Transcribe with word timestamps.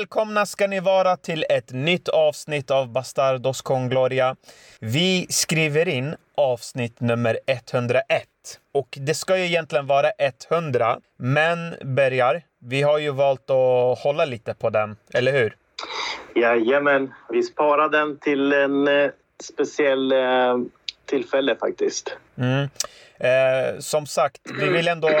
Välkomna 0.00 0.46
ska 0.46 0.66
ni 0.66 0.80
vara 0.80 1.16
till 1.16 1.44
ett 1.48 1.72
nytt 1.72 2.08
avsnitt 2.08 2.70
av 2.70 2.92
Bastardos 2.92 3.62
con 3.62 3.88
Gloria. 3.88 4.36
Vi 4.80 5.26
skriver 5.30 5.88
in 5.88 6.14
avsnitt 6.36 7.00
nummer 7.00 7.38
101. 7.46 8.02
Och 8.72 8.98
det 9.00 9.14
ska 9.14 9.38
ju 9.38 9.44
egentligen 9.44 9.86
vara 9.86 10.10
100, 10.50 11.00
men 11.16 11.74
Bergar, 11.84 12.42
vi 12.58 12.82
har 12.82 12.98
ju 12.98 13.10
valt 13.10 13.50
att 13.50 13.98
hålla 13.98 14.24
lite 14.24 14.54
på 14.54 14.70
den, 14.70 14.96
eller 15.14 15.32
hur? 15.32 15.56
Jajamän, 16.34 17.14
vi 17.30 17.42
sparar 17.42 17.88
den 17.88 18.18
till 18.18 18.52
en 18.52 18.88
eh, 18.88 19.10
speciell 19.42 20.12
eh, 20.12 20.58
tillfälle 21.06 21.56
faktiskt. 21.56 22.16
Mm. 22.36 22.68
Eh, 23.20 23.78
som 23.78 24.06
sagt, 24.06 24.40
vi 24.60 24.68
vill 24.68 24.88
ändå 24.88 25.08
eh, 25.08 25.14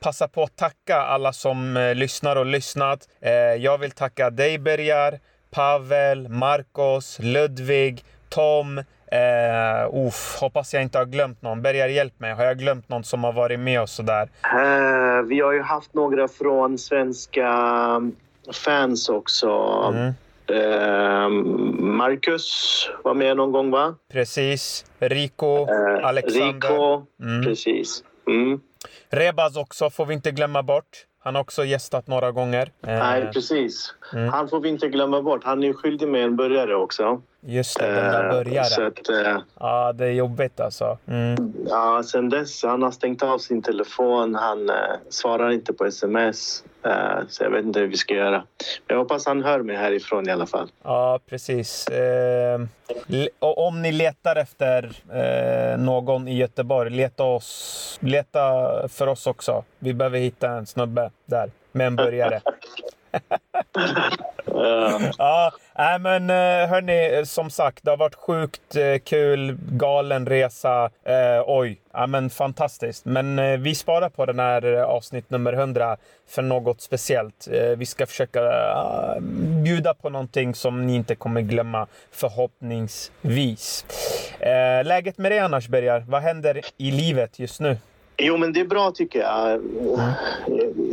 passa 0.00 0.28
på 0.28 0.42
att 0.42 0.56
tacka 0.56 0.96
alla 0.96 1.32
som 1.32 1.76
eh, 1.76 1.94
lyssnar 1.94 2.36
och 2.36 2.46
lyssnat. 2.46 3.08
Eh, 3.20 3.32
jag 3.32 3.78
vill 3.78 3.90
tacka 3.90 4.30
dig 4.30 4.58
Bergar, 4.58 5.18
Pavel, 5.50 6.28
Marcos, 6.28 7.18
Ludvig, 7.22 8.04
Tom. 8.28 8.78
Eh, 9.12 10.06
uff, 10.06 10.36
hoppas 10.40 10.74
jag 10.74 10.82
inte 10.82 10.98
har 10.98 11.04
glömt 11.04 11.42
någon. 11.42 11.62
Bergar, 11.62 11.88
hjälp 11.88 12.20
mig. 12.20 12.32
Har 12.32 12.44
jag 12.44 12.58
glömt 12.58 12.88
någon 12.88 13.04
som 13.04 13.24
har 13.24 13.32
varit 13.32 13.60
med 13.60 13.80
oss 13.80 13.92
sådär? 13.92 14.28
Eh, 14.42 15.22
vi 15.22 15.40
har 15.40 15.52
ju 15.52 15.62
haft 15.62 15.94
några 15.94 16.28
från 16.28 16.78
svenska 16.78 17.50
fans 18.64 19.08
också. 19.08 19.50
Mm. 19.94 20.12
Eh, 20.50 21.28
Marcus 21.82 22.88
var 23.04 23.14
med 23.14 23.36
någon 23.36 23.52
gång, 23.52 23.70
va? 23.70 23.94
Precis. 24.12 24.84
Rico, 24.98 25.66
Eh, 25.68 26.06
Alexander. 26.06 26.68
Rico, 26.68 27.02
Mm. 27.22 27.44
precis. 27.44 28.04
Mm. 28.26 28.60
Rebaz 29.10 29.56
också 29.56 29.90
får 29.90 30.06
vi 30.06 30.14
inte 30.14 30.30
glömma 30.30 30.62
bort. 30.62 31.04
Han 31.20 31.34
har 31.34 31.42
också 31.42 31.64
gästat 31.64 32.06
några 32.06 32.30
gånger. 32.32 32.62
Eh, 32.86 32.88
Nej, 32.98 33.30
precis. 33.32 33.94
Mm. 34.12 34.28
Han 34.28 34.48
får 34.48 34.60
vi 34.60 34.68
inte 34.68 34.88
glömma 34.88 35.22
bort. 35.22 35.44
Han 35.44 35.64
är 35.64 35.72
skyldig 35.72 36.08
med 36.08 36.22
en 36.24 36.36
burgare 36.36 36.74
också. 36.74 37.22
just 37.40 37.78
det, 37.78 37.86
den 37.86 37.94
där 38.12 38.24
Eh, 38.24 38.30
börjaren. 38.30 38.92
eh, 39.36 39.42
Ja, 39.60 39.92
det 39.92 40.04
är 40.06 40.10
jobbigt 40.12 40.60
alltså. 40.60 40.98
Mm. 41.08 41.52
Ja, 41.68 42.02
sen 42.04 42.28
dess 42.28 42.62
han 42.64 42.82
har 42.82 42.90
stängt 42.90 43.22
av 43.22 43.38
sin 43.38 43.62
telefon. 43.62 44.34
Han 44.34 44.70
eh, 44.70 44.76
svarar 45.08 45.50
inte 45.50 45.72
på 45.72 45.84
sms. 45.84 46.64
Eh, 46.88 47.26
så 47.28 47.44
jag 47.44 47.50
vet 47.50 47.64
inte 47.64 47.80
hur 47.80 47.86
vi 47.86 47.96
ska 47.96 48.14
göra. 48.14 48.38
Men 48.86 48.86
jag 48.86 48.98
hoppas 48.98 49.26
han 49.26 49.44
hör 49.44 49.62
mig 49.62 49.76
härifrån 49.76 50.28
i 50.28 50.32
alla 50.32 50.46
fall. 50.46 50.70
Ja, 50.82 51.20
precis. 51.26 51.88
Eh, 51.88 52.60
och 53.38 53.66
om 53.66 53.82
ni 53.82 53.92
letar 53.92 54.36
efter 54.36 54.90
eh, 55.12 55.78
någon 55.78 56.28
i 56.28 56.36
Göteborg, 56.36 56.90
leta, 56.90 57.24
oss, 57.24 57.98
leta 58.02 58.42
för 58.88 59.06
oss 59.06 59.26
också. 59.26 59.64
Vi 59.78 59.94
behöver 59.94 60.18
hitta 60.18 60.50
en 60.50 60.66
snubbe 60.66 61.10
där 61.26 61.50
med 61.72 61.86
en 61.86 61.96
burgare. 61.96 62.40
Eh, 64.64 65.10
Ja, 65.18 65.52
nej 65.78 65.98
men 65.98 66.30
eh, 66.30 66.68
hörni, 66.68 67.26
som 67.26 67.50
sagt, 67.50 67.84
det 67.84 67.90
har 67.90 67.96
varit 67.96 68.14
sjukt 68.14 68.76
eh, 68.76 68.98
kul, 68.98 69.58
galen 69.70 70.26
resa. 70.26 70.90
Eh, 71.04 71.42
oj, 71.46 71.80
ja, 71.92 72.06
men 72.06 72.30
fantastiskt. 72.30 73.04
Men 73.04 73.38
eh, 73.38 73.58
vi 73.58 73.74
sparar 73.74 74.08
på 74.08 74.26
den 74.26 74.38
här 74.38 74.74
eh, 74.74 74.82
avsnitt 74.82 75.30
nummer 75.30 75.52
100 75.52 75.96
för 76.28 76.42
något 76.42 76.80
speciellt. 76.80 77.48
Eh, 77.52 77.68
vi 77.76 77.86
ska 77.86 78.06
försöka 78.06 78.40
uh, 78.40 79.20
bjuda 79.64 79.94
på 79.94 80.10
någonting 80.10 80.54
som 80.54 80.86
ni 80.86 80.94
inte 80.94 81.14
kommer 81.14 81.40
glömma, 81.40 81.86
förhoppningsvis. 82.12 83.84
Eh, 84.40 84.84
läget 84.84 85.18
med 85.18 85.32
dig 85.32 85.38
annars, 85.38 85.68
Bergar? 85.68 86.04
Vad 86.08 86.22
händer 86.22 86.60
i 86.76 86.90
livet 86.90 87.38
just 87.38 87.60
nu? 87.60 87.76
jo, 88.18 88.36
men 88.36 88.52
det 88.52 88.60
är 88.60 88.64
bra 88.64 88.90
tycker 88.90 89.18
jag. 89.20 89.60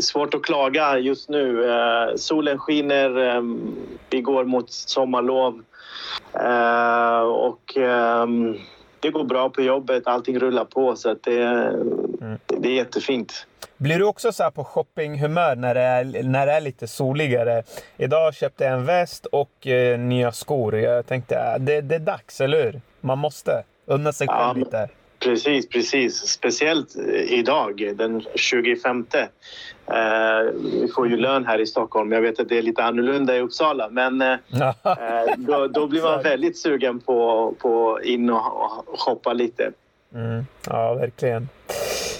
Svårt 0.02 0.34
att 0.34 0.44
klaga 0.44 0.98
just 0.98 1.30
nu. 1.30 1.70
Eh, 1.72 2.16
solen 2.16 2.60
skiner. 2.60 3.36
Eh, 3.36 3.42
vi 4.10 4.22
går 4.22 4.44
mot 4.44 4.72
sommarlov. 4.72 5.64
Eh, 6.34 7.20
och 7.22 7.78
ehm, 7.78 8.58
det 9.00 9.10
går 9.10 9.24
bra 9.24 9.50
på 9.50 9.62
jobbet. 9.62 10.08
Allting 10.08 10.40
rullar 10.40 10.66
på. 10.66 10.96
Så 10.96 11.16
det, 11.24 11.72
det 12.48 12.70
är 12.70 12.74
jättefint. 12.74 13.48
Blir 13.78 14.00
du 14.00 14.06
också 14.06 14.32
så 14.32 14.44
här 14.44 14.52
på 14.52 14.64
shoppinghumör 14.64 15.56
när 15.56 15.76
det, 15.76 15.82
är, 15.82 16.24
när 16.24 16.46
det 16.46 16.52
är 16.52 16.62
lite 16.62 16.88
soligare? 16.88 17.64
Idag 17.98 18.34
köpte 18.36 18.64
jag 18.64 18.74
en 18.74 18.86
väst 18.86 19.26
och 19.26 19.68
eh, 19.68 20.00
nya 20.00 20.32
skor. 20.32 20.76
Jag 20.76 21.08
tänkte 21.08 21.36
äh, 21.36 21.60
det, 21.60 21.82
det 21.82 21.96
är 21.96 22.00
dags, 22.00 22.42
eller 22.42 22.64
hur? 22.64 22.82
Man 23.02 23.18
måste 23.18 23.64
unna 23.86 24.12
sig 24.14 24.28
själv 24.28 24.40
Ja. 24.40 24.54
lite. 24.54 24.90
Precis, 25.26 25.70
precis. 25.70 26.16
Speciellt 26.16 26.96
eh, 26.96 27.34
idag, 27.34 27.94
den 27.96 28.22
25. 28.36 29.06
Eh, 29.12 29.96
vi 30.82 30.88
får 30.96 31.10
ju 31.10 31.18
lön 31.18 31.46
här 31.46 31.62
i 31.62 31.66
Stockholm. 31.66 32.12
Jag 32.12 32.22
vet 32.22 32.40
att 32.40 32.50
det 32.50 32.58
är 32.58 32.62
lite 32.62 32.84
annorlunda 32.84 33.38
i 33.38 33.40
Uppsala. 33.40 33.90
Men 33.90 34.22
eh, 34.22 34.34
eh, 34.84 35.36
då, 35.38 35.68
då 35.68 35.88
blir 35.88 36.02
man 36.02 36.24
väldigt 36.24 36.58
sugen 36.58 37.00
på, 37.00 37.54
på 37.60 38.00
in 38.04 38.30
och, 38.30 38.68
och 38.88 39.00
shoppa 39.00 39.34
lite. 39.34 39.72
Mm, 40.14 40.46
ja, 40.68 40.94
verkligen. 40.94 41.50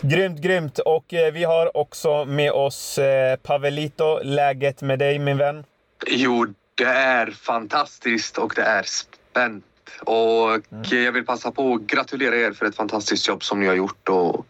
Grymt, 0.02 0.42
grymt. 0.42 0.80
Och 0.80 1.14
eh, 1.14 1.34
vi 1.34 1.44
har 1.44 1.78
också 1.78 2.26
med 2.26 2.52
oss 2.52 2.98
eh, 2.98 3.36
Pavelito. 3.36 4.20
Läget 4.24 4.82
med 4.82 5.00
dig, 5.00 5.20
min 5.20 5.38
vän? 5.38 5.64
Jo, 6.08 6.46
det 6.76 6.84
är 6.84 7.32
fantastiskt 7.32 8.38
och 8.38 8.54
det 8.56 8.62
är 8.62 8.84
spänt. 8.84 9.66
Och 10.00 10.62
jag 10.92 11.12
vill 11.12 11.26
passa 11.26 11.52
på 11.52 11.74
att 11.74 11.82
gratulera 11.82 12.36
er 12.36 12.52
för 12.52 12.66
ett 12.66 12.76
fantastiskt 12.76 13.28
jobb 13.28 13.44
som 13.44 13.60
ni 13.60 13.68
har 13.68 13.76
gjort 13.76 14.10
och 14.10 14.46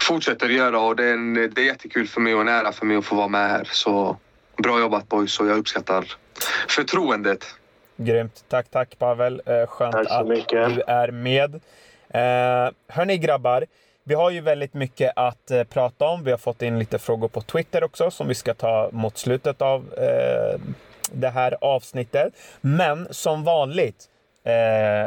fortsätter 0.00 0.48
göra. 0.48 0.80
Och 0.80 0.96
det 0.96 1.04
är, 1.04 1.12
en, 1.12 1.34
det 1.34 1.60
är 1.60 1.64
jättekul 1.64 2.06
för 2.06 2.20
mig 2.20 2.34
och 2.34 2.40
en 2.40 2.48
ära 2.48 2.72
för 2.72 2.86
mig 2.86 2.96
att 2.96 3.04
få 3.04 3.14
vara 3.14 3.28
med 3.28 3.50
här. 3.50 3.68
Så 3.72 4.16
bra 4.56 4.80
jobbat 4.80 5.08
boys 5.08 5.40
och 5.40 5.46
jag 5.46 5.58
uppskattar 5.58 6.04
förtroendet. 6.68 7.54
Grymt. 7.96 8.44
Tack, 8.48 8.70
tack 8.70 8.98
Pavel. 8.98 9.42
Eh, 9.46 9.66
skönt 9.66 9.92
Tack 9.92 10.08
så 10.08 10.14
att 10.14 10.28
mycket. 10.28 10.74
du 10.74 10.82
är 10.86 11.10
med. 11.10 11.54
Eh, 12.08 12.72
hörni 12.88 13.18
grabbar, 13.18 13.66
vi 14.04 14.14
har 14.14 14.30
ju 14.30 14.40
väldigt 14.40 14.74
mycket 14.74 15.12
att 15.16 15.50
eh, 15.50 15.64
prata 15.64 16.04
om. 16.04 16.24
Vi 16.24 16.30
har 16.30 16.38
fått 16.38 16.62
in 16.62 16.78
lite 16.78 16.98
frågor 16.98 17.28
på 17.28 17.40
Twitter 17.40 17.84
också 17.84 18.10
som 18.10 18.28
vi 18.28 18.34
ska 18.34 18.54
ta 18.54 18.88
mot 18.92 19.18
slutet 19.18 19.62
av 19.62 19.94
eh, 19.94 20.60
det 21.12 21.28
här 21.28 21.56
avsnittet. 21.60 22.32
Men 22.60 23.08
som 23.10 23.44
vanligt, 23.44 24.04
eh, 24.44 24.52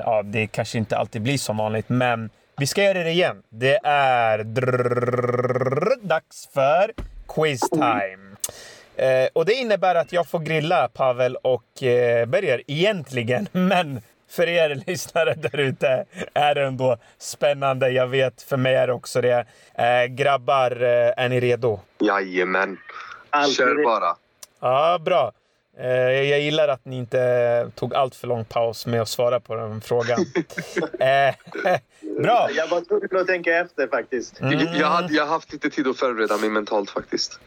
ja 0.05 0.21
det 0.25 0.47
kanske 0.47 0.77
inte 0.77 0.97
alltid 0.97 1.21
blir 1.21 1.37
som 1.37 1.57
vanligt, 1.57 1.89
men 1.89 2.29
vi 2.57 2.67
ska 2.67 2.83
göra 2.83 3.03
det 3.03 3.09
igen. 3.11 3.43
Det 3.49 3.79
är 3.83 4.43
drrrr, 4.43 5.95
dags 6.01 6.49
för 6.53 6.91
quiz 7.27 7.69
time. 7.69 8.35
Eh, 8.95 9.27
och 9.33 9.45
det 9.45 9.53
innebär 9.53 9.95
att 9.95 10.13
jag 10.13 10.27
får 10.27 10.39
grilla 10.39 10.87
Pavel 10.87 11.35
och 11.35 11.83
eh, 11.83 12.25
Berger 12.25 12.61
egentligen, 12.67 13.47
men 13.51 14.01
för 14.29 14.47
er 14.47 14.83
lyssnare 14.87 15.33
där 15.33 15.59
ute 15.59 16.05
är 16.33 16.55
det 16.55 16.63
ändå 16.65 16.97
spännande. 17.17 17.89
Jag 17.89 18.07
vet, 18.07 18.41
för 18.41 18.57
mig 18.57 18.75
är 18.75 18.87
det 18.87 18.93
också 18.93 19.21
det. 19.21 19.45
Eh, 19.73 20.05
grabbar, 20.05 20.71
eh, 20.83 21.23
är 21.23 21.29
ni 21.29 21.39
redo? 21.39 21.79
Jajamän. 21.99 22.77
Alltid 23.29 23.55
Kör 23.55 23.83
bara. 23.83 24.15
Ja, 24.59 24.99
bra. 25.05 25.31
Eh, 25.77 25.87
jag 26.29 26.39
gillar 26.39 26.67
att 26.67 26.85
ni 26.85 26.97
inte 26.97 27.71
tog 27.75 27.95
allt 27.95 28.15
för 28.15 28.27
lång 28.27 28.45
paus 28.45 28.85
med 28.85 29.01
att 29.01 29.09
svara 29.09 29.39
på 29.39 29.55
den 29.55 29.81
frågan. 29.81 30.19
eh, 30.99 31.35
bra! 32.21 32.49
Jag 32.55 32.67
var 32.67 32.81
tvungen 32.81 33.21
att 33.21 33.27
tänka 33.27 33.57
efter 33.57 33.87
faktiskt. 33.87 34.41
Mm. 34.41 34.59
Jag, 34.59 34.87
hade, 34.87 35.13
jag 35.13 35.25
har 35.25 35.29
haft 35.29 35.53
lite 35.53 35.69
tid 35.69 35.87
att 35.87 35.97
förbereda 35.97 36.37
mig 36.37 36.49
mentalt 36.49 36.89
faktiskt. 36.89 37.39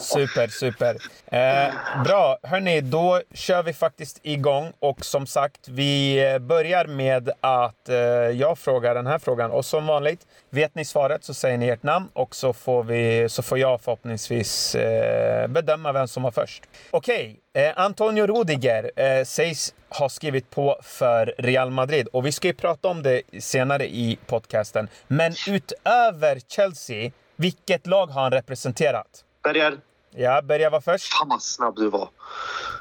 Super, 0.00 0.48
super. 0.48 0.96
Eh, 1.26 1.74
bra, 2.04 2.38
hörni, 2.42 2.80
då 2.80 3.20
kör 3.34 3.62
vi 3.62 3.72
faktiskt 3.72 4.20
igång. 4.22 4.72
Och 4.78 5.04
som 5.04 5.26
sagt, 5.26 5.68
vi 5.68 6.24
eh, 6.32 6.38
börjar 6.38 6.84
med 6.86 7.30
att 7.40 7.88
eh, 7.88 7.96
jag 7.96 8.58
frågar 8.58 8.94
den 8.94 9.06
här 9.06 9.18
frågan. 9.18 9.50
Och 9.50 9.64
som 9.64 9.86
vanligt, 9.86 10.26
vet 10.50 10.74
ni 10.74 10.84
svaret 10.84 11.24
så 11.24 11.34
säger 11.34 11.58
ni 11.58 11.68
ert 11.68 11.82
namn 11.82 12.08
och 12.12 12.34
så 12.34 12.52
får, 12.52 12.84
vi, 12.84 13.28
så 13.28 13.42
får 13.42 13.58
jag 13.58 13.80
förhoppningsvis 13.80 14.74
eh, 14.74 15.46
bedöma 15.48 15.92
vem 15.92 16.08
som 16.08 16.22
var 16.22 16.30
först. 16.30 16.62
Okej, 16.90 17.40
eh, 17.54 17.72
Antonio 17.76 18.26
Rudiger 18.26 18.90
eh, 18.96 19.24
sägs 19.24 19.74
ha 19.88 20.08
skrivit 20.08 20.50
på 20.50 20.78
för 20.82 21.34
Real 21.38 21.70
Madrid. 21.70 22.08
Och 22.12 22.26
vi 22.26 22.32
ska 22.32 22.48
ju 22.48 22.54
prata 22.54 22.88
om 22.88 23.02
det 23.02 23.22
senare 23.40 23.86
i 23.86 24.18
podcasten. 24.26 24.88
Men 25.08 25.32
utöver 25.48 26.40
Chelsea, 26.48 27.10
vilket 27.36 27.86
lag 27.86 28.06
har 28.06 28.22
han 28.22 28.30
representerat? 28.32 29.25
Bergar. 29.46 29.78
Ja, 30.10 30.42
börja 30.42 30.70
vara 30.70 30.80
först. 30.80 31.14
Fan 31.14 31.28
vad 31.28 31.42
snabb 31.42 31.76
du 31.76 31.88
var. 31.90 32.08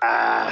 Ah, 0.01 0.49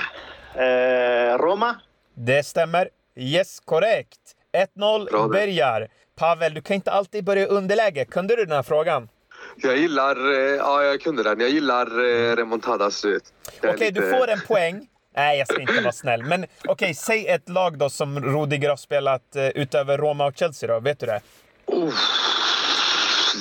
eh, 0.62 1.38
Roma. 1.38 1.76
Det 2.14 2.44
stämmer. 2.46 2.90
Yes, 3.16 3.60
korrekt. 3.60 4.20
Bra 4.52 4.66
1-0 4.76 5.06
där. 5.12 5.28
Bergar. 5.30 5.88
Pavel, 6.16 6.54
du 6.54 6.62
kan 6.62 6.76
inte 6.76 6.92
alltid 6.92 7.24
börja 7.24 7.46
underläge. 7.46 8.06
Kunde 8.06 8.36
du 8.36 8.46
den 8.46 8.56
här 8.56 8.64
frågan? 8.64 9.10
Jag 9.58 9.78
gillar... 9.78 10.16
eh, 10.34 10.56
Ja, 10.56 10.84
jag 10.84 11.02
kunde 11.02 11.24
den. 11.24 11.40
Jag 11.40 11.50
gillar 11.50 11.86
eh, 11.88 12.36
remontadas, 12.36 13.02
du 13.02 13.20
Okej, 13.64 13.92
du 13.92 14.02
lite- 14.02 14.18
får 14.18 14.28
en 14.30 14.42
poäng. 14.48 14.88
Nej, 15.16 15.38
jag 15.40 15.48
ska 15.48 15.62
inte 15.62 15.82
vara 15.82 15.92
snäll. 15.92 16.24
Men 16.24 16.46
okej, 16.68 16.94
säg 16.94 17.28
ett 17.28 17.50
lag 17.50 17.78
då 17.78 17.90
som 17.90 18.20
Rudiger 18.20 18.70
har 18.70 18.78
spelat 18.78 19.36
eh, 19.36 19.48
utöver 19.48 19.98
Roma 19.98 20.26
och 20.26 20.34
Chelsea 20.38 20.74
då. 20.74 20.80
Vet 20.80 21.00
du 21.00 21.06
det? 21.06 21.22
Uff, 21.66 21.94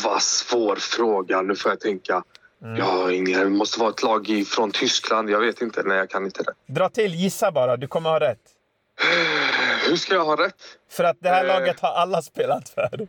vad 0.04 0.22
svår 0.22 0.76
fråga. 0.76 1.42
Nu 1.42 1.56
får 1.56 1.70
jag 1.70 1.80
tänka. 1.80 2.22
Har 2.80 3.10
ingen, 3.10 3.40
det 3.40 3.50
måste 3.50 3.80
vara 3.80 3.90
ett 3.90 4.02
lag 4.02 4.44
från 4.46 4.70
Tyskland. 4.70 5.30
Jag 5.30 5.40
vet 5.40 5.62
inte. 5.62 5.82
Nej, 5.82 5.96
jag 5.98 6.10
kan 6.10 6.24
inte 6.24 6.42
det. 6.42 6.52
Dra 6.66 6.88
till, 6.88 7.14
gissa 7.14 7.52
bara. 7.52 7.76
Du 7.76 7.86
kommer 7.86 8.10
ha 8.10 8.20
rätt. 8.20 8.38
Hur 9.88 9.96
ska 9.96 10.14
jag 10.14 10.24
ha 10.24 10.44
rätt? 10.46 10.54
För 10.90 11.04
att 11.04 11.16
det 11.20 11.28
här 11.28 11.44
Eh. 11.44 11.48
laget 11.48 11.80
har 11.80 11.88
alla 11.92 12.22
spelat 12.22 12.68
för. 12.68 13.08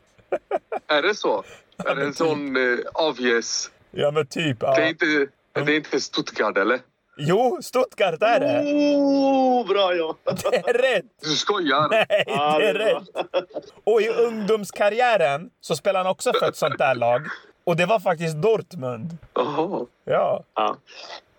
Är 0.87 1.01
det 1.01 1.15
så? 1.15 1.43
Är 1.85 1.95
det 1.95 2.03
en 2.03 2.13
sån 2.13 2.57
uh, 2.57 2.79
obvious? 2.93 3.71
Ja, 3.91 4.11
men 4.11 4.27
typ. 4.27 4.57
Ja. 4.59 4.75
Det, 4.75 4.81
är 4.83 4.87
inte, 4.87 5.05
det 5.53 5.59
är 5.73 5.75
inte 5.75 5.99
Stuttgart, 6.01 6.57
eller? 6.57 6.79
Jo, 7.17 7.59
Stuttgart 7.61 8.21
är 8.23 8.39
det. 8.39 8.61
Oh, 8.97 9.67
bra 9.67 9.95
jobbat! 9.95 10.43
Det 10.51 10.57
är 10.69 10.73
rätt! 10.95 11.05
Du 11.21 11.29
skojar? 11.35 11.87
Nej, 11.89 12.23
Ja, 12.27 12.57
det 12.59 12.67
är 12.69 12.73
det 12.73 12.83
är 12.89 12.93
bra. 12.93 12.99
rätt. 13.33 13.65
Och 13.83 14.01
i 14.01 14.09
ungdomskarriären 14.09 15.49
så 15.61 15.75
spelade 15.75 16.05
han 16.05 16.11
också 16.11 16.33
för 16.33 16.49
ett 16.49 16.55
sånt 16.55 16.77
där 16.77 16.95
lag. 16.95 17.21
Och 17.63 17.75
det 17.75 17.85
var 17.85 17.99
faktiskt 17.99 18.35
Dortmund. 18.35 19.17
Jaha. 19.33 19.85
Ja. 20.03 20.43
Ja. 20.55 20.77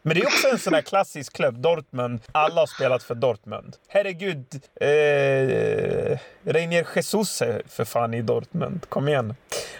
Men 0.07 0.15
det 0.17 0.23
är 0.23 0.27
också 0.27 0.49
en 0.49 0.59
sån 0.59 0.73
där 0.73 0.81
klassisk 0.83 1.33
klubb, 1.33 1.59
Dortmund. 1.59 2.21
Alla 2.33 2.61
har 2.61 2.67
spelat 2.67 3.03
för 3.03 3.15
Dortmund. 3.15 3.77
Herregud. 3.89 4.47
Eh, 4.81 6.19
Reinier 6.45 6.87
Jesus 6.95 7.43
är 7.43 7.63
för 7.69 7.85
fan 7.85 8.15
i 8.15 8.23
Dortmund. 8.23 8.87
Kom 8.89 9.09
igen. 9.09 9.35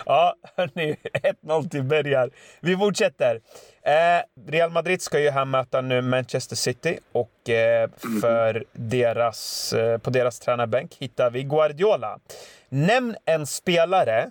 Ja, 0.07 0.35
hörni. 0.57 0.97
1-0 1.43 1.69
till 1.69 1.83
Bergar. 1.83 2.31
Vi 2.61 2.77
fortsätter. 2.77 3.41
Eh, 3.83 4.51
Real 4.51 4.71
Madrid 4.71 5.03
ska 5.03 5.21
ju 5.21 5.31
här 5.31 5.45
möta 5.45 5.81
nu 5.81 6.03
Manchester 6.03 6.57
City 6.57 6.99
och 7.13 7.51
eh, 7.51 7.91
för 8.21 8.65
deras, 8.73 9.73
eh, 9.73 9.99
på 9.99 10.11
deras 10.11 10.41
tränarbänk 10.41 10.95
hittar 10.99 11.31
vi 11.31 11.43
Guardiola. 11.43 12.19
Nämn 12.69 13.17
en 13.25 13.47
spelare. 13.47 14.31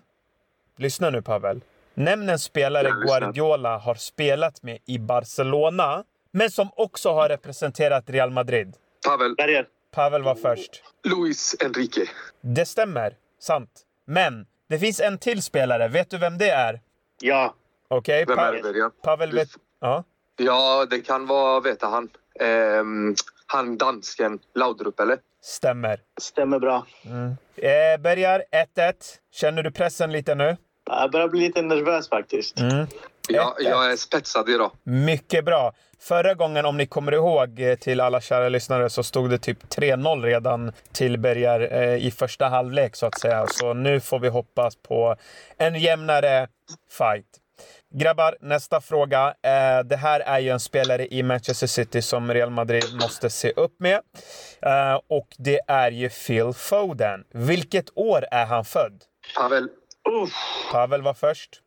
Lyssna 0.77 1.09
nu 1.09 1.21
Pavel. 1.21 1.61
Nämn 1.93 2.29
en 2.29 2.39
spelare. 2.39 2.89
Guardiola 3.07 3.77
har 3.77 3.95
spelat 3.95 4.63
med 4.63 4.77
i 4.85 4.99
Barcelona, 4.99 6.03
men 6.31 6.51
som 6.51 6.69
också 6.75 7.13
har 7.13 7.29
representerat 7.29 8.09
Real 8.09 8.31
Madrid. 8.31 8.75
Pavel. 9.07 9.35
Berger. 9.35 9.67
Pavel 9.91 10.23
var 10.23 10.35
först. 10.35 10.83
Luis 11.03 11.55
Enrique. 11.65 12.05
Det 12.41 12.65
stämmer. 12.65 13.15
Sant. 13.39 13.69
Men 14.05 14.45
det 14.69 14.79
finns 14.79 14.99
en 14.99 15.17
till 15.17 15.41
spelare. 15.41 15.87
Vet 15.87 16.09
du 16.09 16.17
vem 16.17 16.37
det 16.37 16.49
är? 16.49 16.81
Ja. 17.21 17.53
Okej? 17.87 18.25
Vem 18.27 18.39
är 18.39 18.43
Pa- 18.45 18.51
det, 18.51 18.61
Bergan? 18.63 18.91
Pavel 19.03 19.31
vet... 19.31 19.49
Ja. 19.81 20.03
Ja, 20.37 20.85
det 20.89 20.99
kan 21.01 21.27
vara, 21.27 21.59
vet 21.59 21.81
han. 21.81 22.09
Ehm, 22.39 23.15
han 23.47 23.77
dansken 23.77 24.39
Laudrup, 24.55 24.99
eller? 24.99 25.17
Stämmer. 25.41 25.99
Stämmer 26.21 26.59
bra. 26.59 26.85
Eh, 27.55 28.01
Bergar, 28.01 28.43
1-1. 28.75 28.93
Känner 29.31 29.63
du 29.63 29.71
pressen 29.71 30.11
lite 30.11 30.35
nu? 30.35 30.57
Jag 30.85 31.11
börjar 31.11 31.27
bli 31.27 31.39
lite 31.39 31.61
nervös 31.61 32.09
faktiskt. 32.09 32.59
Mm. 32.59 32.87
Ja, 33.29 33.55
jag 33.59 33.91
är 33.91 33.95
spetsad 33.95 34.49
idag. 34.49 34.71
Mycket 34.83 35.45
bra. 35.45 35.73
Förra 35.99 36.33
gången, 36.33 36.65
om 36.65 36.77
ni 36.77 36.85
kommer 36.85 37.11
ihåg, 37.11 37.59
eh, 37.59 37.75
till 37.75 38.01
alla 38.01 38.21
kära 38.21 38.49
lyssnare, 38.49 38.89
så 38.89 39.03
stod 39.03 39.29
det 39.29 39.37
typ 39.37 39.69
3-0 39.69 40.21
redan 40.21 40.71
till 40.91 41.17
Bergar 41.17 41.59
eh, 41.71 42.05
i 42.07 42.11
första 42.11 42.47
halvlek, 42.49 42.95
så 42.95 43.05
att 43.05 43.19
säga. 43.19 43.47
Så 43.47 43.73
nu 43.73 43.99
får 43.99 44.19
vi 44.19 44.29
hoppas 44.29 44.75
på 44.75 45.15
en 45.57 45.75
jämnare 45.79 46.47
fight. 46.89 47.25
Grabbar, 47.95 48.37
nästa 48.41 48.81
fråga. 48.81 49.27
Eh, 49.27 49.83
det 49.85 49.95
här 49.95 50.19
är 50.19 50.39
ju 50.39 50.49
en 50.49 50.59
spelare 50.59 51.07
i 51.07 51.23
Manchester 51.23 51.67
City 51.67 52.01
som 52.01 52.33
Real 52.33 52.49
Madrid 52.49 52.83
måste 53.01 53.29
se 53.29 53.51
upp 53.51 53.79
med. 53.79 53.99
Eh, 54.61 54.99
och 55.09 55.27
det 55.37 55.59
är 55.67 55.91
ju 55.91 56.09
Phil 56.09 56.53
Foden. 56.53 57.23
Vilket 57.33 57.85
år 57.95 58.25
är 58.31 58.45
han 58.45 58.65
född? 58.65 59.03
Pavel, 59.37 59.69
Uff. 60.09 60.33
Pavel 60.71 61.01
var 61.01 61.13
först. 61.13 61.61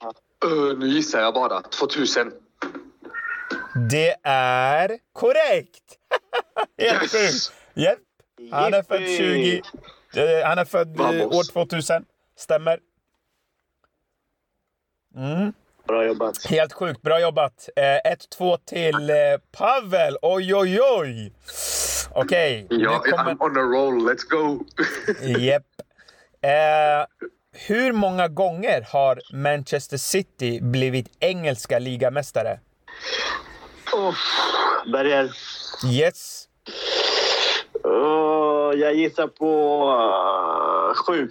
uh, 0.45 0.79
nu 0.79 0.87
gissar 0.89 1.21
jag 1.21 1.35
bara. 1.35 1.63
2000. 1.63 2.33
Det 3.91 4.17
är 4.23 4.99
korrekt! 5.13 5.85
Helt 6.79 7.15
Yes! 7.15 7.51
sjukt! 7.75 8.01
Han 8.53 8.75
är 8.75 8.83
född 8.83 9.01
Yippee! 9.03 9.63
20... 10.13 10.23
eh, 10.41 10.47
Han 10.49 10.59
är 10.59 10.65
född 10.65 11.01
eh, 11.01 11.07
Vamos. 11.07 11.51
år 11.51 11.53
2000. 11.53 12.05
Stämmer. 12.37 12.81
Mm. 15.17 15.53
Bra 15.89 16.05
jobbat. 16.07 16.45
Helt 16.47 16.73
sjukt. 16.73 17.03
Bra 17.03 17.21
jobbat. 17.21 17.69
Eh, 17.77 18.13
1-2 18.39 18.59
till 18.65 19.11
eh, 19.11 19.17
Pavel. 19.53 20.17
Oj, 20.23 20.55
oj, 20.55 20.81
oj! 20.83 21.33
Okej. 22.11 22.67
nu 22.71 22.77
Ja, 22.85 22.99
kommer- 22.99 23.35
I'm 23.35 23.43
on 23.45 23.57
a 23.57 23.61
roll. 23.61 24.11
Let's 24.11 24.29
go! 24.29 24.65
Japp. 25.39 25.63
Eh, 26.43 27.07
hur 27.59 27.93
många 27.93 28.29
gånger 28.29 28.87
har 28.93 29.21
Manchester 29.33 29.97
City 29.97 30.61
blivit 30.63 31.07
engelska 31.21 31.79
ligamästare? 31.79 32.61
Uff. 33.97 34.17
Berger. 34.93 35.31
Yes. 35.93 36.49
Åh, 37.85 38.75
jag 38.75 38.95
gissar 38.95 39.27
på 39.27 39.83
uh, 40.89 40.95
sju. 40.95 41.29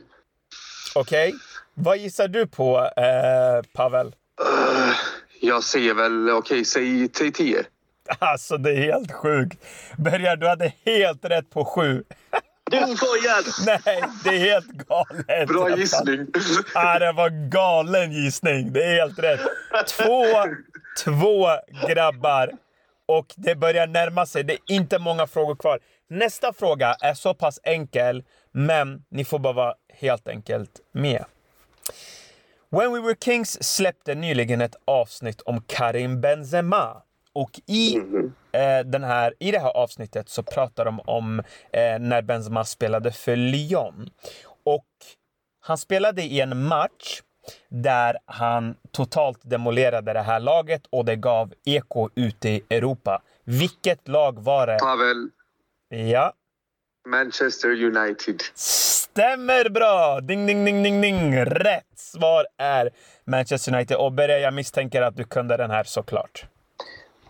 Okej. 0.95 1.33
Vad 1.73 1.97
gissar 1.97 2.27
du 2.27 2.47
på, 2.47 2.89
eh, 2.97 3.65
Pavel? 3.73 4.07
Uh, 4.07 4.93
jag 5.41 5.63
säger 5.63 5.93
väl, 5.93 6.29
okej, 6.29 6.65
säg 6.65 7.09
säg 7.13 7.31
10. 7.31 7.63
Alltså, 8.19 8.57
det 8.57 8.71
är 8.71 8.75
helt 8.75 9.11
sjukt. 9.11 9.65
Bergar, 9.97 10.35
du 10.35 10.47
hade 10.47 10.73
helt 10.85 11.25
rätt 11.25 11.49
på 11.49 11.65
sju. 11.65 12.03
Du 12.71 12.77
skojar! 12.77 13.65
Nej, 13.65 14.03
det 14.23 14.29
är 14.29 14.39
helt 14.39 14.67
galet. 14.67 15.47
Bra 15.47 15.77
gissning. 15.77 16.27
Ah, 16.75 16.99
det 16.99 17.11
var 17.11 17.49
galen 17.49 18.11
gissning. 18.11 18.73
Det 18.73 18.83
är 18.83 18.93
helt 18.93 19.19
rätt. 19.19 19.39
Två, 19.87 20.25
två 21.03 21.47
grabbar. 21.87 22.51
Och 23.07 23.25
det 23.35 23.55
börjar 23.55 23.87
närma 23.87 24.25
sig. 24.25 24.43
Det 24.43 24.53
är 24.53 24.59
inte 24.67 24.99
många 24.99 25.27
frågor 25.27 25.55
kvar. 25.55 25.79
Nästa 26.09 26.53
fråga 26.53 26.95
är 27.01 27.13
så 27.13 27.33
pass 27.33 27.59
enkel, 27.63 28.23
men 28.51 29.03
ni 29.09 29.25
får 29.25 29.39
bara 29.39 29.53
vara 29.53 29.73
helt 29.93 30.27
enkelt 30.27 30.71
med. 30.91 31.25
When 32.69 32.93
We 32.93 32.99
Were 33.01 33.15
Kings 33.23 33.63
släppte 33.75 34.15
nyligen 34.15 34.61
ett 34.61 34.75
avsnitt 34.85 35.41
om 35.41 35.61
Karim 35.61 36.21
Benzema. 36.21 37.01
Och 37.35 37.59
i, 37.65 37.95
eh, 38.51 38.79
den 38.85 39.03
här, 39.03 39.33
i 39.39 39.51
det 39.51 39.59
här 39.59 39.69
avsnittet 39.77 40.29
så 40.29 40.43
pratar 40.43 40.85
de 40.85 40.99
om 40.99 41.39
eh, 41.73 41.99
när 41.99 42.21
Benzema 42.21 42.65
spelade 42.65 43.11
för 43.11 43.35
Lyon. 43.35 44.09
Och 44.63 44.85
han 45.61 45.77
spelade 45.77 46.21
i 46.23 46.41
en 46.41 46.67
match 46.67 47.21
där 47.69 48.17
han 48.25 48.75
totalt 48.91 49.39
demolerade 49.43 50.13
det 50.13 50.21
här 50.21 50.39
laget 50.39 50.81
och 50.89 51.05
det 51.05 51.15
gav 51.15 51.53
eko 51.65 52.09
ute 52.15 52.49
i 52.49 52.63
Europa. 52.69 53.21
Vilket 53.43 54.07
lag 54.07 54.39
var 54.43 54.67
det? 54.67 54.77
Pavel, 54.79 55.29
Ja, 55.89 56.33
Manchester 57.07 57.69
United. 57.83 58.41
stämmer 58.55 59.69
bra! 59.69 60.19
Ding, 60.21 60.45
ding, 60.45 60.65
ding, 60.65 60.83
ding, 60.83 61.01
ding. 61.01 61.45
Rätt 61.45 61.83
svar 61.95 62.45
är 62.57 62.89
Manchester 63.25 63.73
United. 63.75 63.97
Och 63.97 64.11
Bere, 64.11 64.39
jag 64.39 64.53
misstänker 64.53 65.01
att 65.01 65.15
du 65.17 65.23
kunde 65.23 65.57
den 65.57 65.71
här 65.71 65.83
såklart. 65.83 66.45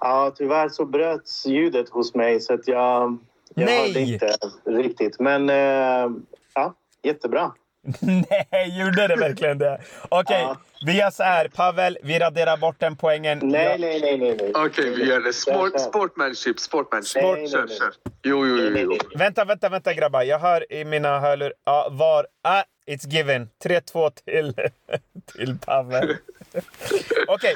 Ja, 0.08 0.32
tyvärr 0.38 0.70
så 0.70 0.86
bröts 0.86 1.46
ljudet 1.46 1.90
hos 1.90 2.14
mig 2.16 2.40
så 2.42 2.54
att 2.54 2.68
jag, 2.68 3.18
jag 3.56 3.66
Nej! 3.66 3.88
hörde 3.88 4.00
inte 4.00 4.38
riktigt. 4.66 5.20
Men 5.20 5.50
eh, 5.50 6.10
ja, 6.54 6.74
jättebra. 7.04 7.52
Nej, 8.02 8.80
gjorde 8.80 9.08
det 9.08 9.16
verkligen 9.16 9.58
det? 9.58 9.82
Okej, 10.10 10.42
Ja. 10.42 10.58
vi 10.86 10.98
gör 10.98 11.10
så 11.12 11.24
här. 11.24 11.48
Pavel, 11.48 11.98
vi 12.04 12.20
raderar 12.20 12.58
bort 12.58 12.76
den 12.80 12.96
poängen. 12.96 13.40
Nej, 13.44 13.64
Jag- 13.66 13.80
nej, 13.80 14.02
nej, 14.02 14.18
nej. 14.18 14.38
nej. 14.42 14.52
Okej, 14.56 14.90
vi 14.96 15.06
gör 15.10 15.20
det. 15.20 15.34
Sport, 15.34 15.54
Kör, 15.56 15.70
kör. 15.72 15.78
sportmanship, 15.80 16.60
sportmanship. 16.60 17.24
Nej, 17.24 17.32
nej, 17.34 17.64
nej. 17.68 17.78
kör. 17.78 17.94
Jo, 18.24 18.46
jo, 18.46 18.56
Nej, 18.56 18.64
jo. 18.66 18.70
nej, 18.74 18.82
jo. 18.84 18.90
nej. 18.90 19.00
Vänta, 19.18 19.46
vänta, 19.46 19.70
vänta 19.70 19.94
grabbar. 19.94 20.22
Jag 20.24 20.40
hör 20.40 20.74
i 20.74 20.86
mina 20.86 21.20
hörlurar. 21.20 21.54
Ja, 21.66 21.88
var... 21.92 22.28
Ah, 22.44 22.64
it's 22.88 23.08
given. 23.10 23.50
3-2 23.64 24.10
till, 24.26 24.54
till 25.38 25.58
Pavel. 25.66 26.16
Okej, 27.28 27.56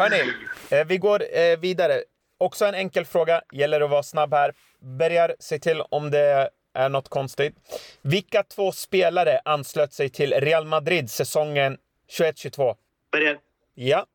hörni. 0.00 0.32
Eh, 0.70 0.86
vi 0.86 0.98
går 0.98 1.22
eh, 1.38 1.58
vidare. 1.58 2.02
Också 2.38 2.64
en 2.64 2.74
enkel 2.74 3.04
fråga. 3.04 3.42
Gäller 3.52 3.80
att 3.80 3.90
vara 3.90 4.02
snabb 4.02 4.34
här. 4.34 4.52
Bergar, 4.80 5.34
se 5.38 5.58
till 5.58 5.80
om 5.80 6.10
det 6.10 6.50
är 6.74 6.88
något 6.88 7.08
konstigt. 7.08 7.54
Vilka 8.02 8.42
två 8.42 8.72
spelare 8.72 9.40
anslöt 9.44 9.92
sig 9.92 10.08
till 10.08 10.32
Real 10.32 10.64
Madrid 10.66 11.10
säsongen 11.10 11.78
21-22? 12.18 12.74
Berger, 13.12 13.38
Ja, 13.74 14.06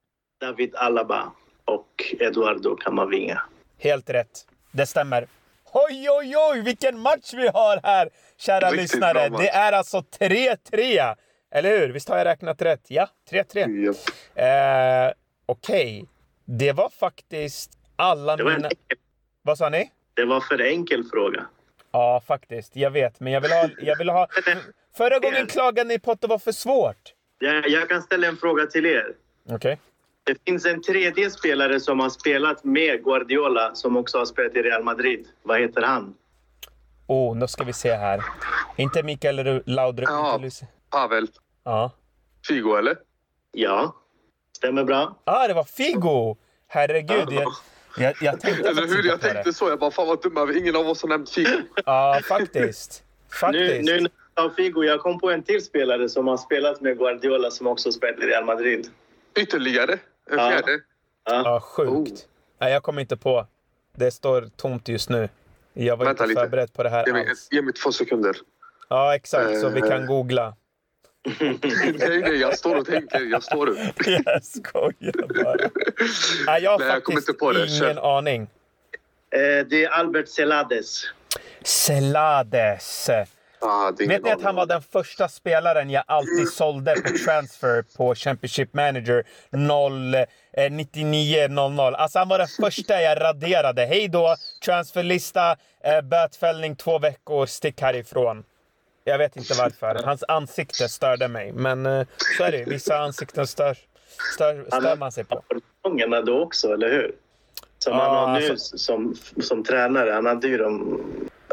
David 0.42 0.76
Alaba 0.76 1.32
och 1.66 2.14
Eduardo 2.20 2.76
Camavinga. 2.76 3.42
helt 3.80 4.10
rätt. 4.10 4.46
Det 4.72 4.86
stämmer. 4.86 5.28
Oj, 5.74 6.08
oj, 6.10 6.34
oj, 6.52 6.62
vilken 6.62 7.00
match 7.00 7.34
vi 7.34 7.48
har 7.48 7.80
här, 7.84 8.10
kära 8.38 8.68
Riktigt 8.72 8.82
lyssnare. 8.82 9.30
Det 9.30 9.50
är 9.50 9.72
alltså 9.72 10.04
3-3. 10.20 11.16
Eller 11.52 11.80
hur? 11.80 11.90
Visst 11.90 12.10
har 12.10 12.18
jag 12.18 12.26
räknat 12.26 12.62
rätt? 12.62 12.82
Ja, 12.88 13.10
3-3. 13.32 13.86
Japp. 13.86 13.96
Eh, 14.36 15.14
Okej. 15.46 16.06
Det 16.46 16.72
var 16.72 16.90
faktiskt 16.90 17.72
alla 17.96 18.36
Det 18.36 18.44
var, 18.44 18.52
en, 18.52 18.58
mina... 18.58 18.70
Vad 19.42 19.58
sa 19.58 19.70
ni? 19.70 19.92
det 20.14 20.26
var 20.26 20.40
för 20.42 20.62
enkel 20.62 21.04
fråga. 21.04 21.46
Ja, 21.92 22.22
faktiskt. 22.28 22.76
Jag 22.76 22.92
vet, 22.92 23.20
men 23.20 23.34
jag 23.34 23.42
vill 23.42 23.52
ha... 23.52 23.70
Jag 23.80 23.98
vill 23.98 24.10
ha... 24.10 24.28
Förra 24.98 25.20
gången 25.20 25.48
klagade 25.48 25.88
ni 25.88 26.00
på 26.00 26.12
att 26.12 26.22
det 26.22 26.28
var 26.28 26.40
för 26.40 26.52
svårt. 26.52 27.14
Jag, 27.40 27.70
jag 27.70 27.90
kan 27.90 28.02
ställa 28.02 28.28
en 28.28 28.38
fråga 28.38 28.66
till 28.66 28.86
er. 28.86 29.16
Okej. 29.50 29.80
Det 30.24 30.38
finns 30.46 30.66
en 30.66 30.82
tredje 30.82 31.32
spelare 31.32 31.80
som 31.80 32.00
har 32.00 32.10
spelat 32.10 32.64
med 32.64 33.04
Guardiola 33.04 33.76
som 33.76 33.98
också 33.98 34.18
har 34.18 34.26
spelat 34.26 34.56
i 34.56 34.62
Real 34.62 34.84
Madrid. 34.84 35.28
Vad 35.44 35.60
heter 35.60 35.82
han? 35.82 36.16
Oh, 37.08 37.36
nu 37.38 37.48
ska 37.48 37.64
vi 37.64 37.74
se 37.74 37.94
här. 37.94 38.24
Inte 38.76 39.04
Mikael 39.04 39.62
Laudrup. 39.66 40.10
Ja. 40.10 40.40
Pavel. 40.90 41.28
Ja. 41.64 41.92
Figo, 42.48 42.76
eller? 42.76 42.96
Ja, 43.52 43.96
stämmer 44.56 44.84
bra. 44.84 45.16
Ah, 45.24 45.48
det 45.48 45.54
var 45.54 45.64
Figo! 45.64 46.38
Herregud. 46.68 47.34
Jag, 47.34 47.54
jag, 47.98 48.14
jag 48.22 48.42
tänkte 48.42 48.70
Eller 48.70 48.82
faktiskt 48.82 48.98
hur? 48.98 49.04
Jag 49.10 49.22
tänkte 49.22 49.54
så. 49.54 49.70
Jag 49.70 49.80
bara, 49.80 49.92
fan 49.92 50.08
vad 50.08 50.22
dumma 50.22 50.46
vi 50.46 50.60
Ingen 50.60 50.76
av 50.76 50.88
oss 50.90 51.02
har 51.02 51.10
nämnt 51.10 51.30
Figo. 51.30 51.50
Ja, 51.86 52.20
faktiskt. 52.30 53.04
Nu, 53.32 53.36
Faktiskt. 53.38 53.86
nu 53.86 54.00
när 54.02 54.10
jag 54.36 54.50
sa 54.52 54.56
Figo, 54.56 54.84
jag 54.84 55.00
kom 55.00 55.20
på 55.20 55.32
en 55.32 55.44
till 55.44 55.66
spelare 55.66 56.10
som 56.10 56.28
har 56.28 56.38
spelat 56.38 56.82
med 56.82 56.98
Guardiola 56.98 57.52
som 57.52 57.68
också 57.68 57.92
spelat 57.92 58.20
i 58.20 58.22
Real 58.22 58.46
Madrid. 58.46 58.88
Ytterligare 59.40 59.94
en 60.32 60.38
Ja. 60.38 60.50
fjärde. 60.50 60.80
Ja, 61.26 61.60
sjukt. 61.60 61.90
Oh. 61.92 62.08
Nej, 62.60 62.74
jag 62.74 62.84
kommer 62.84 63.02
inte 63.02 63.18
på. 63.18 63.48
Det 63.96 64.12
står 64.12 64.42
tomt 64.56 64.88
just 64.88 65.10
nu. 65.10 65.30
Jag 65.74 65.98
var 65.98 66.06
Vänta 66.06 66.24
inte 66.24 66.30
lite. 66.30 66.42
förberedd 66.42 66.74
på 66.74 66.84
det 66.84 66.90
här 66.90 67.06
Ge 67.06 67.14
mig, 67.14 67.30
alls. 67.30 67.48
ge 67.52 67.62
mig 67.62 67.74
två 67.74 67.92
sekunder. 67.92 68.36
Ja, 68.90 69.16
exakt. 69.16 69.60
Så 69.62 69.70
vi 69.70 69.80
Eh. 69.82 69.88
kan 69.88 70.06
googla. 70.06 70.56
Nej, 71.40 72.20
nej, 72.22 72.36
jag 72.38 72.58
står 72.58 72.76
och 72.76 72.86
tänker. 72.86 73.20
Jag 73.32 73.44
står 73.44 73.68
upp. 73.70 73.78
Jag 74.26 74.44
skojar 74.44 75.44
bara. 75.44 75.70
Nej, 76.48 76.64
jag 76.64 76.72
har 76.72 76.80
Nej, 76.80 76.88
jag 76.88 77.04
kommer 77.04 77.22
faktiskt 77.22 77.30
inte 77.30 77.34
på 77.40 77.52
det. 77.52 77.60
ingen 77.60 77.80
Kör. 77.80 78.18
aning. 78.18 78.42
Eh, 79.32 79.66
det 79.70 79.84
är 79.86 79.90
Albert 79.90 80.28
Celades. 80.28 81.04
Celades. 81.64 83.10
Ah, 83.60 83.92
Vet 84.00 84.24
ni 84.24 84.32
att 84.32 84.42
han 84.42 84.56
var 84.56 84.66
den 84.66 84.82
första 84.82 85.28
spelaren 85.28 85.90
jag 85.90 86.04
alltid 86.08 86.50
sålde 86.50 86.96
på 86.96 87.18
transfer 87.26 87.84
på 87.98 88.16
Championship 88.16 88.74
Manager 88.74 89.24
0, 89.50 90.16
eh, 90.16 90.26
9900? 90.72 91.84
Alltså 91.98 92.20
han 92.20 92.28
var 92.28 92.38
den 92.38 92.48
första 92.48 93.02
jag 93.02 93.22
raderade. 93.22 93.86
Hej 93.86 94.08
då, 94.08 94.36
transferlista, 94.66 95.56
eh, 95.84 96.02
bötfällning 96.02 96.76
två 96.76 97.00
veckor, 97.00 97.46
stick 97.46 97.82
härifrån. 97.82 98.44
Jag 99.08 99.18
vet 99.18 99.36
inte 99.36 99.54
varför. 99.54 100.04
Hans 100.06 100.24
ansikte 100.28 100.90
störde 100.90 101.28
mig. 101.28 101.52
Men 101.52 101.86
eh, 101.86 102.08
så 102.38 102.44
är 102.44 102.52
det 102.52 102.64
Vissa 102.68 102.98
ansikten 102.98 103.48
stör, 103.48 103.78
stör, 104.36 104.66
stör 104.68 104.96
man 104.96 105.12
sig 105.12 105.24
på. 105.24 105.44
Säsongerna 105.84 106.22
då 106.22 106.42
också, 106.42 106.74
eller 106.74 106.90
hur? 106.90 107.16
Som 107.78 107.94
Ja, 107.94 108.00
han 108.04 108.30
har 108.30 108.40
nu 108.40 108.50
alltså- 108.50 108.78
som, 108.78 109.16
som 109.42 109.64
tränare. 109.64 110.12
Han 110.12 110.26
hade 110.26 110.48
ju 110.48 110.58
dem... 110.58 111.02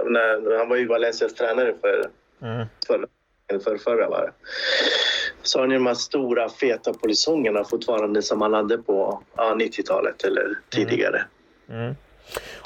När, 0.05 0.59
han 0.59 0.69
var 0.69 0.77
ju 0.77 0.87
Valencias 0.87 1.35
tränare 1.35 1.75
för, 1.81 2.11
Mm. 2.43 2.67
för, 2.87 3.07
för 3.65 3.79
förra 3.79 4.09
var 4.09 4.21
det. 4.23 4.33
Så 5.43 5.59
har 5.59 5.67
ni 5.67 5.75
de 5.75 5.87
här 5.87 5.95
stora 5.95 6.49
feta 6.49 6.93
polisongerna 6.95 7.65
fortfarande 7.65 8.23
som 8.23 8.41
han 8.43 8.53
hade 8.55 8.79
på 8.79 9.23
ja, 9.37 9.55
90-talet 9.59 10.25
eller 10.25 10.59
tidigare. 10.71 11.25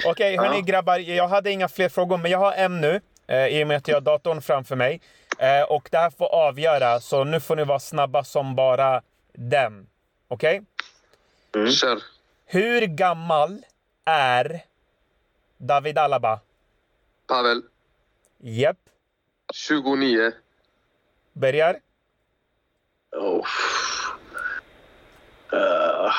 Okej, 0.06 0.36
hörni 0.36 0.56
Ja. 0.56 0.60
grabbar. 0.66 0.98
Jag 0.98 1.28
hade 1.28 1.50
inga 1.50 1.68
fler 1.68 1.88
frågor, 1.88 2.18
men 2.18 2.30
jag 2.30 2.38
har 2.38 2.52
en 2.52 2.80
nu. 2.80 3.00
Eh, 3.26 3.46
I 3.46 3.64
och 3.64 3.68
med 3.68 3.76
att 3.76 3.88
jag 3.88 3.96
har 3.96 4.00
datorn 4.00 4.42
framför 4.42 4.76
mig. 4.76 5.00
Eh, 5.38 5.62
och 5.62 5.88
det 5.92 5.98
här 5.98 6.10
får 6.10 6.26
avgöra, 6.34 7.00
så 7.00 7.24
nu 7.24 7.40
får 7.40 7.56
ni 7.56 7.64
vara 7.64 7.78
snabba 7.78 8.24
som 8.24 8.54
bara 8.54 9.02
den. 9.32 9.86
Okej? 10.28 10.62
Kör. 11.80 11.98
Hur 12.46 12.80
gammal 12.86 13.58
är 14.04 14.60
David 15.58 15.98
Alaba? 15.98 16.40
Pavel. 17.26 17.62
Japp. 18.38 18.76
29. 19.54 20.32
Börjar? 21.32 21.80
Oh. 23.16 23.46
Uh, 25.52 26.12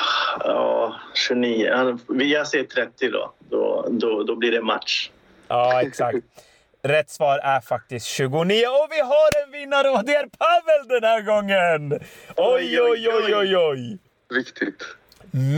ja, 0.44 0.94
29. 1.14 1.72
Han- 1.74 2.00
Jag 2.08 2.46
säger 2.48 2.64
30 2.64 3.10
då. 3.10 3.32
Då, 3.38 3.86
då. 3.90 4.22
då 4.22 4.36
blir 4.36 4.50
det 4.52 4.62
match. 4.62 5.10
Ja, 5.48 5.82
exakt. 5.82 6.18
Rätt 6.88 7.10
svar 7.10 7.38
är 7.38 7.60
faktiskt 7.60 8.06
29 8.06 8.66
och 8.66 8.88
vi 8.90 9.00
har 9.00 9.44
en 9.44 9.52
vinnare 9.52 9.88
och 9.88 10.04
det 10.04 10.14
är 10.14 10.26
Pavel 10.26 10.88
den 10.88 11.04
här 11.04 11.22
gången! 11.22 12.00
Oj, 12.36 12.80
oj, 12.80 13.08
oj, 13.08 13.34
oj, 13.36 13.56
oj! 13.56 13.98
Viktigt. 14.36 14.84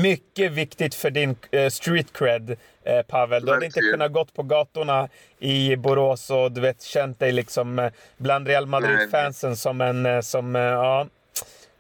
Mycket 0.03 0.53
viktigt 0.53 0.95
för 0.95 1.11
din 1.11 1.37
eh, 1.51 1.69
street 1.69 2.13
cred, 2.13 2.57
eh, 2.85 3.03
Pavel. 3.03 3.45
Du 3.45 3.53
hade 3.53 3.67
inte 3.67 3.81
kunnat 3.81 4.13
gått 4.13 4.35
på 4.35 4.43
gatorna 4.43 5.09
i 5.39 5.77
Borås 5.77 6.31
och 6.31 6.53
du 6.53 6.61
vet, 6.61 6.83
känt 6.83 7.19
dig 7.19 7.33
liksom 7.33 7.79
eh, 7.79 7.93
bland 8.17 8.47
Real 8.47 8.67
Madrid-fansen 8.67 9.57
som 9.57 9.81
en... 9.81 10.23
Som, 10.23 10.55
ja. 10.55 11.07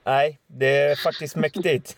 Nej, 0.04 0.38
det 0.46 0.78
är 0.78 0.96
faktiskt 0.96 1.36
mäktigt. 1.36 1.96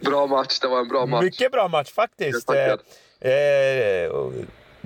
Bra 0.00 0.26
match. 0.26 0.60
Det 0.60 0.68
var 0.68 0.80
en 0.80 0.88
bra 0.88 1.06
match. 1.06 1.22
Mycket 1.22 1.52
bra 1.52 1.68
match 1.68 1.92
faktiskt. 1.92 2.50
Jag 2.54 2.78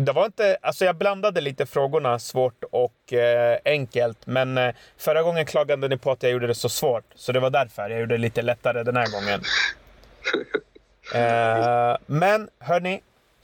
Det 0.04 0.12
var 0.12 0.26
inte, 0.26 0.59
alltså 0.62 0.85
jag 0.85 0.97
blandade 0.97 1.40
lite 1.40 1.66
frågorna, 1.66 2.19
svårt 2.19 2.64
och 2.71 3.12
eh, 3.12 3.59
enkelt. 3.64 4.26
Men 4.26 4.59
eh, 4.59 4.75
förra 4.97 5.23
gången 5.23 5.47
klagade 5.47 5.88
ni 5.88 5.97
på 5.97 6.11
att 6.11 6.23
jag 6.23 6.33
gjorde 6.33 6.47
det 6.47 6.54
så 6.54 6.69
svårt. 6.69 7.04
Så 7.14 7.33
det 7.33 7.40
var 7.40 7.50
därför 7.50 7.90
jag 7.90 8.00
gjorde 8.00 8.14
det 8.14 8.19
lite 8.19 8.42
lättare 8.42 8.83
den 8.83 8.97
här 8.97 9.12
gången. 9.12 9.40
Eh, 11.14 11.97
men 12.07 12.49
hörni, 12.59 13.00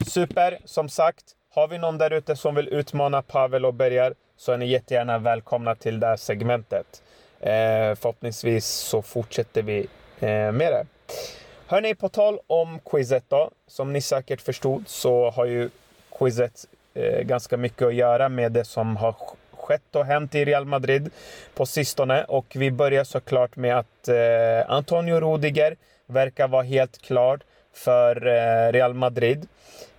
super. 0.07 0.57
Som 0.65 0.89
sagt, 0.89 1.23
har 1.53 1.67
vi 1.67 1.77
någon 1.77 1.97
där 1.97 2.13
ute 2.13 2.35
som 2.35 2.55
vill 2.55 2.67
utmana 2.67 3.21
Pavel 3.21 3.65
och 3.65 3.73
Bergar 3.73 4.13
så 4.37 4.51
är 4.51 4.57
ni 4.57 4.65
jättegärna 4.65 5.17
välkomna 5.17 5.75
till 5.75 5.99
det 5.99 6.07
här 6.07 6.17
segmentet. 6.17 7.03
Eh, 7.39 7.95
förhoppningsvis 7.95 8.65
så 8.65 9.01
fortsätter 9.01 9.61
vi 9.61 9.87
eh, 10.19 10.51
med 10.51 10.73
det. 10.73 10.85
Hörni, 11.67 11.95
på 11.95 12.09
tal 12.09 12.39
om 12.47 12.79
quizet 12.79 13.23
då. 13.27 13.51
Som 13.67 13.93
ni 13.93 14.01
säkert 14.01 14.41
förstod 14.41 14.83
så 14.87 15.29
har 15.29 15.45
ju 15.45 15.69
quizet 16.19 16.65
eh, 16.93 17.21
ganska 17.21 17.57
mycket 17.57 17.87
att 17.87 17.95
göra 17.95 18.29
med 18.29 18.51
det 18.51 18.65
som 18.65 18.97
har 18.97 19.15
skett 19.51 19.95
och 19.95 20.05
hänt 20.05 20.35
i 20.35 20.45
Real 20.45 20.65
Madrid 20.65 21.09
på 21.55 21.65
sistone. 21.65 22.23
Och 22.23 22.45
vi 22.55 22.71
börjar 22.71 23.03
såklart 23.03 23.55
med 23.55 23.77
att 23.77 24.07
eh, 24.07 24.71
Antonio 24.71 25.19
Rudiger 25.19 25.75
verkar 26.05 26.47
vara 26.47 26.63
helt 26.63 27.01
klar 27.01 27.39
för 27.73 28.27
eh, 28.27 28.71
Real 28.71 28.93
Madrid. 28.93 29.47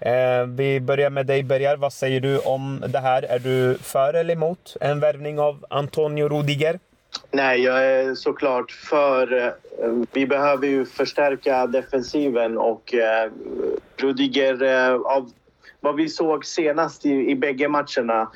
Eh, 0.00 0.44
vi 0.46 0.80
börjar 0.80 1.10
med 1.10 1.26
dig 1.26 1.42
Bergar. 1.42 1.76
Vad 1.76 1.92
säger 1.92 2.20
du 2.20 2.38
om 2.38 2.84
det 2.88 2.98
här? 2.98 3.22
Är 3.22 3.38
du 3.38 3.78
för 3.78 4.14
eller 4.14 4.34
emot 4.34 4.76
en 4.80 5.00
värvning 5.00 5.38
av 5.38 5.66
Antonio 5.70 6.28
Rudiger? 6.28 6.78
Nej, 7.30 7.60
jag 7.60 7.86
är 7.86 8.14
såklart 8.14 8.70
för... 8.70 9.46
Eh, 9.46 9.52
vi 10.12 10.26
behöver 10.26 10.66
ju 10.66 10.86
förstärka 10.86 11.66
defensiven 11.66 12.58
och 12.58 12.94
eh, 12.94 13.30
Rudiger, 13.96 14.62
eh, 14.62 14.94
av 14.94 15.30
vad 15.80 15.96
vi 15.96 16.08
såg 16.08 16.44
senast 16.44 17.06
i, 17.06 17.30
i 17.30 17.36
bägge 17.36 17.68
matcherna, 17.68 18.30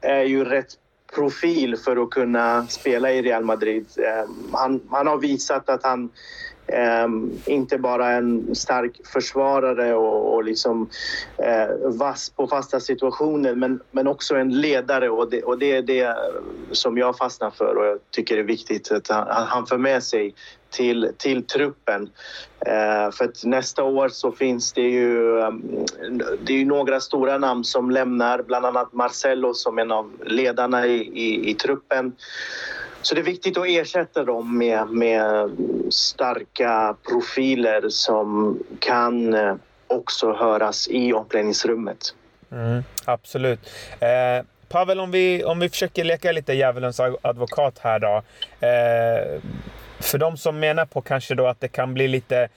är 0.00 0.22
ju 0.22 0.44
rätt 0.44 0.74
profil 1.14 1.76
för 1.76 1.96
att 1.96 2.10
kunna 2.10 2.66
spela 2.66 3.12
i 3.12 3.22
Real 3.22 3.44
Madrid. 3.44 3.86
Eh, 3.98 4.30
han, 4.52 4.80
han 4.90 5.06
har 5.06 5.18
visat 5.18 5.68
att 5.68 5.82
han 5.82 6.10
eh, 6.66 7.08
inte 7.46 7.78
bara 7.78 8.08
är 8.08 8.18
en 8.18 8.54
stark 8.54 9.00
försvarare 9.04 9.94
och, 9.94 10.34
och 10.34 10.44
liksom 10.44 10.90
eh, 11.38 11.90
vass 11.98 12.30
på 12.30 12.46
fasta 12.46 12.80
situationer 12.80 13.54
men, 13.54 13.80
men 13.90 14.06
också 14.06 14.34
en 14.34 14.60
ledare 14.60 15.08
och 15.08 15.30
det, 15.30 15.42
och 15.42 15.58
det 15.58 15.72
är 15.72 15.82
det 15.82 16.16
som 16.72 16.98
jag 16.98 17.16
fastnar 17.16 17.50
för 17.50 17.76
och 17.76 17.86
jag 17.86 17.98
tycker 18.10 18.36
det 18.36 18.42
är 18.42 18.46
viktigt 18.46 18.92
att 18.92 19.08
han, 19.08 19.26
han 19.28 19.66
för 19.66 19.78
med 19.78 20.02
sig 20.02 20.34
till, 20.76 21.12
till 21.18 21.46
truppen. 21.46 22.10
Eh, 22.66 23.10
för 23.10 23.24
att 23.24 23.44
nästa 23.44 23.82
år 23.82 24.08
så 24.08 24.32
finns 24.32 24.72
det 24.72 24.80
ju, 24.80 25.40
ehm, 25.40 25.84
det 26.40 26.52
är 26.52 26.58
ju 26.58 26.64
några 26.64 27.00
stora 27.00 27.38
namn 27.38 27.64
som 27.64 27.90
lämnar, 27.90 28.42
bland 28.42 28.66
annat 28.66 28.92
Marcelo 28.92 29.54
som 29.54 29.78
en 29.78 29.92
av 29.92 30.12
ledarna 30.24 30.86
i, 30.86 30.96
i, 30.96 31.50
i 31.50 31.54
truppen. 31.54 32.16
Så 33.02 33.14
det 33.14 33.20
är 33.20 33.24
viktigt 33.24 33.58
att 33.58 33.66
ersätta 33.66 34.24
dem 34.24 34.58
med, 34.58 34.88
med 34.88 35.50
starka 35.90 36.96
profiler 37.08 37.88
som 37.88 38.58
kan 38.78 39.34
eh, 39.34 39.54
också 39.86 40.32
höras 40.32 40.88
i 40.88 41.12
omklädningsrummet. 41.12 42.14
Mm, 42.52 42.82
absolut. 43.04 43.60
Eh, 44.00 44.44
Pavel, 44.68 45.00
om 45.00 45.10
vi, 45.10 45.44
om 45.44 45.58
vi 45.58 45.68
försöker 45.68 46.04
leka 46.04 46.32
lite 46.32 46.52
djävulens 46.52 47.00
advokat 47.22 47.78
här 47.78 47.98
då. 47.98 48.22
Eh, 48.66 49.40
för 50.00 50.18
de 50.18 50.36
som 50.36 50.58
menar 50.58 50.84
på 50.84 51.00
kanske 51.00 51.34
då 51.34 51.46
att 51.46 51.60
det 51.60 51.68
kan 51.68 51.94
bli 51.94 52.08
lite 52.08 52.48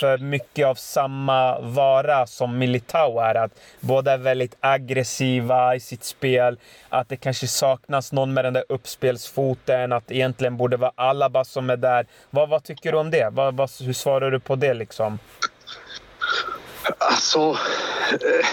för 0.00 0.18
mycket 0.18 0.66
av 0.66 0.74
samma 0.74 1.60
vara 1.60 2.26
som 2.26 2.58
Militao 2.58 3.18
är. 3.18 3.34
Att 3.34 3.50
båda 3.80 4.12
är 4.12 4.18
väldigt 4.18 4.56
aggressiva 4.60 5.74
i 5.74 5.80
sitt 5.80 6.04
spel. 6.04 6.58
Att 6.88 7.08
det 7.08 7.16
kanske 7.16 7.48
saknas 7.48 8.12
någon 8.12 8.34
med 8.34 8.44
den 8.44 8.52
där 8.52 8.64
uppspelsfoten. 8.68 9.92
Att 9.92 10.06
det 10.06 10.14
egentligen 10.14 10.56
borde 10.56 10.76
vara 10.76 10.92
Alaba 10.94 11.44
som 11.44 11.70
är 11.70 11.76
där. 11.76 12.06
Vad, 12.30 12.48
vad 12.48 12.64
tycker 12.64 12.92
du 12.92 12.98
om 12.98 13.10
det? 13.10 13.28
Vad, 13.32 13.56
vad, 13.56 13.70
hur 13.80 13.92
svarar 13.92 14.30
du 14.30 14.40
på 14.40 14.56
det 14.56 14.74
liksom? 14.74 15.18
Alltså, 16.98 17.56
Eh, 18.12 18.46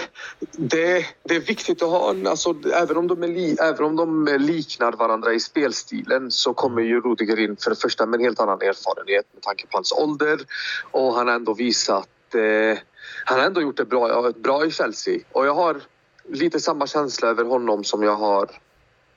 det, 0.52 1.06
det, 1.22 1.36
är 1.36 1.40
viktigt 1.40 1.82
att 1.82 1.88
ha 1.88 2.10
en... 2.10 2.26
Alltså, 2.26 2.54
även, 2.74 2.96
om 2.96 3.06
de 3.06 3.22
är 3.22 3.28
li, 3.28 3.56
även 3.60 3.84
om 3.84 3.96
de 3.96 4.36
liknar 4.38 4.92
varandra 4.92 5.32
i 5.32 5.40
spelstilen 5.40 6.30
så 6.30 6.54
kommer 6.54 6.82
ju 6.82 7.00
Rudiger 7.00 7.38
in 7.38 7.56
för 7.56 7.70
det 7.70 7.76
första 7.76 8.06
med 8.06 8.18
en 8.18 8.24
helt 8.24 8.40
annan 8.40 8.62
erfarenhet 8.62 9.26
med 9.32 9.42
tanke 9.42 9.66
på 9.66 9.76
hans 9.76 9.92
ålder. 9.92 10.40
Och 10.90 11.14
han 11.14 11.28
har 11.28 11.34
ändå 11.34 11.54
visat... 11.54 12.08
Eh, 12.34 12.78
han 13.24 13.38
har 13.38 13.46
ändå 13.46 13.62
gjort 13.62 13.76
det 13.76 13.84
bra, 13.84 14.32
bra 14.36 14.66
i 14.66 14.70
Chelsea. 14.70 15.18
Och 15.32 15.46
jag 15.46 15.54
har 15.54 15.80
lite 16.28 16.60
samma 16.60 16.86
känsla 16.86 17.28
över 17.28 17.44
honom 17.44 17.84
som 17.84 18.02
jag 18.02 18.14
har 18.14 18.50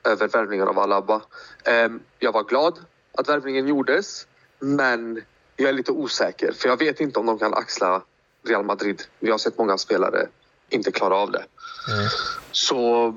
över 0.04 0.28
värvningen 0.28 0.68
av 0.68 0.78
Alaba. 0.78 1.20
Eh, 1.64 1.88
jag 2.18 2.32
var 2.32 2.44
glad 2.44 2.78
att 3.18 3.28
värvningen 3.28 3.68
gjordes 3.68 4.26
men 4.58 5.22
jag 5.56 5.68
är 5.68 5.72
lite 5.72 5.92
osäker 5.92 6.52
för 6.52 6.68
jag 6.68 6.76
vet 6.76 7.00
inte 7.00 7.18
om 7.18 7.26
de 7.26 7.38
kan 7.38 7.54
axla 7.54 8.02
Real 8.48 8.64
Madrid. 8.64 9.02
Vi 9.18 9.30
har 9.30 9.38
sett 9.38 9.58
många 9.58 9.78
spelare 9.78 10.26
inte 10.70 10.92
klara 10.92 11.16
av 11.16 11.30
det. 11.30 11.44
Mm. 11.92 12.08
Så 12.52 13.14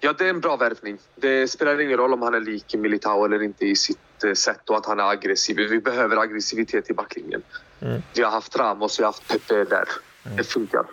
ja, 0.00 0.12
det 0.12 0.24
är 0.24 0.30
en 0.30 0.40
bra 0.40 0.56
värvning. 0.56 0.98
Det 1.16 1.48
spelar 1.48 1.80
ingen 1.80 1.96
roll 1.96 2.12
om 2.12 2.22
han 2.22 2.34
är 2.34 2.40
lik 2.40 2.74
Militao 2.74 3.24
eller 3.24 3.42
inte 3.42 3.66
i 3.66 3.76
sitt 3.76 4.24
eh, 4.24 4.32
sätt 4.32 4.70
och 4.70 4.76
att 4.76 4.86
han 4.86 5.00
är 5.00 5.04
aggressiv. 5.04 5.56
Vi 5.56 5.80
behöver 5.80 6.16
aggressivitet 6.16 6.90
i 6.90 6.92
backlinjen. 6.92 7.42
Mm. 7.80 8.02
Vi 8.14 8.22
har 8.22 8.30
haft 8.30 8.56
Ramos, 8.56 8.98
vi 9.00 9.04
har 9.04 9.08
haft 9.08 9.28
Pepe 9.28 9.64
där. 9.64 9.84
Mm. 10.24 10.36
Det 10.36 10.44
funkar. 10.44 10.84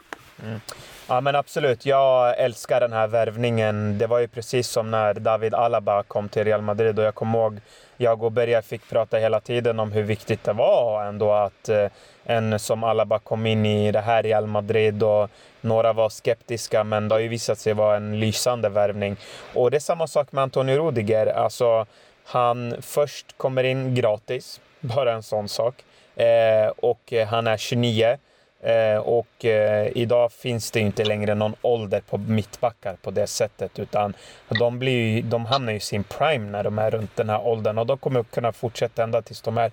Mm. 0.43 0.59
Ja 1.07 1.21
men 1.21 1.35
absolut, 1.35 1.85
jag 1.85 2.39
älskar 2.39 2.79
den 2.79 2.93
här 2.93 3.07
värvningen. 3.07 3.97
Det 3.97 4.07
var 4.07 4.19
ju 4.19 4.27
precis 4.27 4.67
som 4.67 4.91
när 4.91 5.13
David 5.13 5.53
Alaba 5.53 6.03
kom 6.03 6.29
till 6.29 6.43
Real 6.43 6.61
Madrid 6.61 6.99
och 6.99 7.05
jag 7.05 7.15
kommer 7.15 7.39
ihåg 7.39 7.59
jag 7.97 8.23
och 8.23 8.31
Berga 8.31 8.61
fick 8.61 8.89
prata 8.89 9.17
hela 9.17 9.39
tiden 9.39 9.79
om 9.79 9.91
hur 9.91 10.03
viktigt 10.03 10.43
det 10.43 10.53
var 10.53 11.05
ändå 11.05 11.31
att 11.31 11.69
eh, 11.69 11.87
en 12.23 12.59
som 12.59 12.83
Alaba 12.83 13.19
kom 13.19 13.45
in 13.45 13.65
i 13.65 13.91
det 13.91 14.01
här 14.01 14.23
Real 14.23 14.47
Madrid 14.47 15.03
och 15.03 15.29
några 15.61 15.93
var 15.93 16.09
skeptiska 16.09 16.83
men 16.83 17.09
det 17.09 17.15
har 17.15 17.19
ju 17.19 17.27
visat 17.27 17.59
sig 17.59 17.73
vara 17.73 17.97
en 17.97 18.19
lysande 18.19 18.69
värvning. 18.69 19.15
Och 19.53 19.71
det 19.71 19.77
är 19.77 19.81
samma 19.81 20.07
sak 20.07 20.31
med 20.31 20.41
Antonio 20.41 20.77
Rudiger. 20.77 21.27
Alltså, 21.27 21.85
han 22.25 22.75
först 22.81 23.37
kommer 23.37 23.63
in 23.63 23.95
gratis, 23.95 24.61
bara 24.79 25.13
en 25.13 25.23
sån 25.23 25.49
sak. 25.49 25.75
Eh, 26.15 26.67
och 26.77 27.13
han 27.27 27.47
är 27.47 27.57
29. 27.57 28.17
Eh, 28.61 28.97
och 28.97 29.45
eh, 29.45 29.91
idag 29.95 30.31
finns 30.31 30.71
det 30.71 30.79
inte 30.79 31.05
längre 31.05 31.35
någon 31.35 31.55
ålder 31.61 32.01
på 32.09 32.17
mittbackar 32.17 32.95
på 33.01 33.11
det 33.11 33.27
sättet 33.27 33.79
utan 33.79 34.13
de, 34.49 34.79
blir, 34.79 35.23
de 35.23 35.45
hamnar 35.45 35.73
i 35.73 35.79
sin 35.79 36.03
prime 36.03 36.51
när 36.51 36.63
de 36.63 36.79
är 36.79 36.91
runt 36.91 37.15
den 37.15 37.29
här 37.29 37.47
åldern 37.47 37.77
och 37.77 37.85
de 37.85 37.97
kommer 37.97 38.23
kunna 38.23 38.51
fortsätta 38.51 39.03
ända 39.03 39.21
tills 39.21 39.41
de 39.41 39.57
är 39.57 39.71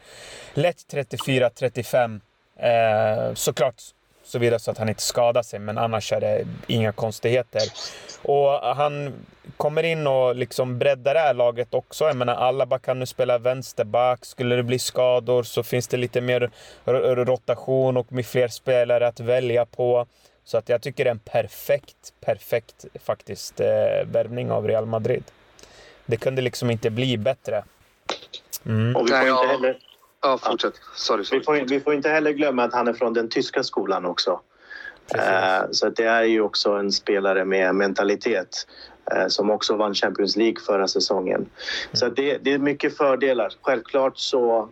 lätt 0.55 0.77
34-35. 0.93 2.21
Eh, 2.57 3.35
såklart 3.35 3.83
såvida 4.25 4.59
så 4.59 4.71
att 4.71 4.79
han 4.79 4.89
inte 4.89 5.03
skadar 5.03 5.43
sig, 5.43 5.59
men 5.59 5.79
annars 5.79 6.13
är 6.13 6.21
det 6.21 6.45
inga 6.67 6.93
konstigheter. 6.93 7.63
Och 8.23 8.51
han 8.51 9.13
kommer 9.57 9.83
in 9.83 10.07
och 10.07 10.37
liksom 10.37 10.79
breddar 10.79 11.15
det 11.15 11.21
här 11.21 11.35
laget 11.35 11.75
också. 11.75 12.05
Jag 12.05 12.17
menar, 12.17 12.35
Alaba 12.35 12.79
kan 12.79 12.99
nu 12.99 13.07
spela 13.07 13.39
vänsterback. 13.39 14.25
Skulle 14.25 14.57
det 14.57 14.63
bli 14.63 14.79
skador 14.79 15.43
så 15.43 15.63
finns 15.63 15.89
det 15.89 15.97
lite 15.97 16.21
mer 16.21 16.51
rotation 17.25 17.97
och 17.97 18.13
med 18.13 18.27
fler 18.27 18.49
spelare 18.49 19.07
att 19.07 19.21
välja 19.21 19.67
på. 19.67 20.07
Så 20.45 20.59
att 20.59 20.69
jag 20.69 20.83
tycker 20.83 21.05
det 21.05 21.11
är 21.11 21.15
en 21.15 21.19
perfekt, 21.19 22.13
perfekt 22.21 22.85
faktiskt 23.05 23.61
eh, 23.61 23.67
värvning 24.05 24.51
av 24.51 24.67
Real 24.67 24.87
Madrid. 24.87 25.25
Det 26.07 26.17
kunde 26.17 26.43
liksom 26.43 26.71
inte 26.71 26.91
bli 26.91 27.17
bättre. 27.17 27.65
Mm. 28.67 28.97
Och 28.97 29.07
vi 29.07 29.11
får 29.11 29.29
inte 29.29 29.47
heller 29.47 29.77
Ja, 30.25 30.39
fortsätt. 30.39 30.75
Sorry, 30.95 31.25
sorry. 31.25 31.39
Vi, 31.39 31.45
får, 31.45 31.69
vi 31.69 31.81
får 31.81 31.95
inte 31.95 32.09
heller 32.09 32.33
glömma 32.33 32.65
att 32.65 32.73
han 32.73 32.89
är 32.89 32.93
från 32.93 33.13
den 33.13 33.29
tyska 33.29 33.63
skolan 33.63 34.05
också. 34.05 34.41
Uh, 35.15 35.71
så 35.71 35.89
det 35.89 36.05
är 36.05 36.23
ju 36.23 36.41
också 36.41 36.73
en 36.73 36.93
spelare 36.93 37.45
med 37.45 37.75
mentalitet 37.75 38.67
uh, 39.15 39.29
som 39.29 39.51
också 39.51 39.77
vann 39.77 39.95
Champions 39.95 40.37
League 40.37 40.57
förra 40.67 40.89
säsongen. 40.89 41.37
Mm. 41.37 41.51
Så 41.93 42.09
det, 42.09 42.39
det, 42.39 42.53
är 42.53 42.59
mycket 42.59 42.97
fördelar. 42.97 43.53
Självklart 43.63 44.19
så 44.19 44.69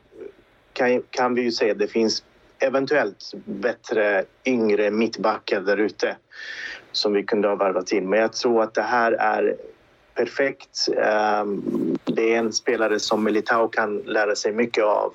kan, 0.73 1.03
kan 1.11 1.35
vi 1.35 1.43
ju 1.43 1.53
säga 1.53 1.73
att 1.73 1.79
det 1.79 1.89
finns 1.89 2.23
eventuellt 2.59 3.33
bättre 3.45 4.25
yngre 4.45 4.91
mittbackar 4.91 5.61
där 5.61 5.77
ute 5.77 6.17
som 6.93 7.13
vi 7.13 7.23
kunde 7.23 7.49
ha 7.49 7.55
varvat 7.55 7.93
in. 7.93 8.09
Men 8.09 8.19
jag 8.19 8.33
tror 8.33 8.63
att 8.63 8.75
det 8.75 8.83
här 8.83 9.13
är 9.13 9.57
perfekt. 10.15 10.89
Ehm, 10.97 11.63
det 12.05 12.35
är 12.35 12.39
en 12.39 12.53
spelare 12.53 13.01
som 13.01 13.25
Militao 13.25 13.69
kan 13.69 13.99
lära 13.99 14.37
sig 14.37 14.53
mycket 14.53 14.85
av. 14.85 15.13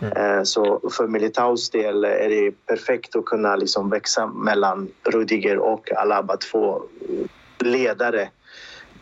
Mm. 0.00 0.12
Eh, 0.12 0.42
så 0.42 0.90
för 0.96 1.06
Militaos 1.06 1.70
del 1.70 2.04
är 2.04 2.28
det 2.28 2.66
perfekt 2.66 3.16
att 3.16 3.24
kunna 3.24 3.56
liksom 3.56 3.90
växa 3.90 4.26
mellan 4.26 4.88
Rudiger 5.04 5.58
och 5.58 5.92
Alaba, 5.92 6.36
två 6.36 6.82
ledare. 7.58 8.28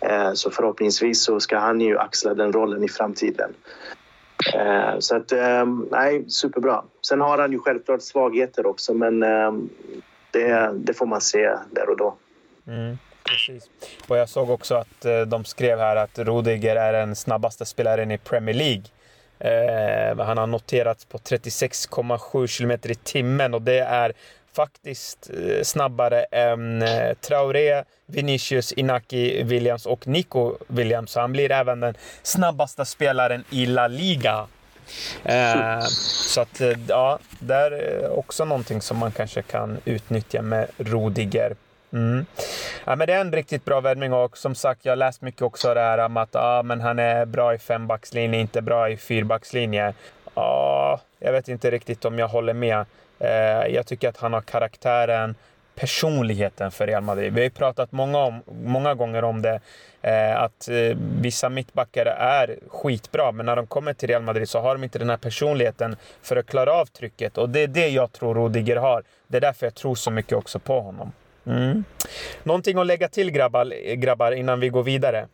Eh, 0.01 0.33
så 0.33 0.51
förhoppningsvis 0.51 1.25
så 1.25 1.40
ska 1.40 1.59
han 1.59 1.81
ju 1.81 1.99
axla 1.99 2.35
den 2.35 2.53
rollen 2.53 2.85
i 2.85 2.88
framtiden. 2.88 3.55
Så 4.99 5.16
att, 5.16 5.33
ehm, 5.33 5.88
nej, 5.90 6.25
superbra. 6.29 6.85
Sen 7.09 7.20
har 7.20 7.38
han 7.38 7.53
ju 7.53 7.59
självklart 7.59 8.03
svagheter 8.03 8.66
också, 8.66 8.94
men 8.94 9.23
ehm, 9.23 9.68
det, 10.31 10.70
det 10.75 10.94
får 10.94 11.07
man 11.07 11.20
se 11.20 11.57
där 11.70 11.88
och 11.88 11.97
då. 11.97 12.14
Mm. 12.66 12.99
Precis. 13.28 13.70
Och 14.08 14.16
jag 14.16 14.28
såg 14.28 14.50
också 14.50 14.74
att 14.74 15.04
eh, 15.04 15.20
de 15.20 15.44
skrev 15.44 15.78
här 15.78 15.96
att 15.96 16.18
Rudiger 16.18 16.76
är 16.76 16.92
den 16.92 17.16
snabbaste 17.16 17.64
spelaren 17.64 18.10
i 18.10 18.18
Premier 18.18 18.54
League. 18.54 18.84
Eh, 19.38 20.18
han 20.18 20.38
har 20.38 20.46
noterats 20.46 21.04
på 21.04 21.18
36,7 21.18 22.58
km 22.58 22.70
i 22.84 22.94
timmen 22.94 23.54
och 23.54 23.62
det 23.62 23.78
är 23.78 24.12
faktiskt 24.52 25.30
eh, 25.30 25.62
snabbare 25.62 26.22
än 26.22 26.82
eh, 26.82 27.14
Traoré, 27.14 27.84
Vinicius, 28.06 28.72
Inaki 28.72 29.42
Williams 29.42 29.87
och 29.87 30.06
Nico 30.06 30.56
Williams. 30.68 31.10
Så 31.10 31.20
han 31.20 31.32
blir 31.32 31.52
även 31.52 31.80
den 31.80 31.94
snabbaste 32.22 32.84
spelaren 32.84 33.44
i 33.50 33.66
La 33.66 33.88
Liga. 33.88 34.46
Eh, 35.24 35.80
så 36.26 36.40
att 36.40 36.60
ja, 36.88 37.18
det 37.38 37.54
är 37.54 38.08
också 38.18 38.44
någonting 38.44 38.80
som 38.80 38.98
man 38.98 39.12
kanske 39.12 39.42
kan 39.42 39.78
utnyttja 39.84 40.42
med 40.42 40.68
Rudiger. 40.76 41.56
Mm. 41.94 42.26
Ja, 42.85 42.96
men 42.96 43.07
det 43.07 43.12
är 43.12 43.20
en 43.20 43.33
riktigt 43.33 43.64
bra 43.64 43.80
värvning 43.80 44.12
och 44.12 44.38
som 44.38 44.54
sagt, 44.54 44.85
jag 44.85 44.92
har 44.92 44.96
läst 44.96 45.22
mycket 45.22 45.42
också 45.42 45.74
det 45.74 45.80
här 45.80 45.98
om 45.98 46.16
att 46.16 46.37
ah, 46.37 46.62
men 46.62 46.80
han 46.80 46.98
är 46.98 47.26
bra 47.26 47.54
i 47.54 47.59
fembackslinje, 47.59 48.40
inte 48.40 48.62
bra 48.62 48.90
i 48.90 48.96
fyrbackslinje. 48.96 49.94
Ah, 50.35 50.98
jag 51.18 51.33
vet 51.33 51.48
inte 51.48 51.70
riktigt 51.70 52.04
om 52.04 52.18
jag 52.18 52.28
håller 52.28 52.54
med. 52.54 52.85
Eh, 53.18 53.74
jag 53.74 53.87
tycker 53.87 54.09
att 54.09 54.16
han 54.16 54.33
har 54.33 54.40
karaktären, 54.40 55.35
personligheten 55.74 56.70
för 56.70 56.87
Real 56.87 57.02
Madrid. 57.02 57.33
Vi 57.33 57.40
har 57.40 57.44
ju 57.44 57.50
pratat 57.50 57.92
många, 57.92 58.18
om, 58.18 58.42
många 58.64 58.94
gånger 58.94 59.24
om 59.24 59.42
det, 59.42 59.61
eh, 60.02 60.42
att 60.42 60.68
eh, 60.68 60.96
vissa 61.20 61.48
mittbackar 61.48 62.07
är 62.07 62.59
skitbra, 62.68 63.33
men 63.33 63.46
när 63.46 63.57
de 63.57 63.66
kommer 63.66 63.92
till 63.92 64.09
Real 64.09 64.22
Madrid 64.22 64.48
så 64.48 64.61
har 64.61 64.74
de 64.74 64.85
inte 64.85 64.98
den 64.98 65.11
här 65.11 65.16
personligheten 65.16 65.96
för 66.22 66.37
att 66.37 66.46
klara 66.46 66.72
av 66.72 66.87
trycket 66.87 67.38
och 67.38 67.48
det 67.48 67.61
är 67.61 67.68
det 67.68 67.88
jag 67.88 68.12
tror 68.12 68.35
Rodiger 68.35 68.76
har. 68.76 69.02
Det 69.26 69.37
är 69.37 69.40
därför 69.40 69.66
jag 69.66 69.74
tror 69.74 69.94
så 69.94 70.11
mycket 70.11 70.33
också 70.33 70.59
på 70.59 70.80
honom. 70.80 71.12
Mm. 71.46 71.85
Någonting 72.42 72.78
att 72.78 72.87
lägga 72.87 73.09
till 73.09 73.30
grabbar, 73.30 73.94
grabbar 73.94 74.33
innan 74.33 74.61
vi 74.61 74.68
går 74.68 74.83
vidare? 74.83 75.28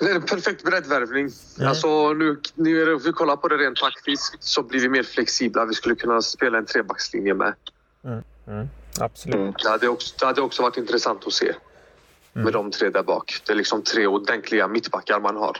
Det 0.00 0.10
är 0.10 0.14
en 0.14 0.22
perfekt 0.22 0.64
breddvärvning. 0.64 1.30
Mm. 1.58 1.68
Alltså, 1.68 2.12
nu, 2.12 2.40
nu 2.54 2.94
om 2.94 3.00
vi 3.04 3.12
kollar 3.12 3.36
på 3.36 3.48
det 3.48 3.56
rent 3.56 3.76
taktiskt 3.76 4.42
så 4.42 4.62
blir 4.62 4.80
vi 4.80 4.88
mer 4.88 5.02
flexibla. 5.02 5.64
Vi 5.64 5.74
skulle 5.74 5.94
kunna 5.94 6.22
spela 6.22 6.58
en 6.58 6.66
trebackslinje 6.66 7.34
med. 7.34 7.54
Mm. 8.04 8.22
Mm. 8.46 8.68
Absolut. 9.00 9.34
Mm. 9.34 9.54
Det, 9.62 9.68
hade 9.68 9.88
också, 9.88 10.14
det 10.18 10.26
hade 10.26 10.40
också 10.40 10.62
varit 10.62 10.76
intressant 10.76 11.26
att 11.26 11.32
se 11.32 11.52
med 12.32 12.42
mm. 12.42 12.52
de 12.52 12.70
tre 12.70 12.90
där 12.90 13.02
bak. 13.02 13.42
Det 13.46 13.52
är 13.52 13.56
liksom 13.56 13.82
tre 13.82 14.06
ordentliga 14.06 14.68
mittbackar 14.68 15.20
man 15.20 15.36
har. 15.36 15.56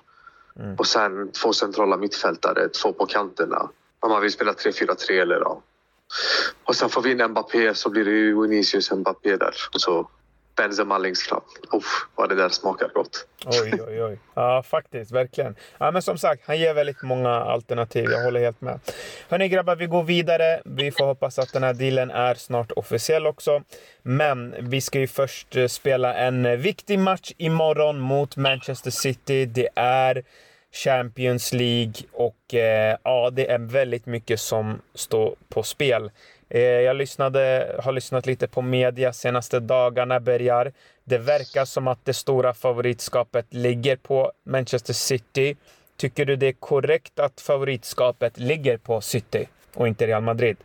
Mm. 0.58 0.74
Och 0.76 0.86
sen 0.86 1.32
två 1.32 1.52
centrala 1.52 1.96
mittfältare, 1.96 2.68
två 2.68 2.92
på 2.92 3.06
kanterna. 3.06 3.68
Om 4.00 4.10
man 4.10 4.22
vill 4.22 4.32
spela 4.32 4.52
3-4-3 4.52 5.10
eller 5.10 5.36
ja, 5.36 5.62
och 6.64 6.76
sen 6.76 6.88
får 6.88 7.02
vi 7.02 7.10
in 7.10 7.26
Mbappé 7.26 7.74
så 7.74 7.90
blir 7.90 8.04
det 8.04 8.10
ju 8.10 8.42
Vinicius 8.42 8.90
Mbappé 8.90 9.36
där. 9.36 9.54
Och 9.74 9.80
så 9.80 10.08
Benzema 10.58 10.98
längst 10.98 11.22
fram. 11.22 11.40
Uff, 11.72 12.06
vad 12.14 12.28
det 12.28 12.34
där 12.34 12.48
smakar 12.48 12.88
gott. 12.94 13.26
Oj, 13.46 13.72
oj, 13.88 14.02
oj. 14.02 14.18
Ja, 14.34 14.62
faktiskt. 14.62 15.10
Verkligen. 15.10 15.56
Ja, 15.78 15.90
men 15.90 16.02
som 16.02 16.18
sagt, 16.18 16.42
han 16.46 16.58
ger 16.58 16.74
väldigt 16.74 17.02
många 17.02 17.30
alternativ. 17.30 18.10
Jag 18.10 18.24
håller 18.24 18.40
helt 18.40 18.60
med. 18.60 18.80
Hörni 19.28 19.48
grabbar, 19.48 19.76
vi 19.76 19.86
går 19.86 20.02
vidare. 20.02 20.62
Vi 20.64 20.90
får 20.90 21.04
hoppas 21.06 21.38
att 21.38 21.52
den 21.52 21.62
här 21.62 21.74
dealen 21.74 22.10
är 22.10 22.34
snart 22.34 22.72
officiell 22.72 23.26
också. 23.26 23.62
Men 24.02 24.54
vi 24.58 24.80
ska 24.80 24.98
ju 24.98 25.06
först 25.06 25.56
eh, 25.56 25.66
spela 25.66 26.14
en 26.14 26.46
eh, 26.46 26.56
viktig 26.56 26.98
match 26.98 27.32
imorgon 27.36 28.00
mot 28.00 28.36
Manchester 28.36 28.90
City. 28.90 29.46
Det 29.46 29.68
är 29.74 30.22
Champions 30.72 31.52
League 31.52 31.94
och 32.12 32.54
eh, 32.54 32.96
ja, 33.04 33.30
det 33.30 33.50
är 33.50 33.58
väldigt 33.58 34.06
mycket 34.06 34.40
som 34.40 34.80
står 34.94 35.34
på 35.48 35.62
spel. 35.62 36.10
Eh, 36.50 36.60
jag 36.60 36.96
lyssnade, 36.96 37.74
har 37.84 37.92
lyssnat 37.92 38.26
lite 38.26 38.48
på 38.48 38.62
media 38.62 39.12
senaste 39.12 39.60
dagarna, 39.60 40.20
Bergar. 40.20 40.72
Det 41.04 41.18
verkar 41.18 41.64
som 41.64 41.88
att 41.88 42.04
det 42.04 42.14
stora 42.14 42.54
favoritskapet 42.54 43.46
ligger 43.54 43.96
på 43.96 44.32
Manchester 44.46 44.92
City. 44.92 45.56
Tycker 45.96 46.24
du 46.24 46.36
det 46.36 46.46
är 46.46 46.52
korrekt 46.52 47.18
att 47.18 47.40
favoritskapet 47.40 48.38
ligger 48.38 48.76
på 48.76 49.00
City 49.00 49.48
och 49.74 49.88
inte 49.88 50.06
Real 50.06 50.22
Madrid? 50.22 50.56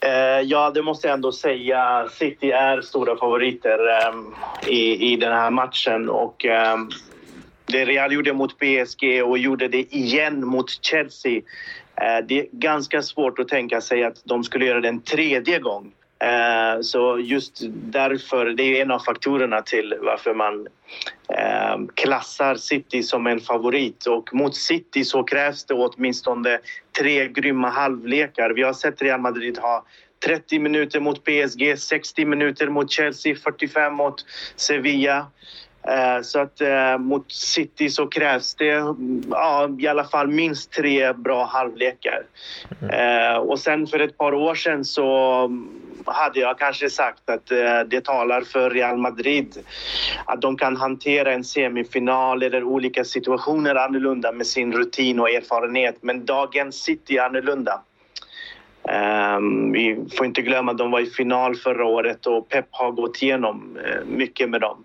Eh, 0.00 0.40
ja, 0.40 0.70
det 0.70 0.82
måste 0.82 1.08
jag 1.08 1.14
ändå 1.14 1.32
säga. 1.32 2.08
City 2.10 2.50
är 2.50 2.80
stora 2.80 3.16
favoriter 3.16 3.78
eh, 3.88 4.14
i, 4.72 5.12
i 5.12 5.16
den 5.16 5.32
här 5.32 5.50
matchen. 5.50 6.08
Och, 6.08 6.44
eh, 6.44 6.76
det 7.68 7.84
Real 7.84 8.12
gjorde 8.12 8.32
mot 8.32 8.58
PSG 8.58 9.22
och 9.24 9.38
gjorde 9.38 9.68
det 9.68 9.94
igen 9.96 10.46
mot 10.46 10.84
Chelsea. 10.84 11.36
Eh, 12.00 12.26
det 12.28 12.40
är 12.40 12.46
ganska 12.52 13.02
svårt 13.02 13.38
att 13.38 13.48
tänka 13.48 13.80
sig 13.80 14.04
att 14.04 14.22
de 14.24 14.44
skulle 14.44 14.66
göra 14.66 14.80
det 14.80 14.88
en 14.88 15.00
tredje 15.00 15.58
gång. 15.58 15.92
Eh, 16.20 16.80
så 16.80 17.18
just 17.18 17.62
därför, 17.70 18.46
det 18.46 18.62
är 18.62 18.82
en 18.82 18.90
av 18.90 18.98
faktorerna 18.98 19.62
till 19.62 19.94
varför 20.02 20.34
man 20.34 20.66
eh, 21.28 21.78
klassar 21.94 22.54
City 22.54 23.02
som 23.02 23.26
en 23.26 23.40
favorit. 23.40 24.06
Och 24.06 24.34
mot 24.34 24.56
City 24.56 25.04
så 25.04 25.22
krävs 25.22 25.64
det 25.64 25.74
åtminstone 25.74 26.58
tre 26.98 27.28
grymma 27.28 27.68
halvlekar. 27.68 28.50
Vi 28.50 28.62
har 28.62 28.72
sett 28.72 29.02
Real 29.02 29.20
Madrid 29.20 29.58
ha 29.58 29.84
30 30.24 30.58
minuter 30.58 31.00
mot 31.00 31.24
PSG, 31.24 31.78
60 31.78 32.24
minuter 32.24 32.68
mot 32.68 32.90
Chelsea, 32.90 33.36
45 33.36 33.94
mot 33.94 34.24
Sevilla. 34.56 35.26
Eh, 35.86 36.22
så 36.22 36.40
att 36.40 36.60
eh, 36.60 36.98
mot 36.98 37.32
City 37.32 37.90
så 37.90 38.06
krävs 38.06 38.54
det 38.54 38.84
ja, 39.30 39.70
i 39.78 39.86
alla 39.86 40.04
fall 40.04 40.28
minst 40.28 40.72
tre 40.72 41.12
bra 41.12 41.44
halvlekar. 41.44 42.22
Eh, 42.92 43.36
och 43.38 43.58
sen 43.58 43.86
för 43.86 43.98
ett 43.98 44.18
par 44.18 44.34
år 44.34 44.54
sedan 44.54 44.84
så 44.84 45.50
hade 46.04 46.40
jag 46.40 46.58
kanske 46.58 46.90
sagt 46.90 47.30
att 47.30 47.46
det 47.86 48.04
talar 48.04 48.40
för 48.40 48.70
Real 48.70 48.96
Madrid. 48.96 49.58
Att 50.24 50.40
de 50.40 50.56
kan 50.56 50.76
hantera 50.76 51.32
en 51.32 51.44
semifinal 51.44 52.42
eller 52.42 52.64
olika 52.64 53.04
situationer 53.04 53.74
annorlunda 53.74 54.32
med 54.32 54.46
sin 54.46 54.72
rutin 54.72 55.20
och 55.20 55.30
erfarenhet. 55.30 55.96
Men 56.00 56.24
dagens 56.24 56.82
City 56.82 57.16
är 57.16 57.22
annorlunda. 57.22 57.82
vi 59.72 60.06
får 60.16 60.26
inte 60.26 60.42
glömma 60.42 60.72
att 60.72 60.78
de 60.78 60.90
var 60.90 61.00
i 61.00 61.06
final 61.06 61.56
förra 61.56 61.84
året 61.84 62.26
och 62.26 62.48
Pep 62.48 62.66
har 62.70 62.90
gått 62.90 63.22
igenom 63.22 63.78
mycket 64.06 64.50
med 64.50 64.60
dem. 64.60 64.84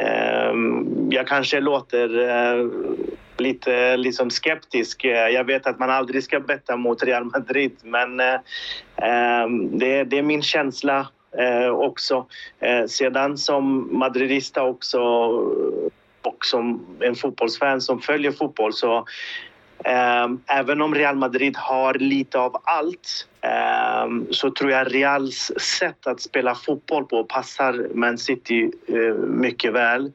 Ehm, 0.00 1.08
jag 1.10 1.26
kanske 1.26 1.60
låter 1.60 2.28
eh, 2.28 2.66
lite 3.38 3.96
liksom 3.96 4.30
skeptisk. 4.30 5.04
Eh, 5.04 5.28
jag 5.28 5.44
vet 5.44 5.66
att 5.66 5.78
man 5.78 5.90
aldrig 5.90 6.24
ska 6.24 6.40
betta 6.40 6.76
mot 6.76 7.02
Real 7.02 7.24
Madrid 7.24 7.76
men 7.82 8.20
eh, 8.20 8.40
ehm, 8.96 9.78
det, 9.78 10.04
det 10.04 10.18
är 10.18 10.22
min 10.22 10.42
känsla 10.42 11.08
också. 11.72 12.26
Sedan 12.88 13.38
som 13.38 13.88
madridista 13.98 14.62
också 14.62 15.00
och 16.22 16.46
som 16.46 16.86
en 17.00 17.14
fotbollsfan 17.14 17.80
som 17.80 18.00
följer 18.00 18.32
fotboll 18.32 18.72
så 18.72 19.04
Ehm, 19.84 20.40
även 20.46 20.82
om 20.82 20.94
Real 20.94 21.16
Madrid 21.16 21.56
har 21.56 21.94
lite 21.94 22.38
av 22.38 22.62
allt 22.64 23.26
ehm, 23.40 24.26
så 24.30 24.50
tror 24.50 24.70
jag 24.70 24.94
Reals 24.94 25.52
sätt 25.56 26.06
att 26.06 26.20
spela 26.20 26.54
fotboll 26.54 27.04
på 27.04 27.24
passar 27.24 27.88
Man 27.94 28.18
City 28.18 28.70
eh, 28.88 29.14
mycket 29.14 29.72
väl. 29.72 30.12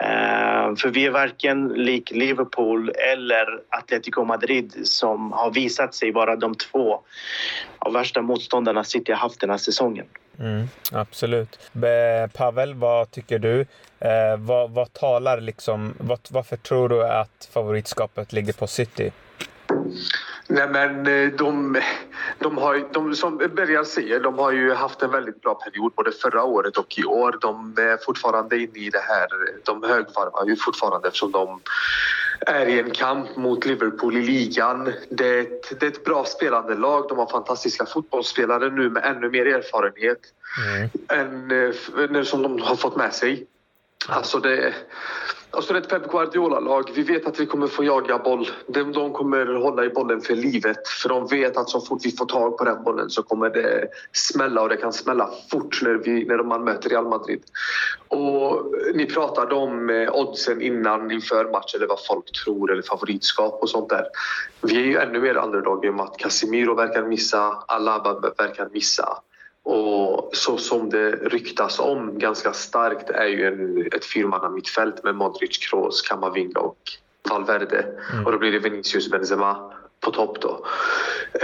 Eh, 0.00 0.74
för 0.76 0.88
vi 0.88 1.06
är 1.06 1.10
varken 1.10 1.68
lik 1.68 2.10
Liverpool 2.10 2.92
eller 3.12 3.46
Atletico 3.68 4.24
Madrid 4.24 4.72
som 4.84 5.32
har 5.32 5.50
visat 5.50 5.94
sig 5.94 6.12
vara 6.12 6.36
de 6.36 6.54
två 6.54 7.00
av 7.78 7.92
värsta 7.92 8.22
motståndarna 8.22 8.84
City 8.84 9.12
har 9.12 9.18
haft 9.18 9.40
den 9.40 9.50
här 9.50 9.58
säsongen. 9.58 10.06
Mm, 10.38 10.68
absolut. 10.92 11.58
Pavel, 12.32 12.74
vad 12.74 13.10
tycker 13.10 13.38
du? 13.38 13.60
Eh, 14.00 14.36
vad, 14.38 14.70
vad 14.70 14.92
talar 14.92 15.40
liksom, 15.40 15.94
vad, 15.98 16.18
varför 16.30 16.56
tror 16.56 16.88
du 16.88 17.06
att 17.06 17.48
favoritskapet 17.52 18.32
ligger 18.32 18.52
på 18.52 18.66
City? 18.66 19.12
Nej 20.50 20.68
men 20.68 21.06
eh, 21.06 21.32
de, 21.32 21.80
de 22.38 22.58
har 22.58 22.88
de, 22.92 23.14
som 23.14 23.36
Bergar 23.36 23.84
säger, 23.84 24.20
de 24.20 24.38
har 24.38 24.52
ju 24.52 24.74
haft 24.74 25.02
en 25.02 25.10
väldigt 25.10 25.42
bra 25.42 25.54
period 25.54 25.92
både 25.96 26.12
förra 26.12 26.44
året 26.44 26.76
och 26.76 26.98
i 26.98 27.04
år. 27.04 27.38
De 27.40 27.74
är 27.78 28.04
fortfarande 28.04 28.56
inne 28.56 28.78
i 28.78 28.90
det 28.90 29.02
här, 29.08 29.28
de 29.64 29.82
högvarvar 29.82 30.46
ju 30.46 30.56
fortfarande 30.56 31.08
eftersom 31.08 31.32
de 31.32 31.60
är 32.40 32.66
i 32.66 32.80
en 32.80 32.90
kamp 32.90 33.36
mot 33.36 33.66
Liverpool 33.66 34.16
i 34.16 34.22
ligan. 34.22 34.92
Det 35.10 35.28
är, 35.28 35.40
ett, 35.40 35.80
det 35.80 35.86
är 35.86 35.90
ett 35.90 36.04
bra 36.04 36.24
spelande 36.24 36.74
lag. 36.74 37.08
De 37.08 37.18
har 37.18 37.26
fantastiska 37.26 37.86
fotbollsspelare 37.86 38.70
nu 38.70 38.90
med 38.90 39.04
ännu 39.04 39.30
mer 39.30 39.46
erfarenhet 39.46 40.20
mm. 40.66 40.90
än, 41.08 42.16
äh, 42.16 42.22
som 42.22 42.42
de 42.42 42.62
har 42.62 42.76
fått 42.76 42.96
med 42.96 43.14
sig. 43.14 43.46
Alltså 44.06 44.38
det, 44.38 44.74
alltså 45.50 45.68
så 45.68 45.74
är 45.74 45.78
ett 45.78 45.88
Pep 45.88 46.10
Guardiola-lag. 46.10 46.90
Vi 46.94 47.02
vet 47.02 47.26
att 47.26 47.40
vi 47.40 47.46
kommer 47.46 47.66
få 47.66 47.84
jaga 47.84 48.18
boll. 48.18 48.48
De, 48.66 48.92
de 48.92 49.12
kommer 49.12 49.46
hålla 49.46 49.84
i 49.84 49.88
bollen 49.88 50.20
för 50.20 50.34
livet. 50.34 50.88
För 50.88 51.08
de 51.08 51.26
vet 51.26 51.56
att 51.56 51.68
så 51.68 51.80
fort 51.80 52.00
vi 52.04 52.10
får 52.10 52.26
tag 52.26 52.58
på 52.58 52.64
den 52.64 52.82
bollen 52.84 53.10
så 53.10 53.22
kommer 53.22 53.50
det 53.50 53.88
smälla 54.12 54.62
och 54.62 54.68
det 54.68 54.76
kan 54.76 54.92
smälla 54.92 55.30
fort 55.50 55.82
när, 55.82 55.94
vi, 55.94 56.24
när 56.24 56.42
man 56.42 56.64
möter 56.64 56.90
Real 56.90 57.08
Madrid. 57.08 57.42
Och 58.08 58.56
eh, 58.56 58.94
ni 58.94 59.06
pratade 59.06 59.54
om 59.54 59.90
eh, 59.90 60.14
oddsen 60.14 60.62
innan 60.62 61.10
inför 61.10 61.52
match 61.52 61.74
eller 61.74 61.86
vad 61.86 62.04
folk 62.06 62.32
tror 62.44 62.72
eller 62.72 62.82
favoritskap 62.82 63.62
och 63.62 63.70
sånt 63.70 63.88
där. 63.88 64.04
Vi 64.62 64.76
är 64.76 64.86
ju 64.86 64.96
ännu 64.96 65.20
mer 65.20 65.36
underdog 65.36 65.84
i 65.84 65.88
och 65.88 65.94
med 65.94 66.04
att 66.04 66.16
Casemiro 66.18 66.74
verkar 66.74 67.02
missa, 67.02 67.64
Alaba 67.66 68.20
verkar 68.38 68.68
missa. 68.72 69.18
Och 69.70 70.30
så 70.32 70.56
som 70.56 70.90
det 70.90 71.10
ryktas 71.10 71.78
om 71.78 72.18
ganska 72.18 72.52
starkt 72.52 73.10
är 73.10 73.26
ju 73.26 73.46
en, 73.46 73.86
ett 73.92 74.04
fyrmanna 74.04 74.48
mittfält 74.48 75.04
med 75.04 75.14
Modric, 75.14 75.58
Kroos, 75.58 76.02
Kamavinga 76.02 76.60
och 76.60 76.78
Valverde. 77.30 77.86
Mm. 78.12 78.26
Och 78.26 78.32
då 78.32 78.38
blir 78.38 78.52
det 78.52 78.58
Vinicius 78.58 79.10
Benzema 79.10 79.72
på 80.00 80.10
topp 80.10 80.40
då. 80.40 80.66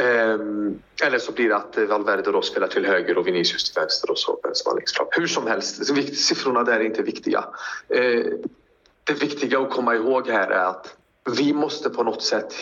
Um, 0.03 0.83
eller 1.03 1.19
så 1.19 1.33
blir 1.33 1.49
det 1.49 1.57
att 1.57 1.79
Valverde 1.89 2.33
då 2.33 2.43
spelar 2.43 2.69
till 2.69 2.87
höger 2.87 3.19
och 3.19 3.27
Vinicius 3.27 3.71
till 3.71 3.81
vänster 3.81 4.11
och 4.11 4.19
så 4.19 4.39
Benzema 4.43 4.75
längst 4.75 4.97
fram. 4.97 5.07
Hur 5.11 5.27
som 5.27 5.47
helst, 5.47 5.87
siffrorna 6.17 6.65
där 6.65 6.81
är 6.81 6.85
inte 6.85 7.03
viktiga. 7.03 7.45
Uh, 7.95 8.33
det 9.05 9.23
viktiga 9.23 9.61
att 9.61 9.71
komma 9.71 9.95
ihåg 9.95 10.29
här 10.29 10.51
är 10.51 10.65
att 10.65 10.97
vi 11.37 11.53
måste 11.53 11.91
på 11.91 12.03
något 12.03 12.23
sätt 12.23 12.55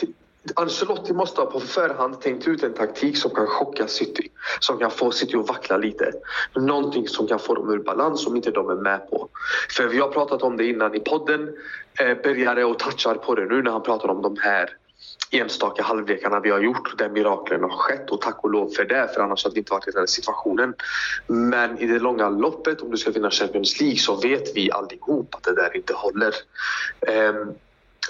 Ancelotti 0.56 1.12
måste 1.12 1.40
ha 1.40 1.50
på 1.50 1.60
förhand 1.60 2.20
tänkt 2.20 2.48
ut 2.48 2.62
en 2.62 2.74
taktik 2.74 3.16
som 3.16 3.30
kan 3.30 3.46
chocka 3.46 3.86
City. 3.86 4.28
Som 4.60 4.78
kan 4.78 4.90
få 4.90 5.10
City 5.10 5.36
att 5.36 5.48
vackla 5.48 5.76
lite. 5.76 6.12
Någonting 6.54 7.08
som 7.08 7.26
kan 7.26 7.38
få 7.38 7.54
dem 7.54 7.70
ur 7.70 7.78
balans 7.78 8.24
som 8.24 8.36
inte 8.36 8.50
de 8.50 8.70
är 8.70 8.74
med 8.74 9.10
på. 9.10 9.28
För 9.76 9.88
vi 9.88 9.98
har 9.98 10.08
pratat 10.08 10.42
om 10.42 10.56
det 10.56 10.66
innan 10.66 10.94
i 10.94 11.00
podden. 11.00 11.56
Eh, 12.00 12.16
Bergare 12.22 12.64
och 12.64 12.78
touchar 12.78 13.14
på 13.14 13.34
det 13.34 13.44
nu 13.44 13.62
när 13.62 13.70
han 13.70 13.82
pratar 13.82 14.08
om 14.08 14.22
de 14.22 14.36
här 14.40 14.76
enstaka 15.30 15.82
halvlekarna 15.82 16.40
vi 16.40 16.50
har 16.50 16.60
gjort 16.60 16.98
där 16.98 17.08
miraklen 17.08 17.62
har 17.62 17.70
skett 17.70 18.10
och 18.10 18.20
tack 18.20 18.44
och 18.44 18.50
lov 18.50 18.68
för 18.68 18.84
det 18.84 19.10
för 19.14 19.20
annars 19.20 19.44
hade 19.44 19.54
vi 19.54 19.58
inte 19.58 19.72
varit 19.72 19.88
i 19.88 19.90
den 19.90 20.00
här 20.00 20.06
situationen. 20.06 20.74
Men 21.26 21.78
i 21.78 21.86
det 21.86 21.98
långa 21.98 22.28
loppet 22.28 22.80
om 22.80 22.90
du 22.90 22.96
ska 22.96 23.10
vinna 23.10 23.30
Champions 23.30 23.80
League 23.80 23.98
så 23.98 24.16
vet 24.16 24.56
vi 24.56 24.72
allihop 24.72 25.34
att 25.34 25.42
det 25.42 25.54
där 25.54 25.76
inte 25.76 25.94
håller. 25.94 26.34
Um, 27.00 27.54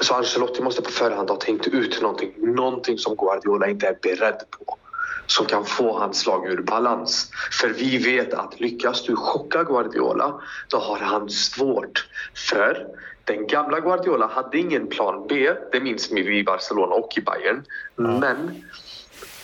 så 0.00 0.14
Ancelotti 0.14 0.62
måste 0.62 0.82
på 0.82 0.90
förhand 0.90 1.30
ha 1.30 1.36
tänkt 1.36 1.66
ut 1.66 2.02
någonting, 2.02 2.32
någonting 2.36 2.98
som 2.98 3.16
Guardiola 3.16 3.68
inte 3.68 3.86
är 3.86 3.98
beredd 4.02 4.40
på 4.50 4.78
som 5.26 5.46
kan 5.46 5.64
få 5.64 5.98
hans 5.98 6.26
lag 6.26 6.46
ur 6.46 6.62
balans. 6.62 7.30
För 7.60 7.68
vi 7.68 7.98
vet 7.98 8.34
att 8.34 8.60
lyckas 8.60 9.02
du 9.02 9.16
chocka 9.16 9.64
Guardiola, 9.64 10.40
då 10.68 10.78
har 10.78 10.98
han 10.98 11.30
svårt. 11.30 12.08
För 12.48 12.86
den 13.24 13.46
gamla 13.46 13.80
Guardiola 13.80 14.26
hade 14.26 14.58
ingen 14.58 14.86
plan 14.86 15.26
B, 15.28 15.52
det 15.72 15.80
minns 15.80 16.12
vi 16.12 16.38
i 16.38 16.44
Barcelona 16.44 16.94
och 16.94 17.18
i 17.18 17.20
Bayern. 17.20 17.64
Mm. 17.98 18.20
Men 18.20 18.64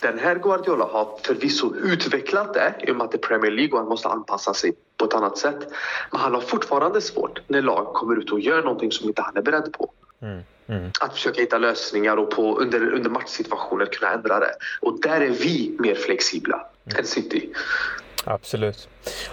den 0.00 0.18
här 0.18 0.34
Guardiola 0.34 0.84
har 0.84 1.18
förvisso 1.22 1.74
utvecklat 1.74 2.54
det 2.54 2.74
i 2.80 2.90
och 2.90 2.96
med 2.96 3.04
att 3.04 3.10
det 3.10 3.16
är 3.16 3.28
Premier 3.28 3.52
League 3.52 3.72
och 3.72 3.78
han 3.78 3.88
måste 3.88 4.08
anpassa 4.08 4.54
sig 4.54 4.72
på 4.96 5.04
ett 5.04 5.14
annat 5.14 5.38
sätt. 5.38 5.68
Men 6.10 6.20
han 6.20 6.34
har 6.34 6.40
fortfarande 6.40 7.00
svårt 7.00 7.40
när 7.46 7.62
lag 7.62 7.94
kommer 7.94 8.16
ut 8.16 8.32
och 8.32 8.40
gör 8.40 8.62
någonting 8.62 8.92
som 8.92 9.08
inte 9.08 9.22
han 9.22 9.36
är 9.36 9.42
beredd 9.42 9.72
på. 9.72 9.92
Mm. 10.22 10.42
Mm. 10.66 10.90
Att 11.00 11.12
försöka 11.12 11.40
hitta 11.40 11.58
lösningar 11.58 12.16
och 12.16 12.30
på, 12.30 12.58
under, 12.58 12.92
under 12.92 13.10
matchsituationer 13.10 13.86
kunna 13.86 14.12
ändra 14.12 14.40
det. 14.40 14.52
Och 14.80 15.00
där 15.00 15.20
är 15.20 15.30
vi 15.30 15.76
mer 15.78 15.94
flexibla 15.94 16.66
mm. 16.86 16.98
än 16.98 17.04
City. 17.04 17.48
Absolut. 18.24 18.88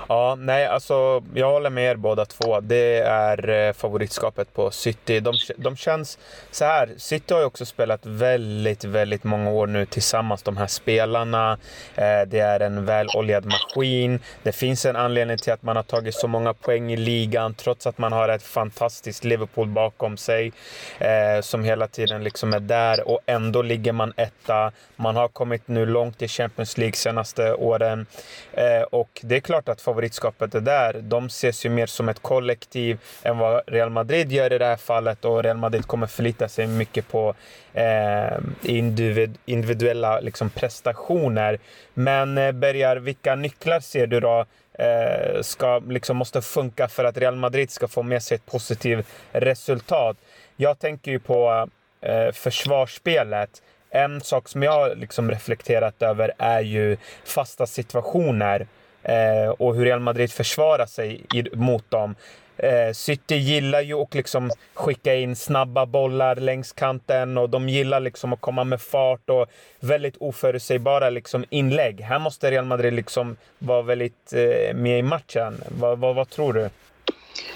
Ja, 0.10 0.36
nej, 0.40 0.66
alltså 0.66 1.24
jag 1.34 1.52
håller 1.52 1.70
med 1.70 1.92
er 1.92 1.96
båda 1.96 2.26
två. 2.26 2.60
Det 2.60 3.00
är 3.00 3.50
eh, 3.50 3.74
favoritskapet 3.74 4.54
på 4.54 4.72
City. 4.72 5.20
De, 5.20 5.34
de 5.58 5.76
känns 5.76 6.18
så 6.52 6.66
här. 6.66 6.90
City 6.98 7.34
har 7.34 7.42
ju 7.42 7.48
också 7.48 7.66
spelat 7.66 8.06
väldigt, 8.06 8.84
väldigt 8.84 9.24
många 9.24 9.52
år 9.52 9.68
nu 9.68 9.86
tillsammans, 9.86 10.44
de 10.44 10.58
här 10.58 10.68
spelarna. 10.68 11.58
Eh, 11.96 12.22
det 12.28 12.40
är 12.40 12.60
en 12.60 12.86
väloljad 12.86 13.46
maskin. 13.46 14.20
Det 14.44 14.52
finns 14.52 14.86
en 14.86 14.96
anledning 14.96 15.38
till 15.38 15.54
att 15.54 15.64
man 15.64 15.76
har 15.76 15.84
tagit 15.84 16.16
så 16.16 16.28
många 16.28 16.54
poäng 16.54 16.94
i 16.94 16.98
ligan, 16.98 17.54
trots 17.54 17.88
att 17.88 17.98
man 17.98 18.12
har 18.12 18.30
ett 18.30 18.44
fantastiskt 18.44 19.24
Liverpool 19.24 19.68
bakom 19.68 20.18
sig 20.18 20.52
eh, 21.00 21.42
som 21.42 21.64
hela 21.64 21.88
tiden 21.88 22.24
liksom 22.24 22.54
är 22.54 22.60
där 22.60 23.08
och 23.08 23.20
ändå 23.26 23.62
ligger 23.62 23.92
man 23.92 24.14
etta. 24.18 24.72
Man 24.96 25.16
har 25.16 25.28
kommit 25.28 25.68
nu 25.68 25.86
långt 25.86 26.22
i 26.22 26.28
Champions 26.28 26.78
League 26.78 26.94
senaste 26.94 27.54
åren 27.54 28.06
eh, 28.54 28.82
och 28.82 29.22
det 29.24 29.36
är 29.36 29.40
klart 29.40 29.65
att 29.70 29.82
favoritskapet 29.82 30.56
är 30.56 30.62
där. 30.62 30.94
De 31.02 31.26
ses 31.26 31.66
ju 31.66 31.70
mer 31.70 31.86
som 31.86 32.10
ett 32.10 32.22
kollektiv 32.22 33.00
än 33.24 33.38
vad 33.38 33.62
Real 33.68 33.90
Madrid 33.90 34.32
gör 34.32 34.54
i 34.54 34.58
det 34.58 34.66
här 34.66 34.78
fallet 34.78 35.26
och 35.26 35.44
Real 35.44 35.58
Madrid 35.58 35.88
kommer 35.88 36.08
förlita 36.08 36.48
sig 36.48 36.68
mycket 36.68 37.08
på 37.08 37.36
eh, 37.74 38.38
individ, 38.62 39.38
individuella 39.46 40.20
liksom, 40.20 40.50
prestationer. 40.50 41.60
Men 41.94 42.38
eh, 42.38 42.52
Bergar, 42.52 42.98
vilka 42.98 43.36
nycklar 43.36 43.80
ser 43.80 44.08
du 44.08 44.20
då 44.20 44.46
eh, 44.74 45.42
ska, 45.42 45.80
liksom, 45.80 46.18
måste 46.18 46.42
funka 46.42 46.88
för 46.88 47.04
att 47.04 47.18
Real 47.18 47.36
Madrid 47.36 47.72
ska 47.72 47.88
få 47.88 48.04
med 48.04 48.24
sig 48.24 48.36
ett 48.36 48.46
positivt 48.46 49.08
resultat? 49.32 50.18
Jag 50.56 50.80
tänker 50.80 51.12
ju 51.12 51.20
på 51.20 51.70
eh, 52.02 52.32
försvarsspelet. 52.32 53.62
En 53.90 54.22
sak 54.22 54.48
som 54.48 54.64
jag 54.64 54.98
liksom 54.98 55.32
reflekterat 55.32 56.02
över 56.02 56.34
är 56.38 56.62
ju 56.62 56.98
fasta 57.24 57.66
situationer 57.66 58.68
eh, 59.06 59.50
och 59.50 59.76
hur 59.76 59.86
Real 59.86 60.00
Madrid 60.00 60.32
försvarar 60.32 60.86
sig 60.86 61.22
i, 61.34 61.56
mot 61.56 61.92
dem. 61.92 62.16
Eh, 62.58 62.94
City 62.94 63.36
gillar 63.36 63.82
ju 63.82 63.94
att 63.94 64.14
liksom 64.14 64.52
skicka 64.74 65.16
in 65.16 65.36
snabba 65.36 65.86
bollar 65.86 66.36
längs 66.36 66.72
kanten 66.74 67.38
och 67.38 67.50
de 67.50 67.70
gillar 67.70 68.00
liksom 68.00 68.34
att 68.34 68.42
komma 68.42 68.64
med 68.64 68.82
fart 68.82 69.30
och 69.30 69.46
väldigt 69.80 70.18
oförutsägbara 70.18 71.10
liksom 71.10 71.46
inlägg. 71.50 72.02
Här 72.02 72.20
måste 72.20 72.52
Real 72.52 72.66
Madrid 72.66 72.94
liksom 72.94 73.38
vara 73.60 73.82
väldigt 73.82 74.34
eh, 74.34 74.76
med 74.76 75.00
i 75.00 75.02
matchen. 75.02 75.62
Va, 75.80 75.96
va, 75.96 76.14
vad 76.14 76.30
tror 76.30 76.54
du? 76.54 76.70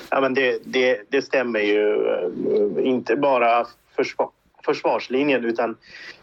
Ja, 0.09 0.21
men 0.21 0.33
det, 0.33 0.59
det, 0.65 1.01
det 1.09 1.21
stämmer 1.21 1.59
ju. 1.59 2.07
Eh, 2.07 2.87
inte 2.87 3.15
bara 3.15 3.67
försvar, 3.95 4.29
försvarslinjen 4.65 5.45
utan 5.45 5.77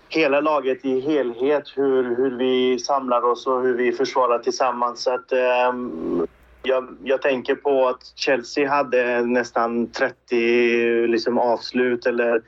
hela 0.08 0.40
laget 0.40 0.84
i 0.84 1.00
helhet, 1.00 1.72
hur, 1.74 2.16
hur 2.16 2.38
vi 2.38 2.78
samlar 2.78 3.24
oss 3.24 3.46
och 3.46 3.62
hur 3.62 3.74
vi 3.74 3.92
försvarar 3.92 4.38
tillsammans. 4.38 5.02
Så 5.02 5.14
att, 5.14 5.32
um, 5.70 6.26
jag, 6.62 6.96
jag, 7.04 7.22
tänker 7.22 7.54
på 7.54 7.88
att 7.88 8.12
Chelsea 8.14 8.70
hade 8.70 9.20
nästan 9.22 9.86
30 9.86 11.06
liksom, 11.06 11.38
avslut 11.38 12.06
eller 12.06 12.42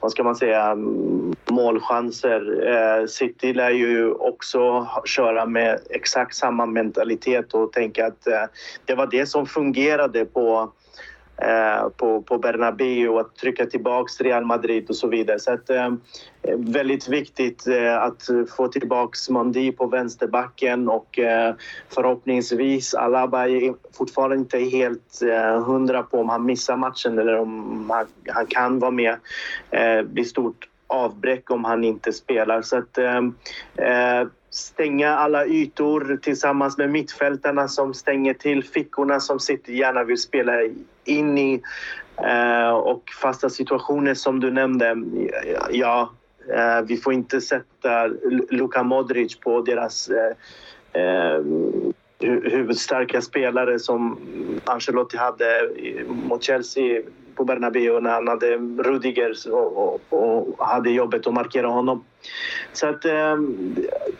vad 0.00 0.12
ska 0.12 0.24
man 0.24 0.36
säga, 0.36 0.64
mm, 0.64 1.34
målchanser. 1.50 2.68
Eh, 2.68 3.06
City 3.06 3.54
lär 3.54 3.70
ju 3.70 4.12
också 4.12 4.88
köra 5.04 5.46
med 5.46 5.80
exakt 5.90 6.36
samma 6.36 6.66
mentalitet 6.66 7.54
och 7.54 7.72
tänka 7.72 8.06
att 8.06 8.26
eh, 8.26 8.44
det 8.84 8.94
var 8.94 9.06
det 9.06 9.26
som 9.26 9.46
fungerade 9.46 10.24
på 10.24 10.72
Eh, 11.36 11.88
på, 11.96 12.22
på 12.22 12.38
Bernabéu 12.38 13.18
att 13.18 13.36
trycka 13.36 13.66
tillbaka 13.66 14.24
Real 14.24 14.44
Madrid 14.44 14.88
och 14.88 14.96
så 14.96 15.08
vidare. 15.08 15.38
Så 15.38 15.52
att, 15.52 15.70
eh, 15.70 15.92
väldigt 16.56 17.08
viktigt 17.08 17.66
eh, 17.66 18.02
att 18.02 18.28
få 18.56 18.68
tillbaka 18.68 19.16
Mondi 19.30 19.72
på 19.72 19.86
vänsterbacken 19.86 20.88
och 20.88 21.18
eh, 21.18 21.54
förhoppningsvis 21.88 22.94
Alaba 22.94 23.48
är 23.48 23.74
fortfarande 23.92 24.36
inte 24.36 24.58
helt 24.58 25.22
eh, 25.22 25.64
hundra 25.64 26.02
på 26.02 26.20
om 26.20 26.28
han 26.28 26.46
missar 26.46 26.76
matchen 26.76 27.18
eller 27.18 27.38
om 27.38 27.90
han, 27.90 28.06
han 28.28 28.46
kan 28.46 28.78
vara 28.78 28.90
med. 28.90 29.12
Eh, 29.70 29.96
det 29.96 30.08
blir 30.08 30.24
stort 30.24 30.68
avbräck 30.86 31.50
om 31.50 31.64
han 31.64 31.84
inte 31.84 32.12
spelar. 32.12 32.62
Så 32.62 32.78
att, 32.78 32.98
eh, 32.98 33.16
eh 33.86 34.26
stänga 34.54 35.14
alla 35.14 35.46
ytor 35.46 36.18
tillsammans 36.22 36.78
med 36.78 36.90
mittfältarna 36.90 37.68
som 37.68 37.94
stänger 37.94 38.34
till 38.34 38.64
fickorna 38.64 39.20
som 39.20 39.40
City 39.40 39.76
gärna 39.76 40.04
vill 40.04 40.18
spela 40.18 40.52
in 41.04 41.38
i. 41.38 41.62
Eh, 42.16 42.70
och 42.70 43.02
fasta 43.22 43.50
situationer 43.50 44.14
som 44.14 44.40
du 44.40 44.50
nämnde. 44.50 44.96
Ja, 45.70 46.10
eh, 46.54 46.80
vi 46.86 46.96
får 46.96 47.12
inte 47.12 47.40
sätta 47.40 48.06
Luka 48.50 48.82
Modric 48.82 49.40
på 49.40 49.60
deras 49.60 50.08
eh, 50.08 51.02
eh 51.02 51.40
huvudstarka 52.20 53.20
spelare 53.20 53.78
som 53.78 54.18
Ancelotti 54.64 55.16
hade 55.16 55.70
mot 56.06 56.42
Chelsea 56.42 57.02
på 57.34 57.44
Bernabéu 57.44 58.00
när 58.00 58.10
han 58.10 58.28
hade 58.28 58.56
Rudiger 58.56 59.34
och, 59.52 59.76
och, 59.78 60.00
och 60.56 60.66
hade 60.66 60.90
jobbet 60.90 61.26
att 61.26 61.34
markera 61.34 61.66
honom. 61.66 62.04
Så 62.72 62.86
att, 62.86 63.04
eh, 63.04 63.36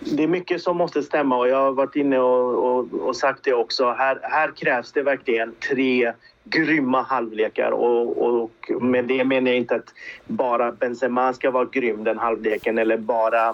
det 0.00 0.22
är 0.22 0.28
mycket 0.28 0.62
som 0.62 0.76
måste 0.76 1.02
stämma 1.02 1.36
och 1.36 1.48
jag 1.48 1.56
har 1.56 1.72
varit 1.72 1.96
inne 1.96 2.18
och, 2.18 2.78
och, 2.78 2.94
och 2.94 3.16
sagt 3.16 3.44
det 3.44 3.54
också. 3.54 3.90
Här, 3.92 4.18
här 4.22 4.52
krävs 4.56 4.92
det 4.92 5.02
verkligen 5.02 5.54
tre 5.68 6.12
grymma 6.44 7.02
halvlekar. 7.02 7.70
Och, 7.70 8.18
och 8.18 8.50
med 8.82 9.04
det 9.04 9.24
menar 9.24 9.50
jag 9.50 9.56
inte 9.56 9.74
att 9.74 9.94
bara 10.26 10.72
Benzema 10.72 11.32
ska 11.32 11.50
vara 11.50 11.64
grym 11.64 12.04
den 12.04 12.18
halvleken 12.18 12.78
eller 12.78 12.96
bara 12.96 13.48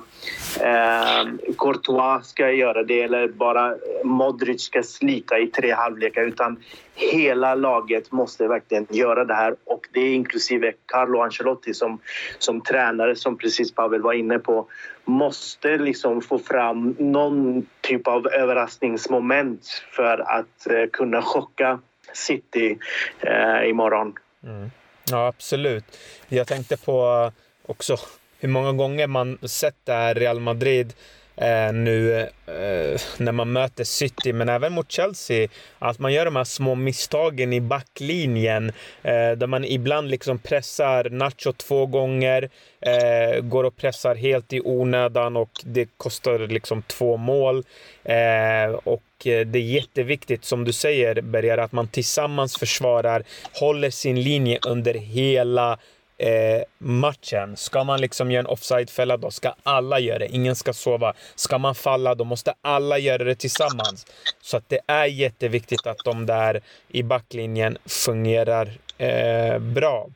eh, 0.60 1.28
Courtois 1.58 2.26
ska 2.26 2.50
göra 2.50 2.82
det 2.82 3.02
eller 3.02 3.28
bara 3.28 3.74
Modric 4.04 4.62
ska 4.62 4.82
slita 4.82 5.38
i 5.38 5.46
tre 5.46 5.72
halvlekar 5.72 6.22
utan 6.22 6.56
hela 6.94 7.54
laget 7.54 8.12
måste 8.12 8.48
verkligen 8.48 8.86
göra 8.90 9.24
det 9.24 9.34
här. 9.34 9.56
Och 9.64 9.88
det 9.92 10.00
är 10.00 10.14
inklusive 10.14 10.72
Carlo 10.86 11.20
Ancelotti 11.20 11.74
som, 11.74 11.98
som 12.38 12.60
tränare 12.60 13.16
som 13.16 13.38
precis 13.38 13.72
Pavel 13.72 14.02
var 14.02 14.12
inne 14.12 14.38
på 14.38 14.66
måste 15.04 15.78
liksom 15.78 16.20
få 16.20 16.38
fram 16.38 16.96
någon 16.98 17.66
typ 17.80 18.06
av 18.06 18.26
överraskningsmoment 18.26 19.84
för 19.90 20.18
att 20.18 20.66
eh, 20.70 20.90
kunna 20.92 21.22
chocka. 21.22 21.78
City 22.14 22.78
eh, 23.20 23.68
imorgon. 23.68 24.14
Mm. 24.44 24.70
Ja, 25.10 25.26
absolut. 25.26 25.98
Jag 26.28 26.46
tänkte 26.46 26.76
på 26.76 27.32
också 27.66 27.96
hur 28.38 28.48
många 28.48 28.72
gånger 28.72 29.06
man 29.06 29.38
sett 29.42 29.76
det 29.84 29.92
här 29.92 30.14
Real 30.14 30.40
Madrid 30.40 30.92
eh, 31.40 31.72
nu 31.72 32.20
eh, 32.46 33.00
när 33.18 33.32
man 33.32 33.52
möter 33.52 33.84
City, 33.84 34.32
men 34.32 34.48
även 34.48 34.72
mot 34.72 34.92
Chelsea. 34.92 35.48
Att 35.78 35.98
man 35.98 36.12
gör 36.12 36.24
de 36.24 36.36
här 36.36 36.44
små 36.44 36.74
misstagen 36.74 37.52
i 37.52 37.60
backlinjen 37.60 38.68
eh, 39.02 39.30
där 39.36 39.46
man 39.46 39.64
ibland 39.64 40.10
liksom 40.10 40.38
pressar 40.38 41.10
Nacho 41.10 41.52
två 41.52 41.86
gånger, 41.86 42.50
eh, 42.80 43.40
går 43.40 43.64
och 43.64 43.76
pressar 43.76 44.14
helt 44.14 44.52
i 44.52 44.60
onödan 44.60 45.36
och 45.36 45.50
det 45.64 45.88
kostar 45.96 46.38
liksom 46.38 46.82
två 46.82 47.16
mål. 47.16 47.64
Eh, 48.04 48.74
och 48.84 49.26
eh, 49.26 49.46
det 49.46 49.58
är 49.58 49.62
jätteviktigt, 49.62 50.44
som 50.44 50.64
du 50.64 50.72
säger 50.72 51.20
Berger, 51.20 51.58
att 51.58 51.72
man 51.72 51.88
tillsammans 51.88 52.56
försvarar, 52.56 53.22
håller 53.52 53.90
sin 53.90 54.22
linje 54.22 54.58
under 54.66 54.94
hela 54.94 55.78
eh, 56.20 56.62
matchen. 56.78 57.56
Ska 57.56 57.84
man 57.84 58.00
liksom 58.00 58.30
göra 58.30 58.40
en 58.40 58.46
offside-fälla, 58.46 59.16
då 59.16 59.30
ska 59.30 59.54
alla 59.62 59.98
göra 59.98 60.18
det. 60.18 60.26
Ingen 60.26 60.56
ska 60.56 60.72
sova. 60.72 61.14
Ska 61.34 61.58
man 61.58 61.74
falla, 61.74 62.14
då 62.14 62.24
måste 62.24 62.54
alla 62.60 62.98
göra 62.98 63.24
det 63.24 63.34
tillsammans. 63.34 64.06
Så 64.42 64.56
att 64.56 64.68
det 64.68 64.80
är 64.86 65.06
jätteviktigt 65.06 65.86
att 65.86 65.98
de 66.04 66.26
där 66.26 66.60
i 66.88 67.02
backlinjen 67.02 67.78
fungerar 67.86 68.78
eh, 68.98 69.58
bra. 69.58 70.08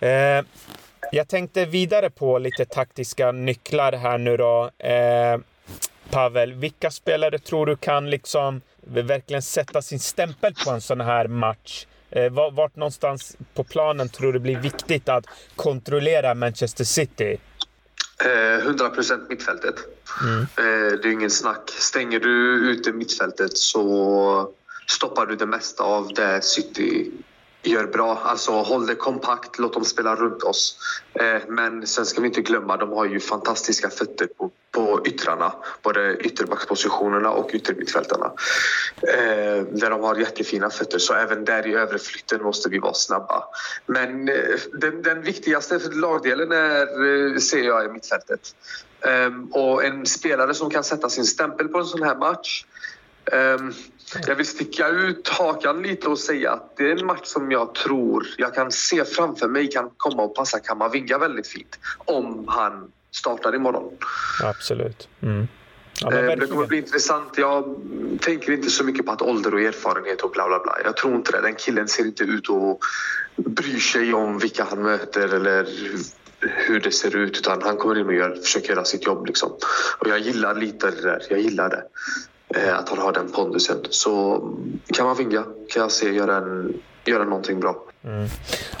Eh, 0.00 0.44
jag 1.12 1.28
tänkte 1.28 1.64
vidare 1.64 2.10
på 2.10 2.38
lite 2.38 2.64
taktiska 2.64 3.32
nycklar 3.32 3.92
här 3.92 4.18
nu 4.18 4.36
då. 4.36 4.70
Eh, 4.78 5.38
Pavel, 6.10 6.52
vilka 6.52 6.90
spelare 6.90 7.38
tror 7.38 7.66
du 7.66 7.76
kan 7.76 8.10
liksom 8.10 8.60
verkligen 8.80 9.42
sätta 9.42 9.82
sin 9.82 10.00
stämpel 10.00 10.54
på 10.64 10.70
en 10.70 10.80
sån 10.80 11.00
här 11.00 11.26
match? 11.28 11.86
Eh, 12.12 12.32
vart 12.52 12.76
någonstans 12.76 13.36
på 13.54 13.64
planen 13.64 14.08
tror 14.08 14.32
du 14.32 14.38
blir 14.38 14.58
viktigt 14.58 15.08
att 15.08 15.24
kontrollera 15.56 16.34
Manchester 16.34 16.84
City? 16.84 17.40
100 18.62 18.84
eh, 18.84 18.90
procent 18.90 19.28
mittfältet. 19.28 19.74
Mm. 20.22 20.40
Eh, 20.40 20.98
det 21.02 21.08
är 21.08 21.12
ingen 21.12 21.30
snack. 21.30 21.70
Stänger 21.70 22.20
du 22.20 22.54
ute 22.70 22.92
mittfältet 22.92 23.58
så 23.58 24.52
stoppar 24.86 25.26
du 25.26 25.36
det 25.36 25.46
mesta 25.46 25.84
av 25.84 26.12
det 26.14 26.44
City 26.44 27.10
gör 27.62 27.86
bra. 27.86 28.18
Alltså 28.24 28.52
håll 28.52 28.86
det 28.86 28.94
kompakt, 28.94 29.58
låt 29.58 29.72
dem 29.72 29.84
spela 29.84 30.16
runt 30.16 30.42
oss. 30.42 30.78
Eh, 31.14 31.42
men 31.48 31.86
sen 31.86 32.06
ska 32.06 32.20
vi 32.20 32.26
inte 32.26 32.40
glömma, 32.40 32.76
de 32.76 32.92
har 32.92 33.04
ju 33.04 33.20
fantastiska 33.20 33.90
fötter 33.90 34.26
på, 34.26 34.50
på 34.70 35.00
yttrarna. 35.06 35.52
Både 35.82 36.16
ytterbackspositionerna 36.16 37.30
och 37.30 37.50
yttermittfältarna. 37.52 38.32
Eh, 39.02 39.64
där 39.72 39.90
de 39.90 40.00
har 40.00 40.16
jättefina 40.16 40.70
fötter, 40.70 40.98
så 40.98 41.14
även 41.14 41.44
där 41.44 41.66
i 41.66 41.74
överflytten 41.74 42.42
måste 42.42 42.68
vi 42.68 42.78
vara 42.78 42.94
snabba. 42.94 43.44
Men 43.86 44.28
eh, 44.28 44.34
den, 44.72 45.02
den 45.02 45.22
viktigaste 45.22 45.78
lagdelen 45.92 46.52
är, 46.52 47.32
eh, 47.32 47.38
ser 47.38 47.62
jag, 47.62 47.84
är 47.84 47.88
mittfältet. 47.88 48.40
Ehm, 49.00 49.44
och 49.52 49.84
en 49.84 50.06
spelare 50.06 50.54
som 50.54 50.70
kan 50.70 50.84
sätta 50.84 51.08
sin 51.08 51.24
stämpel 51.24 51.68
på 51.68 51.78
en 51.78 51.84
sån 51.84 52.02
här 52.02 52.16
match 52.16 52.64
Um, 53.32 53.74
jag 54.26 54.34
vill 54.34 54.46
sticka 54.46 54.88
ut 54.88 55.28
hakan 55.28 55.82
lite 55.82 56.08
och 56.08 56.18
säga 56.18 56.52
att 56.52 56.76
det 56.76 56.90
är 56.90 57.00
en 57.00 57.06
match 57.06 57.24
som 57.24 57.50
jag 57.50 57.74
tror 57.74 58.26
jag 58.38 58.54
kan 58.54 58.72
se 58.72 59.04
framför 59.04 59.48
mig 59.48 59.70
kan 59.70 59.90
komma 59.96 60.22
och 60.22 60.34
passa 60.34 60.58
Kamavinga 60.58 61.18
väldigt 61.18 61.46
fint. 61.46 61.78
Om 61.98 62.44
han 62.48 62.92
startar 63.10 63.54
imorgon. 63.54 63.92
Absolut. 64.42 65.08
Mm. 65.20 65.48
Ja, 66.00 66.10
det 66.10 66.46
kommer 66.46 66.66
bli 66.66 66.78
intressant. 66.78 67.38
Jag 67.38 67.76
tänker 68.20 68.52
inte 68.52 68.70
så 68.70 68.84
mycket 68.84 69.06
på 69.06 69.12
att 69.12 69.22
ålder 69.22 69.54
och 69.54 69.60
erfarenhet 69.60 70.20
och 70.20 70.30
bla 70.30 70.48
bla 70.48 70.58
bla. 70.58 70.76
Jag 70.84 70.96
tror 70.96 71.14
inte 71.14 71.32
det. 71.32 71.40
Den 71.40 71.54
killen 71.54 71.88
ser 71.88 72.04
inte 72.04 72.24
ut 72.24 72.50
att 72.50 72.78
bry 73.36 73.80
sig 73.80 74.14
om 74.14 74.38
vilka 74.38 74.64
han 74.64 74.82
möter 74.82 75.34
eller 75.34 75.68
hur 76.40 76.80
det 76.80 76.90
ser 76.90 77.16
ut 77.16 77.38
utan 77.38 77.62
han 77.62 77.76
kommer 77.76 77.98
in 77.98 78.06
och 78.06 78.14
gör, 78.14 78.34
försöker 78.34 78.68
göra 78.68 78.84
sitt 78.84 79.06
jobb. 79.06 79.26
Liksom. 79.26 79.50
Och 79.98 80.08
jag 80.08 80.18
gillar 80.18 80.54
lite 80.54 80.90
det 80.90 81.02
där. 81.02 81.22
Jag 81.30 81.40
gillar 81.40 81.68
det. 81.68 81.82
Eh, 82.56 82.78
att 82.78 82.88
han 82.88 82.98
har 82.98 83.12
den 83.12 83.32
pondusen. 83.32 83.76
Så 83.90 84.40
kan 84.94 85.06
man 85.06 85.16
vinga 85.16 85.42
kan 85.42 85.82
jag 85.82 85.90
se 85.90 86.10
göra, 86.10 86.36
en, 86.36 86.82
göra 87.04 87.24
någonting 87.24 87.60
bra. 87.60 87.76
Mm. 88.04 88.28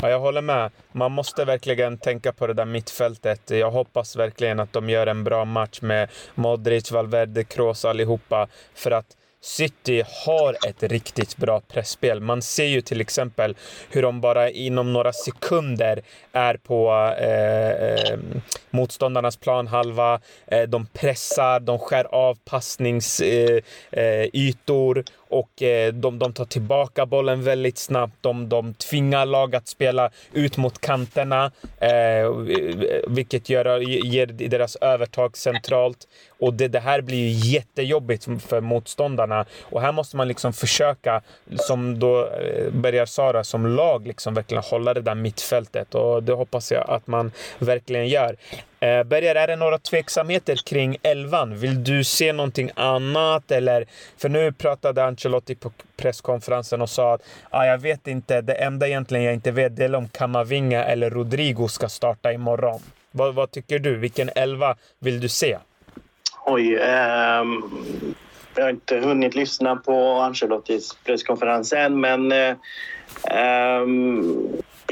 Ja, 0.02 0.10
jag 0.10 0.20
håller 0.20 0.42
med. 0.42 0.70
Man 0.92 1.12
måste 1.12 1.44
verkligen 1.44 1.98
tänka 1.98 2.32
på 2.32 2.46
det 2.46 2.54
där 2.54 2.64
mittfältet. 2.64 3.50
Jag 3.50 3.70
hoppas 3.70 4.16
verkligen 4.16 4.60
att 4.60 4.72
de 4.72 4.90
gör 4.90 5.06
en 5.06 5.24
bra 5.24 5.44
match 5.44 5.80
med 5.82 6.08
Modric, 6.34 6.92
Valverde, 6.92 7.44
Kroos 7.44 7.84
allihopa. 7.84 8.48
För 8.74 8.90
att 8.90 9.16
City 9.42 10.04
har 10.24 10.56
ett 10.68 10.82
riktigt 10.82 11.36
bra 11.36 11.60
pressspel. 11.60 12.20
Man 12.20 12.42
ser 12.42 12.64
ju 12.64 12.80
till 12.80 13.00
exempel 13.00 13.56
hur 13.90 14.02
de 14.02 14.20
bara 14.20 14.50
inom 14.50 14.92
några 14.92 15.12
sekunder 15.12 16.02
är 16.32 16.54
på 16.54 16.92
eh, 17.18 17.70
eh, 17.70 18.18
motståndarnas 18.70 19.36
planhalva. 19.36 20.20
Eh, 20.46 20.62
de 20.62 20.86
pressar, 20.86 21.60
de 21.60 21.78
skär 21.78 22.04
av 22.04 22.38
passningsytor 22.44 24.98
eh, 24.98 24.98
eh 24.98 25.04
och 25.32 25.62
eh, 25.62 25.92
de, 25.92 26.18
de 26.18 26.32
tar 26.32 26.44
tillbaka 26.44 27.06
bollen 27.06 27.42
väldigt 27.42 27.78
snabbt. 27.78 28.14
De, 28.20 28.48
de 28.48 28.74
tvingar 28.74 29.26
lag 29.26 29.54
att 29.54 29.68
spela 29.68 30.10
ut 30.32 30.56
mot 30.56 30.80
kanterna, 30.80 31.52
eh, 31.80 32.30
vilket 33.08 33.48
gör, 33.48 33.78
ger 33.80 34.26
deras 34.26 34.76
övertag 34.76 35.36
centralt. 35.36 36.08
Och 36.38 36.54
det, 36.54 36.68
det 36.68 36.80
här 36.80 37.00
blir 37.00 37.18
ju 37.18 37.50
jättejobbigt 37.54 38.24
för 38.24 38.60
motståndarna. 38.60 39.46
Och 39.62 39.80
här 39.80 39.92
måste 39.92 40.16
man 40.16 40.28
liksom 40.28 40.52
försöka, 40.52 41.22
som 41.56 41.98
då 41.98 42.28
börjar 42.72 42.92
Bergar 42.92 43.06
Sara, 43.06 43.44
som 43.44 43.66
lag 43.66 44.06
liksom 44.06 44.34
verkligen 44.34 44.62
hålla 44.62 44.94
det 44.94 45.00
där 45.00 45.14
mittfältet. 45.14 45.94
Och 45.94 46.22
det 46.22 46.32
hoppas 46.32 46.72
jag 46.72 46.90
att 46.90 47.06
man 47.06 47.32
verkligen 47.58 48.08
gör. 48.08 48.36
Eh, 48.82 49.04
Berger, 49.04 49.34
är 49.34 49.46
det 49.46 49.56
några 49.56 49.78
tveksamheter 49.78 50.56
kring 50.56 50.96
elvan? 51.02 51.58
Vill 51.58 51.84
du 51.84 52.04
se 52.04 52.32
någonting 52.32 52.70
annat? 52.74 53.50
Eller, 53.50 53.86
för 54.18 54.28
nu 54.28 54.52
pratade 54.52 55.04
Ancelotti 55.04 55.54
på 55.54 55.72
presskonferensen 55.96 56.82
och 56.82 56.90
sa 56.90 57.14
att 57.14 57.22
ah, 57.50 57.64
jag 57.64 57.78
vet 57.78 58.06
inte, 58.06 58.40
det 58.40 58.52
enda 58.52 58.88
egentligen 58.88 59.24
jag 59.24 59.34
inte 59.34 59.50
vet 59.50 59.78
är 59.78 59.94
om 59.94 60.08
Kamavinga 60.08 60.84
eller 60.84 61.10
Rodrigo 61.10 61.68
ska 61.68 61.88
starta 61.88 62.32
imorgon. 62.32 62.80
Vad, 63.10 63.34
vad 63.34 63.50
tycker 63.50 63.78
du? 63.78 63.96
Vilken 63.96 64.30
elva 64.36 64.76
vill 64.98 65.20
du 65.20 65.28
se? 65.28 65.58
Oj, 66.46 66.78
ehm, 66.82 67.62
jag 68.54 68.62
har 68.62 68.70
inte 68.70 68.96
hunnit 68.96 69.34
lyssna 69.34 69.76
på 69.76 70.14
Ancelottis 70.14 70.96
presskonferens 71.04 71.72
än, 71.72 72.00
men 72.00 72.32
eh, 72.32 72.56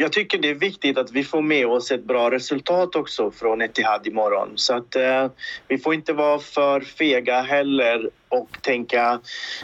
jag 0.00 0.12
tycker 0.12 0.38
det 0.38 0.50
är 0.50 0.54
viktigt 0.54 0.98
att 0.98 1.12
vi 1.12 1.24
får 1.24 1.42
med 1.42 1.66
oss 1.66 1.90
ett 1.90 2.04
bra 2.04 2.30
resultat 2.30 2.96
också 2.96 3.30
från 3.30 3.62
Etihad 3.62 4.06
imorgon. 4.06 4.52
Så 4.54 4.74
att 4.74 4.96
eh, 4.96 5.26
vi 5.68 5.78
får 5.78 5.94
inte 5.94 6.12
vara 6.12 6.38
för 6.38 6.80
fega 6.80 7.40
heller 7.40 8.10
och 8.28 8.58
tänka 8.60 9.20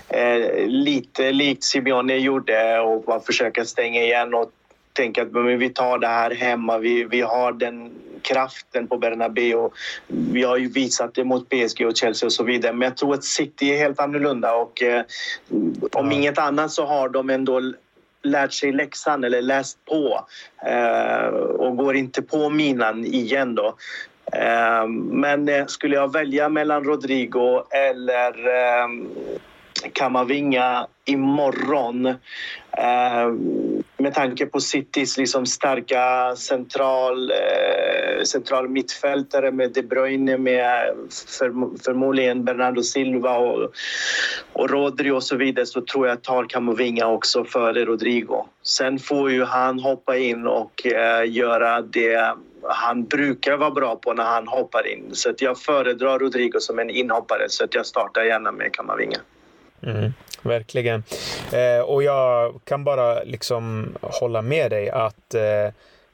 eh, 0.08 0.66
lite 0.66 1.32
likt 1.32 1.64
Simeone 1.64 2.16
gjorde 2.16 2.80
och 2.80 3.02
bara 3.02 3.20
försöka 3.20 3.64
stänga 3.64 4.02
igen 4.02 4.34
och 4.34 4.50
tänka 4.92 5.22
att 5.22 5.32
men 5.32 5.58
vi 5.58 5.68
tar 5.68 5.98
det 5.98 6.06
här 6.06 6.30
hemma. 6.30 6.78
Vi, 6.78 7.04
vi 7.04 7.20
har 7.20 7.52
den 7.52 7.90
kraften 8.22 8.88
på 8.88 8.98
Bernabéu. 8.98 9.70
Vi 10.06 10.42
har 10.42 10.56
ju 10.56 10.68
visat 10.68 11.14
det 11.14 11.24
mot 11.24 11.48
PSG 11.48 11.86
och 11.86 11.96
Chelsea 11.96 12.26
och 12.26 12.32
så 12.32 12.44
vidare. 12.44 12.72
Men 12.72 12.88
jag 12.88 12.96
tror 12.96 13.14
att 13.14 13.24
City 13.24 13.70
är 13.72 13.78
helt 13.78 14.00
annorlunda 14.00 14.54
och 14.54 14.82
eh, 14.82 15.02
om 15.92 16.12
inget 16.12 16.38
annat 16.38 16.70
så 16.70 16.86
har 16.86 17.08
de 17.08 17.30
ändå 17.30 17.60
lärt 18.26 18.52
sig 18.52 18.72
läxan 18.72 19.24
eller 19.24 19.42
läst 19.42 19.84
på 19.84 20.26
eh, 20.66 21.26
och 21.36 21.76
går 21.76 21.96
inte 21.96 22.22
på 22.22 22.50
minan 22.50 23.04
igen 23.04 23.54
då. 23.54 23.76
Eh, 24.32 24.86
men 25.10 25.48
eh, 25.48 25.66
skulle 25.66 25.96
jag 25.96 26.12
välja 26.12 26.48
mellan 26.48 26.84
Rodrigo 26.84 27.62
eller 27.70 28.48
eh, 28.48 28.88
Kamavinga 29.92 30.86
imorgon 31.04 32.06
eh, 32.78 33.32
med 33.98 34.14
tanke 34.14 34.46
på 34.46 34.60
Citys 34.60 35.18
liksom 35.18 35.46
starka 35.46 36.36
central, 36.36 37.30
eh, 37.30 38.24
central 38.24 38.68
mittfältare 38.68 39.52
med 39.52 39.72
De 39.72 39.82
Bruyne, 39.82 40.38
med 40.38 40.94
för, 41.38 41.78
förmodligen 41.84 42.44
Bernardo 42.44 42.82
Silva 42.82 43.38
och, 43.38 43.72
och 44.52 44.70
Rodri 44.70 45.10
och 45.10 45.22
så 45.22 45.36
vidare 45.36 45.66
så 45.66 45.80
tror 45.80 46.06
jag 46.06 46.14
att 46.14 46.22
tar 46.22 46.44
Camavinga 46.44 47.06
också 47.06 47.44
före 47.44 47.84
Rodrigo. 47.84 48.46
Sen 48.62 48.98
får 48.98 49.30
ju 49.30 49.44
han 49.44 49.80
hoppa 49.80 50.16
in 50.16 50.46
och 50.46 50.86
eh, 50.86 51.30
göra 51.30 51.82
det 51.82 52.34
han 52.68 53.04
brukar 53.04 53.56
vara 53.56 53.70
bra 53.70 53.96
på 53.96 54.12
när 54.12 54.24
han 54.24 54.48
hoppar 54.48 54.86
in. 54.86 55.10
Så 55.12 55.30
att 55.30 55.42
jag 55.42 55.58
föredrar 55.58 56.18
Rodrigo 56.18 56.60
som 56.60 56.78
en 56.78 56.90
inhoppare 56.90 57.48
så 57.48 57.64
att 57.64 57.74
jag 57.74 57.86
startar 57.86 58.22
gärna 58.22 58.52
med 58.52 58.72
Camavinga. 58.72 59.18
Mm, 59.82 60.12
verkligen. 60.42 61.02
Eh, 61.52 61.80
och 61.80 62.02
jag 62.02 62.60
kan 62.64 62.84
bara 62.84 63.22
liksom 63.22 63.94
hålla 64.00 64.42
med 64.42 64.70
dig 64.70 64.90
att 64.90 65.34
eh, 65.34 65.68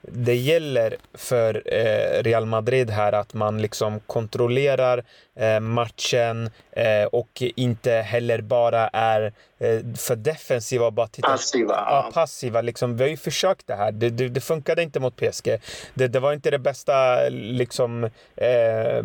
det 0.09 0.35
gäller 0.35 0.97
för 1.15 1.63
eh, 1.67 2.23
Real 2.23 2.47
Madrid 2.47 2.91
här 2.91 3.13
att 3.13 3.35
man 3.35 3.63
liksom 3.63 4.01
kontrollerar 4.01 5.05
eh, 5.37 5.61
matchen 5.61 6.51
eh, 6.73 7.05
och 7.05 7.43
inte 7.57 7.93
heller 7.93 8.41
bara 8.41 8.89
är 8.89 9.33
för 9.97 10.17
defensiva 10.17 10.87
och 10.87 10.93
bara 10.93 11.07
tittar. 11.07 11.29
Passiva. 11.29 11.75
Ja, 11.75 12.11
passiva. 12.15 12.61
Liksom, 12.61 12.97
vi 12.97 13.05
har 13.05 13.11
ju 13.11 13.17
försökt 13.17 13.67
det 13.67 13.75
här. 13.75 13.93
Det, 13.93 14.11
det, 14.11 14.29
det 14.29 14.41
funkade 14.41 14.83
inte 14.83 15.01
mot 15.01 15.17
PSG. 15.17 15.59
Det, 15.95 16.09
det, 16.09 16.21
var 16.21 16.33
inte 16.33 16.51
det 16.51 16.59
bästa 16.59 17.29
liksom, 17.31 18.05
eh, 18.37 19.05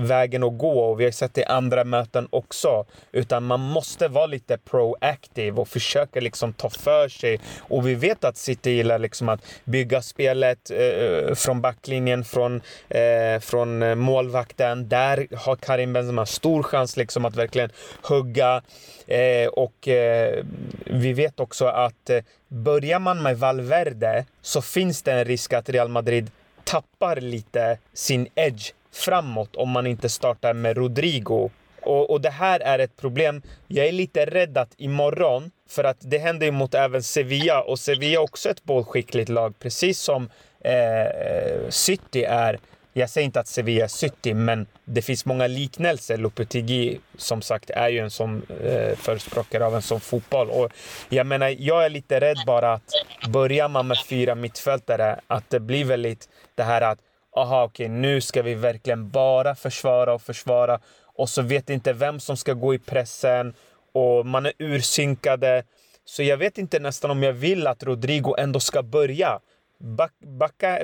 vägen 0.00 0.42
att 0.42 0.58
gå 0.58 0.80
och 0.80 1.00
vi 1.00 1.04
har 1.04 1.10
sett 1.10 1.34
det 1.34 1.40
i 1.40 1.44
andra 1.44 1.84
möten 1.84 2.28
också. 2.30 2.84
Utan 3.12 3.44
man 3.44 3.60
måste 3.60 4.08
vara 4.08 4.26
lite 4.26 4.58
proactive 4.58 5.60
och 5.60 5.68
försöka 5.68 6.20
liksom 6.20 6.52
ta 6.52 6.70
för 6.70 7.08
sig. 7.08 7.40
Och 7.58 7.88
vi 7.88 7.94
vet 7.94 8.24
att 8.24 8.36
City 8.36 8.70
gillar 8.70 8.98
liksom 8.98 9.28
att 9.28 9.40
bygga 9.64 10.02
spelet 10.02 10.70
eh, 10.70 11.34
från 11.34 11.60
backlinjen, 11.60 12.24
från, 12.24 12.60
eh, 12.88 13.40
från 13.40 13.98
målvakten. 13.98 14.88
Där 14.88 15.26
har 15.36 15.56
Karim 15.56 15.92
Benzema 15.92 16.26
stor 16.26 16.62
chans 16.62 16.96
liksom 16.96 17.24
att 17.24 17.36
verkligen 17.36 17.70
hugga. 18.02 18.62
Eh, 19.06 19.48
och 19.48 19.88
eh, 19.90 20.44
vi 20.84 21.12
vet 21.12 21.40
också 21.40 21.66
att 21.66 22.10
eh, 22.10 22.18
börjar 22.48 22.98
man 22.98 23.22
med 23.22 23.38
Valverde 23.38 24.24
så 24.42 24.62
finns 24.62 25.02
det 25.02 25.12
en 25.12 25.24
risk 25.24 25.52
att 25.52 25.68
Real 25.68 25.88
Madrid 25.88 26.30
tappar 26.64 27.16
lite 27.20 27.78
sin 27.92 28.28
edge 28.34 28.72
framåt 28.92 29.56
om 29.56 29.70
man 29.70 29.86
inte 29.86 30.08
startar 30.08 30.54
med 30.54 30.76
Rodrigo. 30.76 31.50
Och, 31.82 32.10
och, 32.10 32.20
det 32.20 32.30
här 32.30 32.60
är 32.60 32.78
ett 32.78 32.96
problem. 32.96 33.42
Jag 33.66 33.86
är 33.86 33.92
lite 33.92 34.26
rädd 34.26 34.58
att 34.58 34.74
imorgon, 34.76 35.50
för 35.68 35.84
att 35.84 35.96
det 36.00 36.18
händer 36.18 36.46
ju 36.46 36.52
mot 36.52 36.74
även 36.74 37.02
Sevilla 37.02 37.62
och 37.62 37.78
Sevilla 37.78 38.20
är 38.20 38.22
också 38.22 38.50
ett 38.50 38.64
bollskickligt 38.64 39.28
lag, 39.28 39.58
precis 39.58 40.00
som 40.00 40.30
eh, 40.60 41.68
City 41.68 42.24
är. 42.24 42.58
Jag 42.92 43.10
säger 43.10 43.24
inte 43.24 43.40
att 43.40 43.48
Sevilla 43.48 43.84
är 43.84 43.88
City, 43.88 44.34
men 44.34 44.66
det 44.84 45.02
finns 45.02 45.24
många 45.24 45.46
liknelser. 45.46 46.16
Lopetegui, 46.16 47.00
som 47.16 47.42
sagt, 47.42 47.70
är 47.70 47.88
ju 47.88 47.98
en 47.98 48.10
sån 48.10 48.42
eh, 48.64 48.96
förespråkare 48.96 49.66
av 49.66 49.74
en 49.74 49.82
sån 49.82 50.00
fotboll. 50.00 50.50
Och 50.50 50.72
jag 51.08 51.26
menar, 51.26 51.54
jag 51.58 51.84
är 51.84 51.90
lite 51.90 52.20
rädd 52.20 52.36
bara 52.46 52.72
att 52.72 52.92
börjar 53.28 53.68
man 53.68 53.86
med 53.86 53.98
fyra 54.08 54.34
mittfältare, 54.34 55.20
att 55.26 55.50
det 55.50 55.60
blir 55.60 55.84
väldigt 55.84 56.28
det 56.54 56.62
här 56.62 56.82
att 56.82 56.98
aha, 57.36 57.64
okej, 57.64 57.86
okay, 57.86 57.96
nu 57.96 58.20
ska 58.20 58.42
vi 58.42 58.54
verkligen 58.54 59.10
bara 59.10 59.54
försvara 59.54 60.14
och 60.14 60.22
försvara 60.22 60.80
och 61.04 61.28
så 61.28 61.42
vet 61.42 61.70
inte 61.70 61.92
vem 61.92 62.20
som 62.20 62.36
ska 62.36 62.52
gå 62.52 62.74
i 62.74 62.78
pressen 62.78 63.54
och 63.92 64.26
man 64.26 64.46
är 64.46 64.52
ursynkade. 64.58 65.64
Så 66.04 66.22
jag 66.22 66.36
vet 66.36 66.58
inte 66.58 66.78
nästan 66.78 67.10
om 67.10 67.22
jag 67.22 67.32
vill 67.32 67.66
att 67.66 67.82
Rodrigo 67.82 68.34
ändå 68.38 68.60
ska 68.60 68.82
börja. 68.82 69.40
Back, 69.82 70.12
backa, 70.38 70.78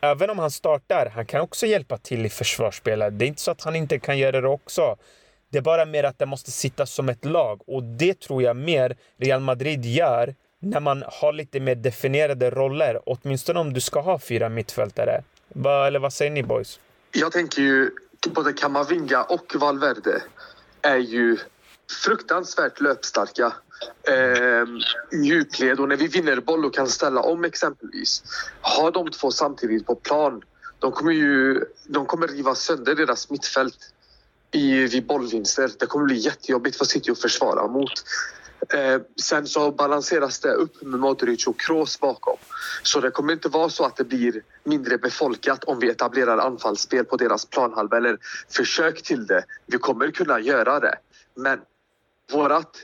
även 0.00 0.30
om 0.30 0.38
han 0.38 0.50
startar, 0.50 1.06
han 1.14 1.26
kan 1.26 1.40
också 1.40 1.66
hjälpa 1.66 1.98
till 1.98 2.26
i 2.26 2.28
försvarsspelet. 2.28 3.18
Det 3.18 3.24
är 3.24 3.26
inte 3.26 3.42
så 3.42 3.50
att 3.50 3.62
han 3.62 3.76
inte 3.76 3.98
kan 3.98 4.18
göra 4.18 4.40
det 4.40 4.48
också. 4.48 4.96
Det 5.50 5.58
är 5.58 5.62
bara 5.62 5.84
mer 5.84 6.04
att 6.04 6.18
det 6.18 6.26
måste 6.26 6.50
sitta 6.50 6.86
som 6.86 7.08
ett 7.08 7.24
lag 7.24 7.62
och 7.66 7.82
det 7.82 8.20
tror 8.20 8.42
jag 8.42 8.56
mer 8.56 8.96
Real 9.18 9.40
Madrid 9.40 9.84
gör 9.84 10.34
när 10.58 10.80
man 10.80 11.04
har 11.06 11.32
lite 11.32 11.60
mer 11.60 11.74
definierade 11.74 12.50
roller. 12.50 13.00
Åtminstone 13.06 13.60
om 13.60 13.72
du 13.72 13.80
ska 13.80 14.00
ha 14.00 14.18
fyra 14.18 14.48
mittfältare. 14.48 15.22
Va, 15.48 15.86
eller 15.86 15.98
vad 15.98 16.12
säger 16.12 16.30
ni 16.30 16.42
boys? 16.42 16.80
Jag 17.12 17.32
tänker 17.32 17.62
ju 17.62 17.90
både 18.34 18.52
Kamavinga 18.52 19.22
och 19.22 19.54
Valverde 19.54 20.22
är 20.82 20.96
ju 20.96 21.36
fruktansvärt 22.04 22.80
löpstarka 22.80 23.52
eh, 24.08 24.64
djupled 25.22 25.80
och 25.80 25.88
när 25.88 25.96
vi 25.96 26.06
vinner 26.06 26.40
boll 26.40 26.64
och 26.64 26.74
kan 26.74 26.88
ställa 26.88 27.20
om 27.20 27.44
exempelvis. 27.44 28.22
Har 28.60 28.90
de 28.90 29.10
två 29.10 29.30
samtidigt 29.30 29.86
på 29.86 29.94
plan, 29.94 30.42
de 30.78 30.92
kommer 30.92 31.12
ju 31.12 31.64
de 31.86 32.06
kommer 32.06 32.28
riva 32.28 32.54
sönder 32.54 32.94
deras 32.94 33.30
mittfält 33.30 33.78
i, 34.50 34.86
vid 34.86 35.06
bollvinster. 35.06 35.70
Det 35.78 35.86
kommer 35.86 36.04
bli 36.04 36.16
jättejobbigt 36.16 36.76
för 36.76 36.84
City 36.84 37.10
att 37.10 37.20
försvara 37.20 37.66
mot. 37.66 37.92
Eh, 38.74 39.00
sen 39.22 39.46
så 39.46 39.70
balanseras 39.70 40.40
det 40.40 40.52
upp 40.52 40.82
med 40.82 41.00
Modric 41.00 41.46
och 41.46 41.60
Kroos 41.60 42.00
bakom. 42.00 42.36
Så 42.82 43.00
det 43.00 43.10
kommer 43.10 43.32
inte 43.32 43.48
vara 43.48 43.68
så 43.68 43.84
att 43.84 43.96
det 43.96 44.04
blir 44.04 44.42
mindre 44.64 44.98
befolkat 44.98 45.64
om 45.64 45.78
vi 45.78 45.90
etablerar 45.90 46.38
anfallsspel 46.38 47.04
på 47.04 47.16
deras 47.16 47.46
planhalva 47.46 47.96
eller 47.96 48.18
försök 48.48 49.02
till 49.02 49.26
det. 49.26 49.44
Vi 49.66 49.78
kommer 49.78 50.10
kunna 50.10 50.40
göra 50.40 50.80
det. 50.80 50.94
Men 51.34 51.60
vårat, 52.32 52.76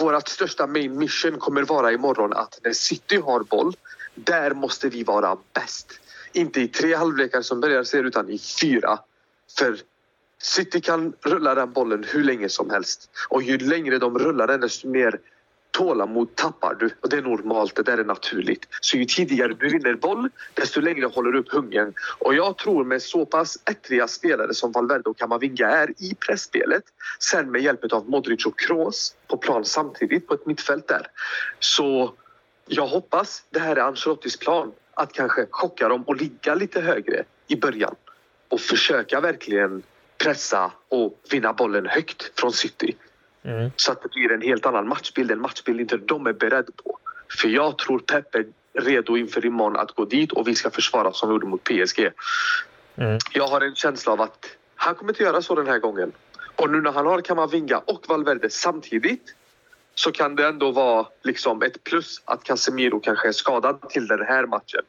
vårat 0.00 0.28
största 0.28 0.66
main 0.66 0.98
mission 0.98 1.38
kommer 1.38 1.62
vara 1.62 1.92
imorgon 1.92 2.32
att 2.32 2.60
när 2.64 2.72
City 2.72 3.16
har 3.16 3.40
boll, 3.40 3.74
där 4.14 4.54
måste 4.54 4.88
vi 4.88 5.02
vara 5.04 5.36
bäst. 5.52 6.00
Inte 6.32 6.60
i 6.60 6.68
tre 6.68 6.94
halvlekar 6.94 7.42
som 7.42 7.60
börjar 7.60 7.84
ser 7.84 8.04
utan 8.04 8.30
i 8.30 8.38
fyra. 8.38 8.98
För 9.58 9.78
City 10.42 10.80
kan 10.80 11.12
rulla 11.20 11.54
den 11.54 11.72
bollen 11.72 12.04
hur 12.08 12.24
länge 12.24 12.48
som 12.48 12.70
helst. 12.70 13.10
Och 13.28 13.42
ju 13.42 13.58
längre 13.58 13.98
de 13.98 14.18
rullar 14.18 14.46
den 14.46 14.60
desto 14.60 14.88
mer 14.88 15.20
tålamod 15.70 16.34
tappar 16.34 16.74
du. 16.74 16.90
Och 17.00 17.08
det 17.08 17.16
är 17.16 17.22
normalt, 17.22 17.74
det 17.74 17.82
där 17.82 17.98
är 17.98 18.04
naturligt. 18.04 18.68
Så 18.80 18.96
ju 18.96 19.04
tidigare 19.04 19.54
du 19.54 19.68
vinner 19.68 19.94
boll, 19.94 20.28
desto 20.54 20.80
längre 20.80 21.06
håller 21.06 21.32
du 21.32 21.38
upp 21.38 21.52
hungern. 21.52 21.94
Och 22.18 22.34
jag 22.34 22.58
tror 22.58 22.84
med 22.84 23.02
så 23.02 23.26
pass 23.26 23.58
ettriga 23.64 24.08
spelare 24.08 24.54
som 24.54 24.72
Valverde 24.72 25.10
och 25.10 25.18
Kamavinga 25.18 25.66
är 25.68 25.90
i 25.90 26.14
pressspelet, 26.14 26.82
sen 27.20 27.50
med 27.50 27.62
hjälp 27.62 27.92
av 27.92 28.10
Modric 28.10 28.46
och 28.46 28.58
Kroos 28.58 29.14
på 29.26 29.36
plan 29.36 29.64
samtidigt 29.64 30.26
på 30.26 30.34
ett 30.34 30.46
mittfält 30.46 30.88
där. 30.88 31.06
Så 31.58 32.14
jag 32.66 32.86
hoppas 32.86 33.42
det 33.50 33.60
här 33.60 33.76
är 33.76 33.80
Ancelottis 33.80 34.36
plan, 34.36 34.72
att 34.94 35.12
kanske 35.12 35.46
chocka 35.50 35.88
dem 35.88 36.02
och 36.02 36.16
ligga 36.16 36.54
lite 36.54 36.80
högre 36.80 37.24
i 37.46 37.56
början 37.56 37.94
och 38.48 38.60
försöka 38.60 39.20
verkligen 39.20 39.82
pressa 40.18 40.72
och 40.88 41.20
vinna 41.30 41.52
bollen 41.52 41.86
högt 41.86 42.40
från 42.40 42.52
City. 42.52 42.96
Mm. 43.48 43.70
Så 43.76 43.92
att 43.92 44.02
det 44.02 44.08
blir 44.08 44.32
en 44.32 44.42
helt 44.42 44.66
annan 44.66 44.88
matchbild, 44.88 45.30
en 45.30 45.40
matchbild 45.40 45.80
inte 45.80 45.96
de 45.96 46.26
är 46.26 46.32
beredda 46.32 46.72
på. 46.84 46.98
För 47.40 47.48
jag 47.48 47.78
tror 47.78 47.98
Pep 47.98 48.34
är 48.34 48.46
redo 48.72 49.16
inför 49.16 49.46
imorgon 49.46 49.76
att 49.76 49.94
gå 49.94 50.04
dit 50.04 50.32
och 50.32 50.48
vi 50.48 50.54
ska 50.54 50.70
försvara 50.70 51.12
som 51.12 51.28
vi 51.28 51.34
gjorde 51.34 51.46
mot 51.46 51.64
PSG. 51.64 52.10
Mm. 52.96 53.18
Jag 53.32 53.48
har 53.48 53.60
en 53.60 53.74
känsla 53.74 54.12
av 54.12 54.20
att 54.20 54.46
han 54.76 54.94
kommer 54.94 55.12
inte 55.12 55.22
göra 55.22 55.42
så 55.42 55.54
den 55.54 55.66
här 55.66 55.78
gången. 55.78 56.12
Och 56.56 56.70
nu 56.70 56.80
när 56.80 56.92
han 56.92 57.06
har 57.06 57.20
Kamavinga 57.20 57.78
och 57.78 58.04
Valverde 58.08 58.50
samtidigt 58.50 59.34
så 59.94 60.12
kan 60.12 60.36
det 60.36 60.46
ändå 60.46 60.70
vara 60.70 61.06
liksom 61.22 61.62
ett 61.62 61.84
plus 61.84 62.22
att 62.24 62.44
Casemiro 62.44 63.00
kanske 63.00 63.28
är 63.28 63.32
skadad 63.32 63.88
till 63.88 64.06
den 64.06 64.26
här 64.26 64.46
matchen. 64.46 64.82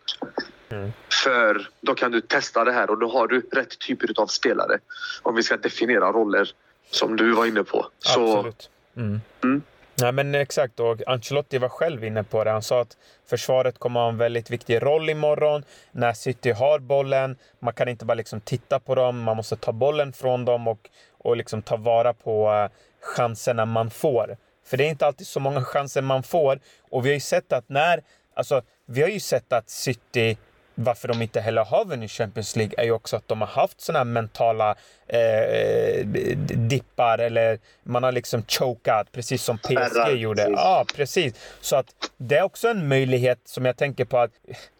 Mm. 0.70 0.91
För 1.24 1.70
då 1.82 1.95
kan 1.95 2.12
du 2.12 2.22
testa 2.22 2.64
det 2.64 2.72
här 2.72 2.89
och 2.89 2.97
då 2.97 3.10
har 3.10 3.28
du 3.28 3.41
rätt 3.51 3.80
typer 3.80 4.22
av 4.22 4.28
spelare. 4.28 4.80
Om 5.22 5.36
vi 5.36 5.43
ska 5.43 5.57
definiera 5.57 6.12
roller 6.12 6.51
som 6.92 7.16
du 7.16 7.34
var 7.34 7.46
inne 7.46 7.64
på. 7.64 7.86
Så, 8.00 8.38
Absolut. 8.38 8.70
Mm. 8.98 9.22
Mm. 9.44 9.62
Ja, 10.02 10.12
men 10.12 10.36
exakt, 10.36 10.80
och 10.80 11.08
Ancelotti 11.08 11.58
var 11.58 11.70
själv 11.70 12.04
inne 12.04 12.24
på 12.24 12.44
det. 12.44 12.52
Han 12.52 12.62
sa 12.62 12.82
att 12.82 12.98
försvaret 13.26 13.80
kommer 13.80 14.00
att 14.00 14.04
ha 14.04 14.10
en 14.10 14.18
väldigt 14.18 14.50
viktig 14.50 14.84
roll 14.84 15.10
imorgon 15.10 15.64
när 15.92 16.14
City 16.14 16.52
har 16.52 16.80
bollen. 16.80 17.38
Man 17.60 17.74
kan 17.74 17.88
inte 17.88 18.06
bara 18.06 18.14
liksom 18.14 18.42
titta 18.42 18.80
på 18.80 18.96
dem, 18.96 19.20
man 19.20 19.38
måste 19.38 19.56
ta 19.56 19.72
bollen 19.72 20.14
från 20.14 20.46
dem 20.46 20.68
och, 20.68 20.90
och 21.18 21.38
liksom 21.38 21.62
ta 21.62 21.78
vara 21.78 22.14
på 22.14 22.52
uh, 22.52 22.70
chanserna 23.02 23.66
man 23.66 23.90
får. 23.90 24.38
För 24.66 24.78
det 24.78 24.86
är 24.86 24.90
inte 24.90 25.06
alltid 25.06 25.28
så 25.28 25.40
många 25.40 25.64
chanser 25.64 26.02
man 26.02 26.24
får. 26.24 26.60
Och 26.90 27.06
vi 27.06 27.10
har 27.10 27.14
ju 27.14 27.20
sett 27.20 27.54
att 27.54 27.70
när... 27.70 28.04
Alltså, 28.34 28.62
vi 28.86 29.02
har 29.02 29.10
ju 29.10 29.20
sett 29.20 29.54
att 29.54 29.70
City 29.70 30.38
varför 30.80 31.07
de 31.07 31.21
inte 31.21 31.41
heller 31.41 31.65
har 31.65 31.86
vunnit 31.86 32.11
Champions 32.11 32.55
League 32.55 32.73
är 32.77 32.84
ju 32.84 32.91
också 32.91 33.15
att 33.15 33.27
de 33.27 33.41
har 33.41 33.47
haft 33.47 33.82
såna 33.82 33.99
här 33.99 34.05
mentala 34.05 34.75
eh, 35.07 36.05
dippar 36.45 37.17
eller 37.17 37.59
man 37.84 38.03
har 38.03 38.11
liksom 38.11 38.43
chokat 38.47 39.11
precis 39.11 39.43
som 39.43 39.57
PSG 39.57 40.15
gjorde. 40.15 40.41
Ja, 40.41 40.57
ah, 40.57 40.86
precis. 40.95 41.34
Så 41.61 41.75
att 41.75 41.86
det 42.17 42.38
är 42.38 42.43
också 42.43 42.67
en 42.67 42.88
möjlighet 42.88 43.39
som 43.45 43.65
jag 43.65 43.77
tänker 43.77 44.05
på 44.05 44.17
att 44.17 44.32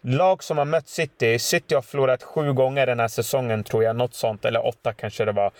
lag 0.02 0.44
som 0.44 0.58
har 0.58 0.64
mött 0.64 0.88
City, 0.88 1.38
City 1.38 1.74
har 1.74 1.82
förlorat 1.82 2.22
sju 2.22 2.52
gånger 2.52 2.86
den 2.86 3.00
här 3.00 3.08
säsongen 3.08 3.64
tror 3.64 3.84
jag, 3.84 3.96
något 3.96 4.14
sånt, 4.14 4.44
eller 4.44 4.66
åtta 4.66 4.92
kanske 4.92 5.24
det 5.24 5.32
var. 5.32 5.52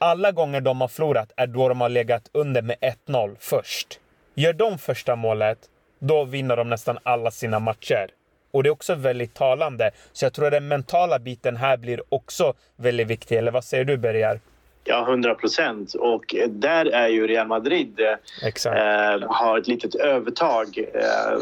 Alla 0.00 0.32
gånger 0.32 0.60
de 0.60 0.80
har 0.80 0.88
förlorat 0.88 1.32
är 1.36 1.46
då 1.46 1.68
de 1.68 1.80
har 1.80 1.88
legat 1.88 2.30
under 2.32 2.62
med 2.62 2.76
1-0 3.06 3.36
först. 3.38 4.00
Gör 4.34 4.52
de 4.52 4.78
första 4.78 5.16
målet, 5.16 5.58
då 5.98 6.24
vinner 6.24 6.56
de 6.56 6.70
nästan 6.70 6.98
alla 7.02 7.30
sina 7.30 7.58
matcher. 7.58 8.10
Och 8.54 8.62
det 8.62 8.68
är 8.68 8.72
också 8.72 8.94
väldigt 8.94 9.34
talande. 9.34 9.90
Så 10.12 10.24
jag 10.24 10.32
tror 10.32 10.46
att 10.46 10.52
den 10.52 10.68
mentala 10.68 11.18
biten 11.18 11.56
här 11.56 11.76
blir 11.76 12.02
också 12.08 12.54
väldigt 12.76 13.06
viktig. 13.06 13.36
Eller 13.36 13.52
vad 13.52 13.64
säger 13.64 13.84
du 13.84 13.96
Bergar? 13.96 14.40
Ja, 14.84 15.06
100 15.08 15.34
procent. 15.34 15.94
Och 15.94 16.34
där 16.48 16.86
är 16.86 17.08
ju 17.08 17.26
Real 17.26 17.46
Madrid 17.46 18.00
eh, 18.00 19.28
har 19.28 19.58
ett 19.58 19.68
litet 19.68 19.94
övertag. 19.94 20.78
Eh, 20.94 21.38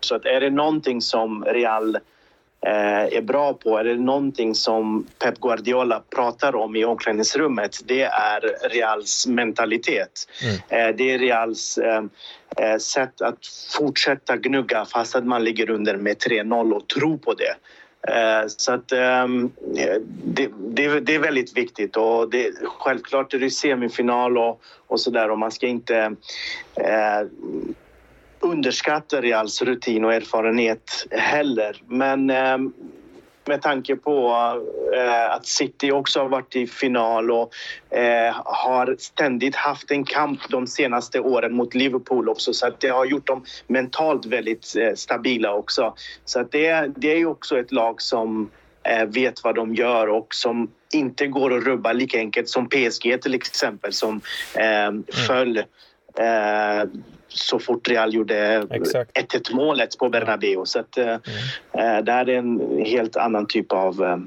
så 0.00 0.14
att 0.14 0.24
är 0.24 0.40
det 0.40 0.50
någonting 0.50 1.00
som 1.00 1.44
Real 1.44 1.94
eh, 1.94 2.00
är 2.60 3.22
bra 3.22 3.54
på, 3.54 3.78
är 3.78 3.84
det 3.84 3.96
någonting 3.96 4.54
som 4.54 5.06
Pep 5.18 5.40
Guardiola 5.40 6.02
pratar 6.14 6.56
om 6.56 6.76
i 6.76 6.84
omklädningsrummet, 6.84 7.76
det 7.84 8.02
är 8.02 8.68
Reals 8.68 9.26
mentalitet. 9.26 10.28
Mm. 10.42 10.88
Eh, 10.88 10.96
det 10.96 11.10
är 11.10 11.18
Reals 11.18 11.78
eh, 11.78 12.04
eh, 12.56 12.78
sätt 12.78 13.20
att 13.20 13.38
fortsätta 13.78 14.36
gnugga 14.36 14.84
fast 14.84 15.16
att 15.16 15.26
man 15.26 15.44
ligger 15.44 15.70
under 15.70 15.96
med 15.96 16.16
3-0 16.16 16.72
och 16.72 16.88
tro 16.88 17.18
på 17.18 17.34
det. 17.34 17.56
Eh, 18.08 18.46
så 18.46 18.72
att 18.72 18.92
ehm, 18.92 19.50
det, 20.24 20.48
det, 20.58 21.00
det, 21.00 21.14
är 21.14 21.18
väldigt 21.18 21.56
viktigt 21.56 21.96
och 21.96 22.30
det, 22.30 22.52
självklart 22.64 23.34
är 23.34 23.38
det 23.38 23.50
semifinal 23.50 24.38
och, 24.38 24.60
och 24.86 25.00
sådär 25.00 25.30
och 25.30 25.38
man 25.38 25.52
ska 25.52 25.66
inte 25.66 26.16
eh, 28.42 28.48
underskatta 28.50 29.20
Reals 29.20 29.62
rutin 29.62 30.04
och 30.04 30.14
erfarenhet 30.14 31.06
heller. 31.10 31.82
Men 31.86 32.30
eh, 32.30 32.58
med 33.48 33.62
tanke 33.62 33.96
på 33.96 34.32
eh, 34.96 35.30
att 35.30 35.46
City 35.46 35.92
också 35.92 36.20
har 36.20 36.28
varit 36.28 36.56
i 36.56 36.66
final 36.66 37.30
och 37.30 37.52
eh, 37.90 38.34
har 38.44 38.96
ständigt 38.98 39.56
haft 39.56 39.90
en 39.90 40.04
kamp 40.04 40.40
de 40.48 40.66
senaste 40.66 41.20
åren 41.20 41.54
mot 41.54 41.74
Liverpool 41.74 42.28
också 42.28 42.52
så 42.52 42.66
att 42.66 42.80
det 42.80 42.88
har 42.88 43.04
gjort 43.04 43.26
dem 43.26 43.44
mentalt 43.66 44.26
väldigt 44.26 44.74
stabila 44.94 45.52
också. 45.52 45.94
Så 46.24 46.40
att 46.40 46.52
det, 46.52 46.92
det 46.96 47.12
är 47.12 47.16
ju 47.16 47.26
också 47.26 47.58
ett 47.58 47.72
lag 47.72 48.02
som 48.02 48.50
vet 49.06 49.44
vad 49.44 49.54
de 49.54 49.74
gör 49.74 50.06
och 50.06 50.34
som 50.34 50.70
inte 50.92 51.26
går 51.26 51.56
att 51.56 51.64
rubba 51.64 51.92
lika 51.92 52.18
enkelt 52.18 52.48
som 52.48 52.68
PSG 52.68 53.22
till 53.22 53.34
exempel 53.34 53.92
som 53.92 54.20
mm. 54.54 55.04
föll 55.28 55.62
eh, 56.18 56.88
så 57.28 57.58
fort 57.58 57.88
Real 57.88 58.14
gjorde 58.14 58.60
1-1 58.60 59.54
målet 59.54 59.98
på 59.98 60.08
Bernabéu. 60.08 60.64
Så 60.64 60.78
att, 60.78 60.96
mm. 60.98 61.20
eh, 61.72 62.04
det 62.04 62.12
är 62.12 62.28
en 62.28 62.60
helt 62.84 63.16
annan 63.16 63.46
typ 63.46 63.72
av 63.72 64.02
eh, 64.02 64.18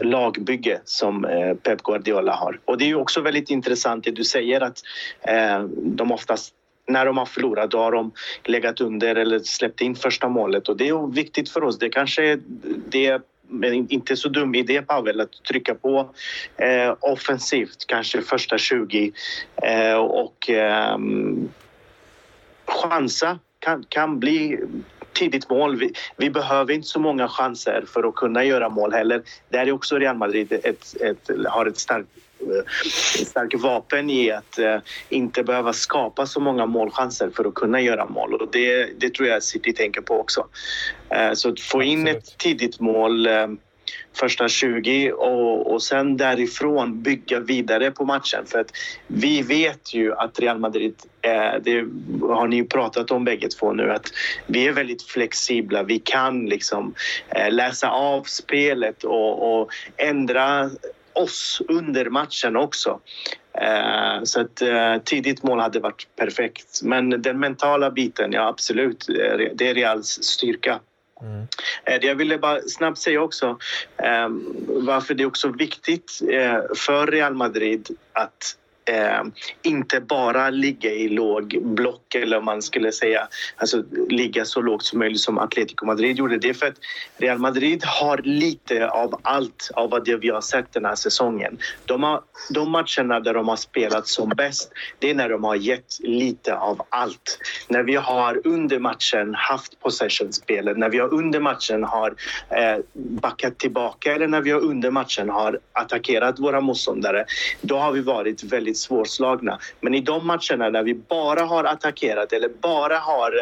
lagbygge 0.00 0.80
som 0.84 1.24
eh, 1.24 1.54
Pep 1.54 1.82
Guardiola 1.82 2.32
har. 2.32 2.60
Och 2.64 2.78
det 2.78 2.84
är 2.84 2.88
ju 2.88 2.94
också 2.94 3.20
väldigt 3.20 3.50
intressant 3.50 4.04
det 4.04 4.10
du 4.10 4.24
säger 4.24 4.60
att 4.60 4.82
eh, 5.20 5.62
de 5.76 6.12
oftast 6.12 6.54
när 6.88 7.06
de 7.06 7.18
har 7.18 7.26
förlorat 7.26 7.70
då 7.70 7.78
har 7.78 7.92
de 7.92 8.12
legat 8.44 8.80
under 8.80 9.16
eller 9.16 9.38
släppt 9.38 9.80
in 9.80 9.94
första 9.94 10.28
målet 10.28 10.68
och 10.68 10.76
det 10.76 10.88
är 10.88 11.14
viktigt 11.14 11.50
för 11.50 11.64
oss. 11.64 11.78
Det 11.78 11.88
kanske 11.88 12.32
är 12.32 12.40
det 12.88 13.22
men 13.48 13.90
inte 13.90 14.16
så 14.16 14.28
dum 14.28 14.54
idé 14.54 14.82
Pavel 14.82 15.20
att 15.20 15.44
trycka 15.48 15.74
på 15.74 16.14
eh, 16.56 16.94
offensivt 17.00 17.86
kanske 17.86 18.22
första 18.22 18.58
20 18.58 19.12
eh, 19.62 19.94
och 19.96 20.50
eh, 20.50 20.98
chansa 22.66 23.38
kan, 23.58 23.84
kan 23.88 24.18
bli 24.18 24.58
tidigt 25.12 25.50
mål. 25.50 25.76
Vi, 25.76 25.92
vi, 26.16 26.30
behöver 26.30 26.74
inte 26.74 26.88
så 26.88 27.00
många 27.00 27.28
chanser 27.28 27.84
för 27.86 28.08
att 28.08 28.14
kunna 28.14 28.44
göra 28.44 28.68
mål 28.68 28.92
heller. 28.92 29.22
Där 29.48 29.66
är 29.66 29.72
också 29.72 29.98
Real 29.98 30.16
Madrid 30.16 30.52
ett, 30.52 31.00
ett, 31.00 31.30
har 31.48 31.66
ett 31.66 31.78
starkt 31.78 32.08
starkt 33.26 33.60
vapen 33.60 34.10
i 34.10 34.30
att 34.30 34.58
uh, 34.58 34.78
inte 35.08 35.42
behöva 35.42 35.72
skapa 35.72 36.26
så 36.26 36.40
många 36.40 36.66
målchanser 36.66 37.30
för 37.36 37.44
att 37.44 37.54
kunna 37.54 37.80
göra 37.80 38.06
mål. 38.06 38.34
Och 38.34 38.48
det, 38.52 39.00
det 39.00 39.14
tror 39.14 39.28
jag 39.28 39.42
City 39.42 39.72
tänker 39.72 40.00
på 40.00 40.20
också. 40.20 40.46
Uh, 41.14 41.34
så 41.34 41.48
att 41.48 41.60
få 41.60 41.82
in 41.82 42.08
ett 42.08 42.38
tidigt 42.38 42.80
mål 42.80 43.28
första 44.18 44.48
20 44.48 45.12
och, 45.12 45.72
och 45.72 45.82
sen 45.82 46.16
därifrån 46.16 47.02
bygga 47.02 47.40
vidare 47.40 47.90
på 47.90 48.04
matchen. 48.04 48.46
För 48.46 48.58
att 48.58 48.70
vi 49.06 49.42
vet 49.42 49.94
ju 49.94 50.14
att 50.14 50.40
Real 50.40 50.58
Madrid, 50.58 50.94
det 51.60 51.84
har 52.22 52.48
ni 52.48 52.56
ju 52.56 52.64
pratat 52.64 53.10
om 53.10 53.24
bägge 53.24 53.48
två 53.48 53.72
nu, 53.72 53.92
att 53.92 54.12
vi 54.46 54.66
är 54.66 54.72
väldigt 54.72 55.02
flexibla. 55.02 55.82
Vi 55.82 55.98
kan 55.98 56.46
liksom 56.46 56.94
eh, 57.28 57.52
läsa 57.52 57.90
av 57.90 58.22
spelet 58.22 59.04
och, 59.04 59.60
och 59.60 59.70
ändra 59.96 60.70
oss 61.18 61.62
under 61.68 62.10
matchen 62.10 62.56
också. 62.56 63.00
Eh, 63.60 64.22
så 64.22 64.40
ett 64.40 64.62
eh, 64.62 64.98
tidigt 65.04 65.42
mål 65.42 65.60
hade 65.60 65.80
varit 65.80 66.06
perfekt. 66.16 66.82
Men 66.82 67.22
den 67.22 67.40
mentala 67.40 67.90
biten, 67.90 68.32
ja 68.32 68.48
absolut, 68.48 69.06
det 69.54 69.68
är 69.68 69.74
Reals 69.74 70.22
styrka. 70.22 70.80
Mm. 71.22 71.46
Det 71.84 72.06
jag 72.06 72.14
ville 72.14 72.38
bara 72.38 72.60
snabbt 72.60 72.98
säga 72.98 73.22
också 73.22 73.58
varför 74.66 75.14
det 75.14 75.22
är 75.22 75.26
också 75.26 75.48
viktigt 75.48 76.20
eh, 76.30 76.60
för 76.76 77.06
Real 77.06 77.34
Madrid 77.34 77.88
att 78.12 78.56
eh, 78.88 79.22
inte 79.62 80.00
bara 80.00 80.50
ligga 80.50 80.92
i 80.92 81.08
låg 81.08 81.58
block 81.62 82.14
eller 82.14 82.38
om 82.38 82.44
man 82.44 82.62
skulle 82.62 82.92
säga 82.92 83.28
alltså 83.56 83.84
ligga 84.08 84.44
så 84.44 84.60
lågt 84.60 84.84
som 84.84 84.98
möjligt 84.98 85.20
som 85.20 85.38
Atletico 85.38 85.86
Madrid 85.86 86.16
gjorde. 86.16 86.38
Det 86.38 86.48
är 86.48 86.54
för 86.54 86.66
att 86.66 86.78
Real 87.16 87.38
Madrid 87.38 87.84
har 87.84 88.20
lite 88.24 88.88
av 88.88 89.20
allt 89.22 89.70
av 89.74 89.90
vad 89.90 90.04
det 90.04 90.16
vi 90.16 90.28
har 90.28 90.40
sett 90.40 90.72
den 90.72 90.84
här 90.84 90.94
säsongen. 90.94 91.58
De, 91.84 92.02
har, 92.02 92.22
de 92.50 92.70
matcherna 92.70 93.20
där 93.20 93.34
de 93.34 93.48
har 93.48 93.56
spelat 93.56 94.08
som 94.08 94.28
bäst, 94.28 94.72
det 94.98 95.10
är 95.10 95.14
när 95.14 95.28
de 95.28 95.44
har 95.44 95.54
gett 95.54 95.98
lite 96.00 96.54
av 96.56 96.82
allt. 96.88 97.38
När 97.68 97.82
vi 97.82 97.94
har 97.94 98.40
under 98.46 98.78
matchen 98.78 99.34
haft 99.34 99.80
possession-spelet, 99.80 100.78
när 100.78 100.88
vi 100.88 100.98
har 100.98 101.14
under 101.14 101.40
matchen 101.40 101.84
har 101.84 102.14
eh, 102.50 102.78
backat 102.92 103.58
tillbaka 103.58 104.14
eller 104.14 104.28
när 104.28 104.40
vi 104.40 104.50
har 104.50 104.60
under 104.60 104.90
matchen 104.90 105.28
har 105.28 105.60
attackerat 105.72 106.38
våra 106.38 106.60
motståndare, 106.60 107.24
då 107.60 107.76
har 107.76 107.92
vi 107.92 108.00
varit 108.00 108.42
väldigt 108.42 108.77
svårslagna. 108.78 109.58
Men 109.80 109.94
i 109.94 110.00
de 110.00 110.26
matcherna 110.26 110.70
där 110.70 110.82
vi 110.82 110.94
bara 110.94 111.44
har 111.44 111.64
attackerat 111.64 112.32
eller 112.32 112.48
bara 112.48 112.98
har 112.98 113.32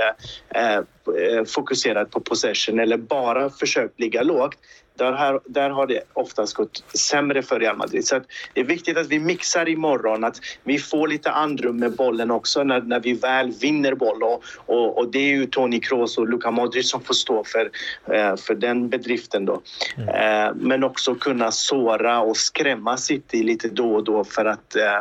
eh, 0.54 0.76
eh 0.76 1.44
fokuserat 1.44 2.10
på 2.10 2.20
possession 2.20 2.80
eller 2.80 2.96
bara 2.96 3.50
försökt 3.50 4.00
ligga 4.00 4.22
lågt, 4.22 4.58
där, 4.96 5.12
här, 5.12 5.40
där 5.44 5.70
har 5.70 5.86
det 5.86 6.02
oftast 6.12 6.54
gått 6.54 6.84
sämre 6.94 7.42
för 7.42 7.60
Real 7.60 7.76
Madrid. 7.76 8.06
Så 8.06 8.20
det 8.54 8.60
är 8.60 8.64
viktigt 8.64 8.96
att 8.96 9.06
vi 9.06 9.18
mixar 9.18 9.68
imorgon, 9.68 10.24
att 10.24 10.40
vi 10.64 10.78
får 10.78 11.08
lite 11.08 11.30
andrum 11.30 11.76
med 11.76 11.92
bollen 11.92 12.30
också 12.30 12.64
när, 12.64 12.80
när 12.80 13.00
vi 13.00 13.12
väl 13.12 13.50
vinner 13.50 13.94
boll. 13.94 14.22
Och, 14.22 14.42
och, 14.66 14.98
och 14.98 15.10
det 15.10 15.18
är 15.18 15.36
ju 15.36 15.46
Toni 15.46 15.80
Kroos 15.80 16.18
och 16.18 16.28
Luka 16.28 16.50
Modric 16.50 16.90
som 16.90 17.00
får 17.00 17.14
stå 17.14 17.44
för, 17.44 17.70
eh, 18.14 18.36
för 18.36 18.54
den 18.54 18.88
bedriften. 18.88 19.44
Då. 19.44 19.62
Mm. 19.96 20.08
Eh, 20.08 20.54
men 20.54 20.84
också 20.84 21.14
kunna 21.14 21.50
såra 21.50 22.20
och 22.20 22.36
skrämma 22.36 22.96
City 22.96 23.42
lite 23.42 23.68
då 23.68 23.94
och 23.94 24.04
då 24.04 24.24
för 24.24 24.44
att 24.44 24.76
eh 24.76 25.00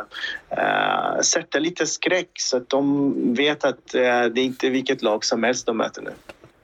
sätta 1.22 1.58
lite 1.58 1.86
skräck 1.86 2.30
så 2.34 2.56
att 2.56 2.68
de 2.68 3.14
vet 3.34 3.64
att 3.64 3.94
eh, 3.94 4.00
det 4.00 4.40
är 4.40 4.44
inte 4.44 4.70
vilket 4.70 5.02
lag 5.02 5.24
som 5.24 5.42
helst 5.42 5.66
de 5.66 5.76
möter 5.76 6.02
nu. 6.02 6.12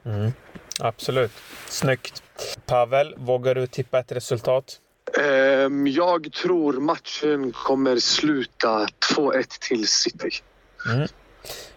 Mm. 0.05 0.31
Absolut. 0.79 1.31
Snyggt. 1.67 2.22
Pavel, 2.65 3.15
vågar 3.17 3.55
du 3.55 3.67
tippa 3.67 3.99
ett 3.99 4.11
resultat? 4.11 4.79
Um, 5.19 5.87
jag 5.87 6.31
tror 6.33 6.73
matchen 6.73 7.51
kommer 7.51 7.97
sluta 7.97 8.87
2-1 9.15 9.43
till 9.69 9.87
City. 9.87 10.29
Mm. 10.93 11.07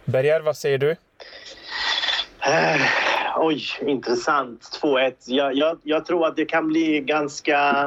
Berger, 0.04 0.40
vad 0.40 0.56
säger 0.56 0.78
du? 0.78 0.90
Uh, 0.90 0.96
oj, 3.36 3.62
intressant. 3.80 4.78
2-1. 4.82 5.12
Jag, 5.26 5.54
jag, 5.54 5.78
jag, 5.82 6.06
tror 6.06 6.26
att 6.26 6.36
det 6.36 6.44
kan 6.44 6.68
bli 6.68 7.00
ganska 7.00 7.86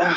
uh, 0.00 0.12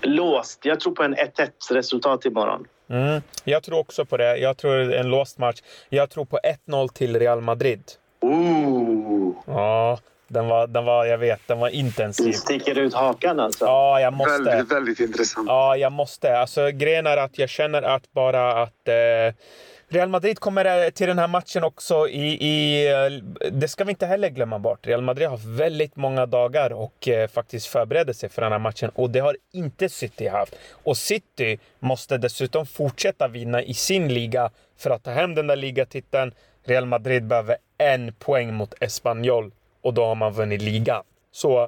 låst. 0.00 0.60
Jag 0.62 0.80
tror 0.80 0.94
på 0.94 1.02
en 1.02 1.14
1-1 1.14 1.50
resultat 1.70 2.24
imorgon. 2.24 2.66
Mm. 2.88 3.22
Jag 3.44 3.62
tror 3.62 3.78
också 3.78 4.04
på 4.04 4.16
det. 4.16 4.36
Jag 4.36 4.56
tror 4.56 4.92
en 4.92 5.08
låst 5.08 5.38
match. 5.38 5.60
Jag 5.88 6.10
tror 6.10 6.24
på 6.24 6.38
1-0 6.68 6.88
till 6.88 7.18
Real 7.18 7.40
Madrid. 7.40 7.82
Ooh. 8.20 8.75
Ja, 9.46 9.98
den 10.28 10.48
var, 10.48 10.66
den 10.66 10.84
var, 10.84 11.04
jag 11.04 11.18
vet, 11.18 11.40
den 11.46 11.58
var 11.58 11.68
intensiv. 11.68 12.26
Du 12.26 12.32
sticker 12.32 12.78
ut 12.78 12.94
hakan 12.94 13.40
alltså? 13.40 13.64
Ja, 13.64 14.00
jag 14.00 14.12
måste. 14.12 14.42
Väldigt, 14.42 14.72
väldigt 14.72 15.00
intressant. 15.00 15.48
Ja, 15.48 15.76
jag 15.76 15.92
måste. 15.92 16.38
Alltså 16.38 16.70
grejen 16.70 17.06
är 17.06 17.16
att 17.16 17.38
jag 17.38 17.48
känner 17.48 17.82
att 17.82 18.12
bara 18.12 18.62
att 18.62 18.88
eh, 18.88 19.34
Real 19.88 20.08
Madrid 20.08 20.38
kommer 20.38 20.84
eh, 20.84 20.90
till 20.90 21.06
den 21.06 21.18
här 21.18 21.28
matchen 21.28 21.64
också 21.64 22.08
i, 22.08 22.46
i... 22.46 22.88
Eh, 22.92 23.50
det 23.52 23.68
ska 23.68 23.84
vi 23.84 23.90
inte 23.90 24.06
heller 24.06 24.28
glömma 24.28 24.58
bort. 24.58 24.86
Real 24.86 25.02
Madrid 25.02 25.28
har 25.28 25.56
väldigt 25.56 25.96
många 25.96 26.26
dagar 26.26 26.72
och 26.72 27.08
eh, 27.08 27.28
faktiskt 27.28 27.66
förbereder 27.66 28.12
sig 28.12 28.28
för 28.28 28.42
den 28.42 28.52
här 28.52 28.58
matchen 28.58 28.90
och 28.94 29.10
det 29.10 29.18
har 29.20 29.36
inte 29.52 29.88
City 29.88 30.28
haft. 30.28 30.54
Och 30.70 30.96
City 30.96 31.58
måste 31.78 32.18
dessutom 32.18 32.66
fortsätta 32.66 33.28
vinna 33.28 33.62
i 33.62 33.74
sin 33.74 34.14
liga 34.14 34.50
för 34.78 34.90
att 34.90 35.02
ta 35.02 35.10
hem 35.10 35.34
den 35.34 35.46
där 35.46 35.56
ligatiteln. 35.56 36.32
Real 36.66 36.86
Madrid 36.86 37.26
behöver 37.26 37.56
en 37.78 38.12
poäng 38.12 38.54
mot 38.54 38.74
Espanyol 38.80 39.52
och 39.82 39.94
då 39.94 40.04
har 40.04 40.14
man 40.14 40.32
vunnit 40.32 40.62
ligan. 40.62 41.02
Så 41.32 41.62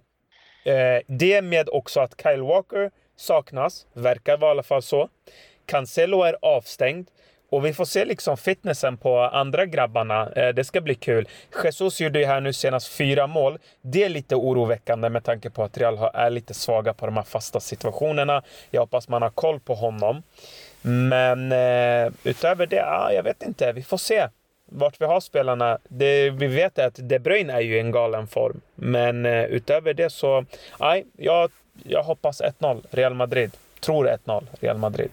eh, 0.64 1.02
det 1.06 1.42
med 1.42 1.68
också 1.68 2.00
att 2.00 2.22
Kyle 2.22 2.42
Walker 2.42 2.90
saknas, 3.16 3.86
verkar 3.92 4.36
vara 4.36 4.50
i 4.50 4.52
alla 4.52 4.62
fall 4.62 4.82
så. 4.82 5.08
Cancelo 5.66 6.22
är 6.22 6.36
avstängd. 6.42 7.08
Och 7.50 7.66
vi 7.66 7.74
får 7.74 7.84
se 7.84 8.04
liksom 8.04 8.36
fitnessen 8.36 8.96
på 8.96 9.18
andra 9.20 9.66
grabbarna. 9.66 10.30
Eh, 10.30 10.48
det 10.48 10.64
ska 10.64 10.80
bli 10.80 10.94
kul. 10.94 11.28
Jesus 11.64 12.00
gjorde 12.00 12.18
ju 12.18 12.24
här 12.24 12.40
nu 12.40 12.52
senast 12.52 12.88
fyra 12.88 13.26
mål. 13.26 13.58
Det 13.82 14.04
är 14.04 14.08
lite 14.08 14.36
oroväckande 14.36 15.08
med 15.08 15.24
tanke 15.24 15.50
på 15.50 15.62
att 15.62 15.78
Real 15.78 16.10
är 16.14 16.30
lite 16.30 16.54
svaga 16.54 16.94
på 16.94 17.06
de 17.06 17.16
här 17.16 17.24
fasta 17.24 17.60
situationerna. 17.60 18.42
Jag 18.70 18.80
hoppas 18.80 19.08
man 19.08 19.22
har 19.22 19.30
koll 19.30 19.60
på 19.60 19.74
honom. 19.74 20.22
Men 20.82 21.52
eh, 21.52 22.12
utöver 22.24 22.66
det, 22.66 22.84
ah, 22.86 23.12
jag 23.12 23.22
vet 23.22 23.42
inte. 23.42 23.72
Vi 23.72 23.82
får 23.82 23.98
se 23.98 24.28
vart 24.68 25.00
vi 25.00 25.04
har 25.04 25.20
spelarna. 25.20 25.78
Det, 25.88 26.30
vi 26.30 26.46
vet 26.46 26.78
att 26.78 26.94
De 26.94 27.18
Bruyne 27.18 27.52
är 27.52 27.60
ju 27.60 27.76
i 27.76 27.80
en 27.80 27.90
galen 27.90 28.26
form. 28.26 28.60
Men 28.74 29.26
eh, 29.26 29.44
utöver 29.44 29.94
det 29.94 30.10
så, 30.10 30.44
nej, 30.80 31.06
jag, 31.16 31.50
jag 31.82 32.02
hoppas 32.02 32.42
1-0 32.42 32.84
Real 32.90 33.14
Madrid. 33.14 33.50
Tror 33.80 34.08
1-0 34.24 34.46
Real 34.60 34.78
Madrid. 34.78 35.10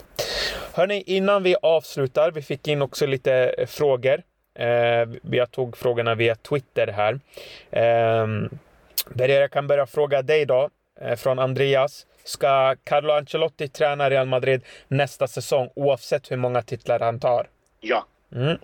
Hörni, 0.74 1.04
innan 1.06 1.44
vi 1.44 1.56
avslutar, 1.62 2.32
vi 2.32 2.42
fick 2.42 2.68
in 2.68 2.82
också 2.82 3.06
lite 3.06 3.34
eh, 3.34 3.66
frågor. 3.66 4.22
Eh, 4.60 5.08
jag 5.32 5.52
tog 5.52 5.78
frågorna 5.78 6.16
via 6.16 6.36
Twitter 6.36 6.88
här. 6.88 7.20
Eh, 7.72 8.28
jag 9.28 9.52
kan 9.52 9.68
börja 9.68 9.86
fråga 9.86 10.22
dig 10.22 10.46
då, 10.46 10.70
eh, 11.02 11.16
från 11.16 11.40
Andreas. 11.40 12.06
Ska 12.24 12.76
Carlo 12.84 13.14
Ancelotti 13.14 13.68
träna 13.68 14.10
Real 14.10 14.28
Madrid 14.28 14.62
nästa 14.88 15.28
säsong 15.28 15.70
oavsett 15.76 16.32
hur 16.32 16.38
många 16.38 16.62
titlar 16.62 17.00
han 17.00 17.20
tar? 17.20 17.48
Ja. 17.80 18.06
Mm. 18.36 18.58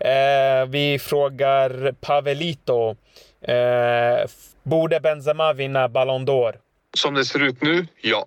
Eh, 0.00 0.66
vi 0.68 0.98
frågar 0.98 1.92
Pavelito. 1.92 2.96
Eh, 3.40 4.28
borde 4.62 5.00
Benzema 5.00 5.52
vinna 5.52 5.88
Ballon 5.88 6.26
d'Or? 6.26 6.54
Som 6.96 7.14
det 7.14 7.24
ser 7.24 7.42
ut 7.42 7.62
nu, 7.62 7.86
ja. 8.00 8.26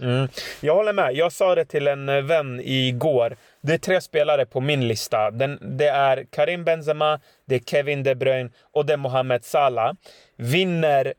Mm. 0.00 0.28
Jag 0.60 0.74
håller 0.74 0.92
med. 0.92 1.14
Jag 1.14 1.32
sa 1.32 1.54
det 1.54 1.64
till 1.64 1.88
en 1.88 2.08
eh, 2.08 2.22
vän 2.22 2.60
igår. 2.64 3.36
Det 3.60 3.74
är 3.74 3.78
tre 3.78 4.00
spelare 4.00 4.46
på 4.46 4.60
min 4.60 4.88
lista. 4.88 5.30
Den, 5.30 5.58
det 5.78 5.88
är 5.88 6.26
Karim 6.30 6.64
Benzema, 6.64 7.20
det 7.44 7.54
är 7.54 7.58
Kevin 7.58 8.02
De 8.02 8.14
Bruyne 8.14 8.50
och 8.72 8.86
det 8.86 8.92
är 8.92 8.96
Mohamed 8.96 9.44
Salah. 9.44 9.92
Vinner 10.36 11.14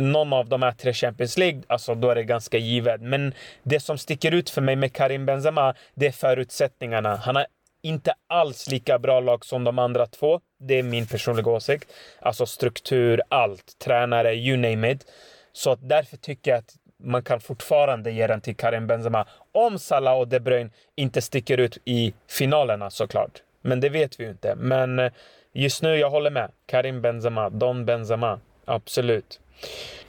någon 0.00 0.32
av 0.32 0.48
de 0.48 0.62
här 0.62 0.72
tre 0.72 0.92
Champions 0.92 1.38
League, 1.38 1.62
alltså 1.66 1.94
då 1.94 2.10
är 2.10 2.14
det 2.14 2.24
ganska 2.24 2.58
givet. 2.58 3.00
Men 3.00 3.34
det 3.62 3.80
som 3.80 3.98
sticker 3.98 4.34
ut 4.34 4.50
för 4.50 4.60
mig 4.60 4.76
med 4.76 4.92
Karim 4.92 5.26
Benzema, 5.26 5.74
det 5.94 6.06
är 6.06 6.12
förutsättningarna. 6.12 7.16
Han 7.16 7.36
har 7.36 7.46
inte 7.84 8.14
alls 8.26 8.70
lika 8.70 8.98
bra 8.98 9.20
lag 9.20 9.44
som 9.44 9.64
de 9.64 9.78
andra 9.78 10.06
två. 10.06 10.40
Det 10.58 10.78
är 10.78 10.82
min 10.82 11.06
personliga 11.06 11.50
åsikt. 11.50 11.92
Alltså 12.20 12.46
struktur, 12.46 13.22
allt, 13.28 13.78
tränare, 13.78 14.34
you 14.34 14.56
name 14.56 14.90
it. 14.90 15.06
Så 15.52 15.74
därför 15.74 16.16
tycker 16.16 16.50
jag 16.50 16.58
att 16.58 16.74
man 17.02 17.22
kan 17.22 17.40
fortfarande 17.40 18.10
ge 18.10 18.26
den 18.26 18.40
till 18.40 18.56
Karim 18.56 18.86
Benzema. 18.86 19.26
Om 19.52 19.78
Salah 19.78 20.18
och 20.18 20.28
De 20.28 20.40
Bruyne 20.40 20.70
inte 20.96 21.22
sticker 21.22 21.58
ut 21.58 21.78
i 21.84 22.14
finalerna 22.28 22.90
såklart. 22.90 23.42
Men 23.62 23.80
det 23.80 23.88
vet 23.88 24.20
vi 24.20 24.24
ju 24.24 24.30
inte. 24.30 24.54
Men 24.54 24.98
eh, 24.98 25.12
just 25.52 25.82
nu, 25.82 25.96
jag 25.96 26.10
håller 26.10 26.30
med. 26.30 26.50
Karim 26.66 27.02
Benzema, 27.02 27.50
Don 27.50 27.84
Benzema. 27.84 28.40
Absolut. 28.64 29.40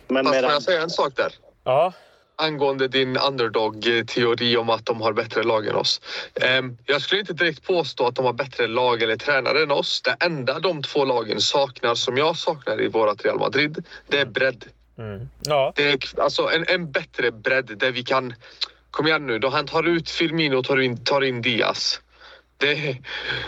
Men 0.07 0.25
Fast 0.25 0.39
får 0.39 0.51
jag 0.51 0.63
säga 0.63 0.81
en 0.81 0.89
sak 0.89 1.15
där? 1.15 1.33
Ja 1.63 1.93
angående 2.35 2.87
din 2.87 3.17
underdog-teori 3.17 4.57
om 4.57 4.69
att 4.69 4.85
de 4.85 5.01
har 5.01 5.13
bättre 5.13 5.43
lag 5.43 5.67
än 5.67 5.75
oss. 5.75 6.01
Ehm, 6.41 6.77
jag 6.85 7.01
skulle 7.01 7.19
inte 7.19 7.33
direkt 7.33 7.63
påstå 7.63 8.07
att 8.07 8.15
de 8.15 8.25
har 8.25 8.33
bättre 8.33 8.67
lag 8.67 9.01
eller 9.01 9.17
tränare 9.17 9.63
än 9.63 9.71
oss. 9.71 10.01
Det 10.01 10.17
enda 10.19 10.59
de 10.59 10.83
två 10.83 11.05
lagen 11.05 11.41
saknar, 11.41 11.95
som 11.95 12.17
jag 12.17 12.37
saknar 12.37 12.81
i 12.81 12.87
vårat 12.87 13.25
Real 13.25 13.39
Madrid, 13.39 13.85
det 14.07 14.19
är 14.19 14.25
bredd. 14.25 14.65
Mm. 14.97 15.29
Ja. 15.43 15.73
Det 15.75 15.89
är 15.89 16.21
alltså 16.21 16.49
en, 16.49 16.65
en 16.67 16.91
bättre 16.91 17.31
bredd 17.31 17.77
där 17.77 17.91
vi 17.91 18.03
kan... 18.03 18.33
Kom 18.91 19.07
igen 19.07 19.27
nu, 19.27 19.39
då 19.39 19.49
han 19.49 19.65
tar 19.65 19.83
ut 19.83 20.09
Firmino 20.09 20.55
och 20.55 20.65
tar 20.65 20.81
in, 20.81 21.03
tar 21.03 21.23
in 21.23 21.41
Diaz. 21.41 22.01
Det, 22.57 22.97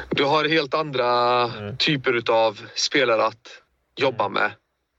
du 0.09 0.23
har 0.23 0.45
helt 0.45 0.73
andra 0.73 1.43
mm. 1.43 1.77
typer 1.77 2.31
av 2.31 2.61
spelare 2.75 3.25
att 3.25 3.47
jobba 3.95 4.29
med. 4.29 4.51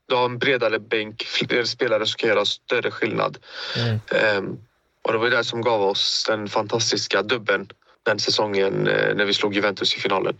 Du 0.09 0.15
har 0.15 0.25
en 0.25 0.37
bredare 0.37 0.79
bänk, 0.79 1.23
fler 1.23 1.63
spelare 1.63 2.05
som 2.05 2.17
kan 2.17 2.29
göra 2.29 2.45
större 2.45 2.91
skillnad. 2.91 3.37
Mm. 3.77 3.99
Um, 4.37 4.59
och 5.01 5.13
det 5.13 5.19
var 5.19 5.29
det 5.29 5.43
som 5.43 5.61
gav 5.61 5.81
oss 5.81 6.25
den 6.27 6.47
fantastiska 6.47 7.21
dubben 7.21 7.69
den 8.03 8.19
säsongen 8.19 8.87
eh, 8.87 9.15
när 9.15 9.25
vi 9.25 9.33
slog 9.33 9.53
Juventus 9.53 9.95
i 9.95 9.99
finalen. 9.99 10.37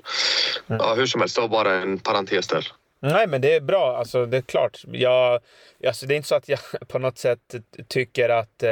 Mm. 0.67 0.81
Ja, 0.81 0.93
hur 0.93 1.05
som 1.05 1.21
helst, 1.21 1.35
det 1.35 1.41
var 1.41 1.47
bara 1.47 1.73
en 1.73 1.99
parentes 1.99 2.47
där. 2.47 2.67
Nej, 3.01 3.27
men 3.27 3.41
det 3.41 3.55
är 3.55 3.61
bra. 3.61 3.97
Alltså, 3.97 4.25
det 4.25 4.37
är 4.37 4.41
klart. 4.41 4.83
Jag, 4.87 5.39
alltså, 5.87 6.05
det 6.05 6.13
är 6.13 6.15
inte 6.15 6.27
så 6.27 6.35
att 6.35 6.49
jag 6.49 6.59
på 6.87 6.99
något 6.99 7.17
sätt 7.17 7.55
tycker 7.87 8.29
att 8.29 8.63
eh, 8.63 8.69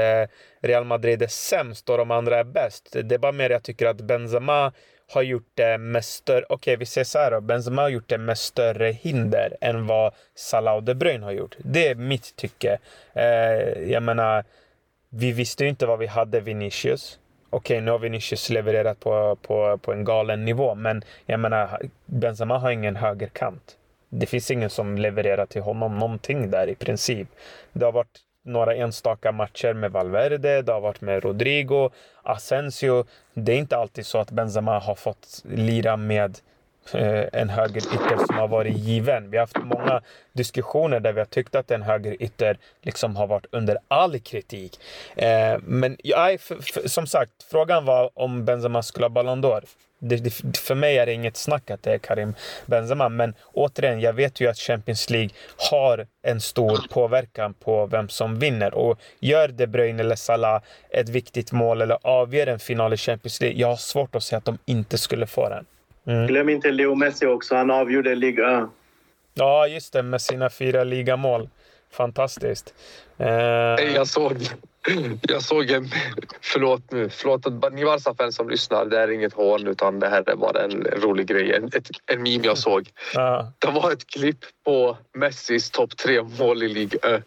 Real 0.62 0.86
Madrid 0.86 1.22
är 1.22 1.28
sämst 1.28 1.90
och 1.90 1.98
de 1.98 2.12
andra 2.12 2.40
är 2.40 2.44
bäst. 2.44 2.96
Det 3.04 3.16
är 3.16 3.20
bara 3.20 3.32
mer 3.32 3.50
jag 3.50 3.64
tycker 3.64 3.86
att 3.86 4.02
Benzema 4.02 4.74
har 5.12 5.22
gjort 5.22 5.52
det 5.54 5.78
med 5.78 6.06
större... 6.06 6.44
Okej, 6.44 6.56
okay, 6.56 6.76
vi 6.76 6.86
säger 6.86 7.06
så 7.06 7.20
här 7.20 7.32
då. 7.32 7.42
Benzema 7.42 7.82
har 7.82 7.90
gjort 7.90 8.10
det 8.10 8.18
med 8.18 8.38
större 8.38 8.92
hinder 8.92 9.58
än 9.62 9.88
vad 9.88 10.14
Salah 10.36 10.76
och 10.76 10.84
De 10.84 10.96
Bruyne 10.96 11.26
har 11.26 11.32
gjort. 11.32 11.56
Det 11.58 11.88
är 11.88 11.96
mitt 11.96 12.36
tycke. 12.36 12.78
Eh, 13.14 13.92
jag 13.92 14.04
menar, 14.04 14.44
vi 15.10 15.32
visste 15.32 15.64
ju 15.64 15.70
inte 15.70 15.86
vad 15.86 16.00
vi 16.00 16.08
hade 16.08 16.40
Vinicius. 16.40 17.20
Okej, 17.50 17.82
nu 17.82 17.92
har 17.92 18.00
Vinicius 18.00 18.50
levererat 18.50 19.00
på, 19.00 19.38
på, 19.42 19.78
på 19.78 19.94
en 19.94 20.04
galen 20.04 20.46
nivå, 20.46 20.76
men 20.76 21.04
jag 21.26 21.40
menar, 21.40 21.82
Benzema 22.06 22.58
har 22.58 22.72
ingen 22.72 22.96
högerkant. 22.96 23.78
Det 24.10 24.26
finns 24.26 24.52
ingen 24.52 24.70
som 24.70 24.98
levererar 24.98 25.46
till 25.46 25.62
honom 25.62 25.98
någonting 25.98 26.52
där 26.52 26.68
i 26.68 26.76
princip. 26.76 27.28
Det 27.74 27.86
har 27.86 27.92
varit 27.92 28.20
några 28.48 28.76
enstaka 28.76 29.32
matcher 29.32 29.74
med 29.74 29.92
Valverde, 29.92 30.62
det 30.62 30.72
har 30.72 30.82
varit 30.82 31.02
med 31.02 31.24
Rodrigo, 31.24 31.90
Asensio. 32.24 33.06
Det 33.34 33.52
är 33.52 33.58
inte 33.58 33.78
alltid 33.78 34.06
så 34.06 34.18
att 34.18 34.32
Benzema 34.32 34.80
har 34.80 34.96
fått 34.96 35.44
lira 35.44 35.98
med 35.98 36.38
eh, 36.94 37.26
en 37.34 37.50
högerytter 37.50 38.26
som 38.26 38.36
har 38.36 38.48
varit 38.48 38.78
given. 38.78 39.30
Vi 39.30 39.38
har 39.38 39.44
haft 39.44 39.64
många 39.64 40.02
diskussioner 40.34 41.00
där 41.00 41.14
vi 41.14 41.20
har 41.20 41.26
tyckt 41.26 41.56
att 41.56 41.72
en 41.72 41.82
högerytter 41.82 42.58
liksom 42.82 43.16
har 43.16 43.28
varit 43.28 43.46
under 43.52 43.78
all 43.88 44.20
kritik. 44.20 44.80
Eh, 45.16 45.60
men 45.62 45.98
ja, 46.04 46.38
som 46.86 47.08
sagt, 47.08 47.32
frågan 47.52 47.86
var 47.86 48.10
om 48.14 48.46
Benzema 48.46 48.84
skulle 48.84 49.06
ha 49.06 49.10
Ballon 49.10 49.46
d'Or 49.46 49.64
det, 50.00 50.16
det, 50.16 50.58
för 50.58 50.76
mig 50.76 50.98
är 50.98 51.06
det 51.06 51.14
inget 51.14 51.38
snack 51.38 51.72
att 51.72 51.84
det 51.84 51.94
är 51.94 51.98
Karim 51.98 52.34
Benzema. 52.66 53.10
Men 53.10 53.34
återigen, 53.54 54.00
jag 54.00 54.14
vet 54.14 54.42
ju 54.42 54.48
att 54.48 54.58
Champions 54.58 55.10
League 55.10 55.30
har 55.72 56.08
en 56.24 56.42
stor 56.42 56.80
påverkan 56.90 57.54
på 57.54 57.86
vem 57.86 58.10
som 58.10 58.40
vinner. 58.40 58.74
Och 58.74 59.00
gör 59.20 59.48
De 59.48 59.68
Bruyne 59.68 60.04
eller 60.04 60.16
Salah 60.16 60.62
ett 60.90 61.10
viktigt 61.10 61.52
mål 61.52 61.82
eller 61.82 61.98
avgör 62.02 62.48
en 62.48 62.60
final 62.60 62.94
i 62.94 62.98
Champions 62.98 63.42
League, 63.42 63.60
jag 63.60 63.68
har 63.68 63.76
svårt 63.76 64.16
att 64.16 64.24
säga 64.24 64.38
att 64.38 64.46
de 64.46 64.58
inte 64.66 64.98
skulle 64.98 65.28
få 65.28 65.50
den. 65.50 65.66
Mm. 66.08 66.28
Glöm 66.28 66.50
inte 66.50 66.72
Leo 66.72 66.96
Messi 66.96 67.26
också, 67.26 67.56
han 67.56 67.72
avgjorde 67.72 68.16
liga. 68.16 68.70
Ja, 69.34 69.68
just 69.68 69.94
det, 69.94 70.04
med 70.04 70.22
sina 70.22 70.50
fyra 70.50 70.84
ligamål. 70.84 71.50
Fantastiskt. 71.92 72.74
Eh... 73.18 73.28
Jag 73.96 74.08
såg 74.08 74.34
Jag 75.22 75.42
såg 75.42 75.70
en... 75.70 75.90
Förlåt 76.42 76.92
nu. 76.92 77.10
Förlåt 77.10 77.74
ni 77.74 77.86
Barca-fans 77.86 78.36
som 78.36 78.50
lyssnar. 78.50 78.86
Det 78.86 79.00
är 79.00 79.12
inget 79.12 79.34
hån 79.34 79.68
utan 79.68 80.00
det 80.00 80.10
här 80.10 80.30
är 80.30 80.36
bara 80.36 80.64
en 80.64 80.84
rolig 80.84 81.28
grej. 81.28 81.56
En, 81.56 81.66
ett, 81.66 81.90
en 82.06 82.24
meme 82.24 82.46
jag 82.46 82.58
såg. 82.58 82.90
Ja. 83.14 83.54
Det 83.60 83.68
var 83.68 83.92
ett 83.92 84.08
klipp 84.08 84.46
på 84.66 84.98
Messis 85.18 85.72
topp 85.72 85.98
tre 85.98 86.24
mål 86.24 86.64
i 86.64 86.68
Ligue. 86.68 87.22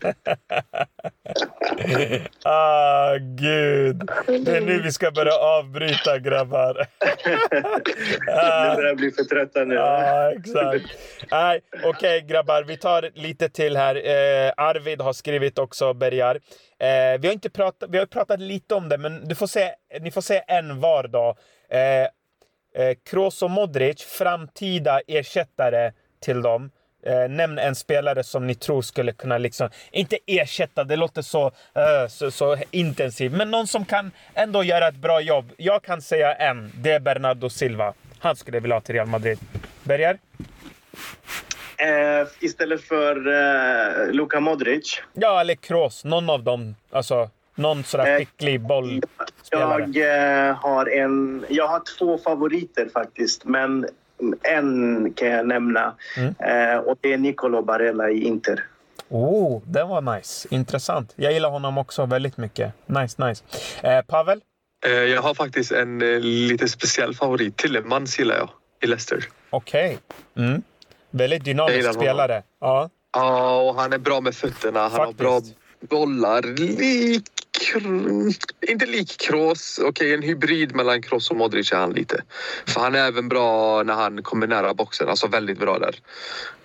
ah, 2.44 3.16
gud. 3.18 4.10
Det 4.26 4.56
är 4.56 4.60
nu 4.60 4.82
vi 4.82 4.92
ska 4.92 5.10
börja 5.10 5.34
avbryta, 5.34 6.18
grabbar. 6.18 6.76
ah. 8.28 8.74
börjar 8.74 8.94
bli 8.94 9.10
för 9.10 9.24
trötta 9.24 9.64
nu. 9.64 9.78
Ah, 9.78 10.30
exakt. 10.30 10.84
Okej, 11.24 11.60
okay, 11.88 12.20
grabbar. 12.20 12.62
Vi 12.62 12.76
tar 12.76 13.10
lite 13.14 13.48
till 13.48 13.76
här. 13.76 13.94
Eh, 13.94 14.52
Arvid 14.56 15.00
har 15.00 15.12
skrivit 15.12 15.58
också, 15.58 15.94
Bergar. 15.94 16.34
Eh, 16.78 17.20
vi, 17.20 17.26
har 17.26 17.32
inte 17.32 17.50
pratat, 17.50 17.90
vi 17.90 17.98
har 17.98 18.06
pratat 18.06 18.40
lite 18.40 18.74
om 18.74 18.88
det, 18.88 18.98
men 18.98 19.28
du 19.28 19.34
får 19.34 19.46
se, 19.46 19.70
ni 20.00 20.10
får 20.10 20.20
se 20.20 20.42
en 20.46 20.80
var 20.80 21.08
då. 21.08 21.36
Eh, 21.70 22.02
eh, 22.74 22.96
Kroos 23.10 23.42
och 23.42 23.50
Modric, 23.50 24.02
framtida 24.02 25.00
ersättare 25.06 25.92
till 26.20 26.42
dem. 26.42 26.70
Eh, 27.02 27.28
nämn 27.28 27.58
en 27.58 27.74
spelare 27.74 28.24
som 28.24 28.46
ni 28.46 28.54
tror 28.54 28.82
skulle 28.82 29.12
kunna, 29.12 29.38
liksom, 29.38 29.68
inte 29.90 30.18
ersätta, 30.26 30.84
det 30.84 30.96
låter 30.96 31.22
så, 31.22 31.46
uh, 31.46 32.08
så, 32.08 32.30
så 32.30 32.56
intensivt, 32.70 33.32
men 33.32 33.50
någon 33.50 33.66
som 33.66 33.84
kan 33.84 34.10
ändå 34.34 34.64
göra 34.64 34.88
ett 34.88 34.96
bra 34.96 35.20
jobb. 35.20 35.52
Jag 35.56 35.82
kan 35.82 36.02
säga 36.02 36.34
en, 36.34 36.72
det 36.74 36.92
är 36.92 37.00
Bernardo 37.00 37.50
Silva. 37.50 37.94
Han 38.18 38.36
skulle 38.36 38.56
jag 38.56 38.62
vilja 38.62 38.76
ha 38.76 38.80
till 38.80 38.94
Real 38.94 39.06
Madrid. 39.06 39.38
Berger? 39.82 40.18
Eh, 41.76 42.26
istället 42.40 42.80
för 42.80 43.16
eh, 43.16 44.12
Luka 44.12 44.40
Modric? 44.40 45.00
Ja, 45.12 45.40
eller 45.40 45.54
Kroos. 45.54 46.04
Någon 46.04 46.30
av 46.30 46.42
dem. 46.42 46.74
Alltså, 46.90 47.30
någon 47.54 47.84
sådär 47.84 48.12
eh, 48.12 48.18
skicklig 48.18 48.60
bollspelare. 48.60 49.88
Jag, 49.92 50.48
eh, 50.48 50.56
har 50.56 50.86
en, 50.86 51.44
jag 51.48 51.68
har 51.68 51.82
två 51.98 52.18
favoriter 52.18 52.88
faktiskt, 52.92 53.44
men 53.44 53.86
en 54.42 55.12
kan 55.12 55.28
jag 55.28 55.46
nämna. 55.46 55.94
Mm. 56.16 56.34
Eh, 56.38 56.78
och 56.78 56.98
det 57.00 57.12
är 57.12 57.18
Nicolo 57.18 57.62
Barella 57.62 58.10
i 58.10 58.24
Inter. 58.24 58.64
Oh, 59.08 59.62
den 59.66 59.88
var 59.88 60.16
nice. 60.16 60.48
Intressant. 60.50 61.12
Jag 61.16 61.32
gillar 61.32 61.50
honom 61.50 61.78
också 61.78 62.06
väldigt 62.06 62.36
mycket. 62.36 62.72
Nice, 62.86 63.26
nice. 63.26 63.44
Eh, 63.82 64.02
Pavel? 64.02 64.40
Eh, 64.86 64.92
jag 64.92 65.22
har 65.22 65.34
faktiskt 65.34 65.72
en 65.72 66.02
eh, 66.02 66.20
lite 66.20 66.68
speciell 66.68 67.14
favorit. 67.14 67.56
Tillemans 67.56 68.18
gillar 68.18 68.36
jag 68.36 68.48
i 68.82 68.86
Leicester. 68.86 69.24
Okej. 69.50 69.98
Okay. 70.34 70.46
Mm. 70.46 70.62
Väldigt 71.10 71.44
dynamisk 71.44 71.94
spelare. 71.94 72.42
Ja. 72.60 72.90
ja, 73.12 73.60
och 73.60 73.74
han 73.74 73.92
är 73.92 73.98
bra 73.98 74.20
med 74.20 74.34
fötterna. 74.34 74.80
Han 74.80 74.90
Faktiskt. 74.90 75.20
har 75.20 75.40
bra 75.40 75.40
bollar. 75.80 76.42
Lik... 76.42 77.24
Inte 78.68 78.86
lik 78.86 79.16
Kroos. 79.20 79.78
Okej, 79.78 79.88
okay, 79.88 80.14
en 80.14 80.22
hybrid 80.22 80.74
mellan 80.74 81.02
Kroos 81.02 81.30
och 81.30 81.36
Modric 81.36 81.72
är 81.72 81.76
han 81.76 81.92
lite. 81.92 82.22
För 82.66 82.80
han 82.80 82.94
är 82.94 83.08
även 83.08 83.28
bra 83.28 83.82
när 83.82 83.94
han 83.94 84.22
kommer 84.22 84.46
nära 84.46 84.74
boxen. 84.74 85.08
Alltså 85.08 85.26
väldigt 85.26 85.58
bra 85.58 85.78
där. 85.78 85.94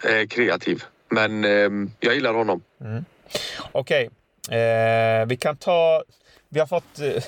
Eh, 0.03 0.27
kreativ. 0.27 0.83
Men 1.09 1.45
eh, 1.45 1.89
jag 1.99 2.15
gillar 2.15 2.33
honom. 2.33 2.61
Mm. 2.81 3.05
Okej, 3.71 4.09
okay. 4.47 4.59
eh, 4.59 5.25
vi 5.25 5.37
kan 5.37 5.57
ta... 5.57 6.03
Vi 6.49 6.59
har 6.59 6.67
fått 6.67 6.99
eh, 6.99 7.23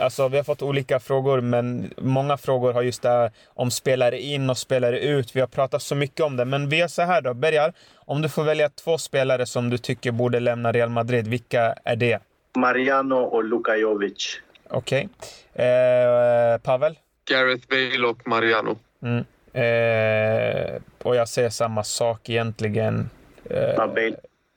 Alltså, 0.00 0.28
vi 0.28 0.36
har 0.36 0.44
fått 0.44 0.62
olika 0.62 1.00
frågor, 1.00 1.40
men 1.40 1.90
många 1.98 2.36
frågor 2.36 2.72
har 2.72 2.82
just 2.82 3.02
det 3.02 3.08
här 3.08 3.30
om 3.46 3.70
spelare 3.70 4.20
in 4.20 4.50
och 4.50 4.58
spelare 4.58 5.00
ut. 5.00 5.36
Vi 5.36 5.40
har 5.40 5.46
pratat 5.46 5.82
så 5.82 5.94
mycket 5.94 6.20
om 6.20 6.36
det, 6.36 6.44
men 6.44 6.68
vi 6.68 6.76
gör 6.76 6.88
så 6.88 7.02
här 7.02 7.20
då. 7.20 7.34
Bergar, 7.34 7.72
om 7.94 8.22
du 8.22 8.28
får 8.28 8.44
välja 8.44 8.68
två 8.68 8.98
spelare 8.98 9.46
som 9.46 9.70
du 9.70 9.78
tycker 9.78 10.12
borde 10.12 10.40
lämna 10.40 10.72
Real 10.72 10.90
Madrid, 10.90 11.28
vilka 11.28 11.74
är 11.84 11.96
det? 11.96 12.22
Mariano 12.56 13.16
och 13.16 13.44
Luka 13.44 13.76
Jovic. 13.76 14.40
Okej. 14.68 15.08
Okay. 15.52 15.66
Eh, 15.66 16.58
Pavel? 16.58 16.98
Gareth 17.24 17.68
Bale 17.68 18.06
och 18.06 18.28
Mariano. 18.28 18.78
Mm. 19.02 19.24
Eh, 19.52 20.82
och 21.02 21.16
jag 21.16 21.28
säger 21.28 21.50
samma 21.50 21.84
sak 21.84 22.28
egentligen. 22.28 23.10
Eh, 23.50 23.58
ja, 23.58 23.86
Bale 23.86 24.16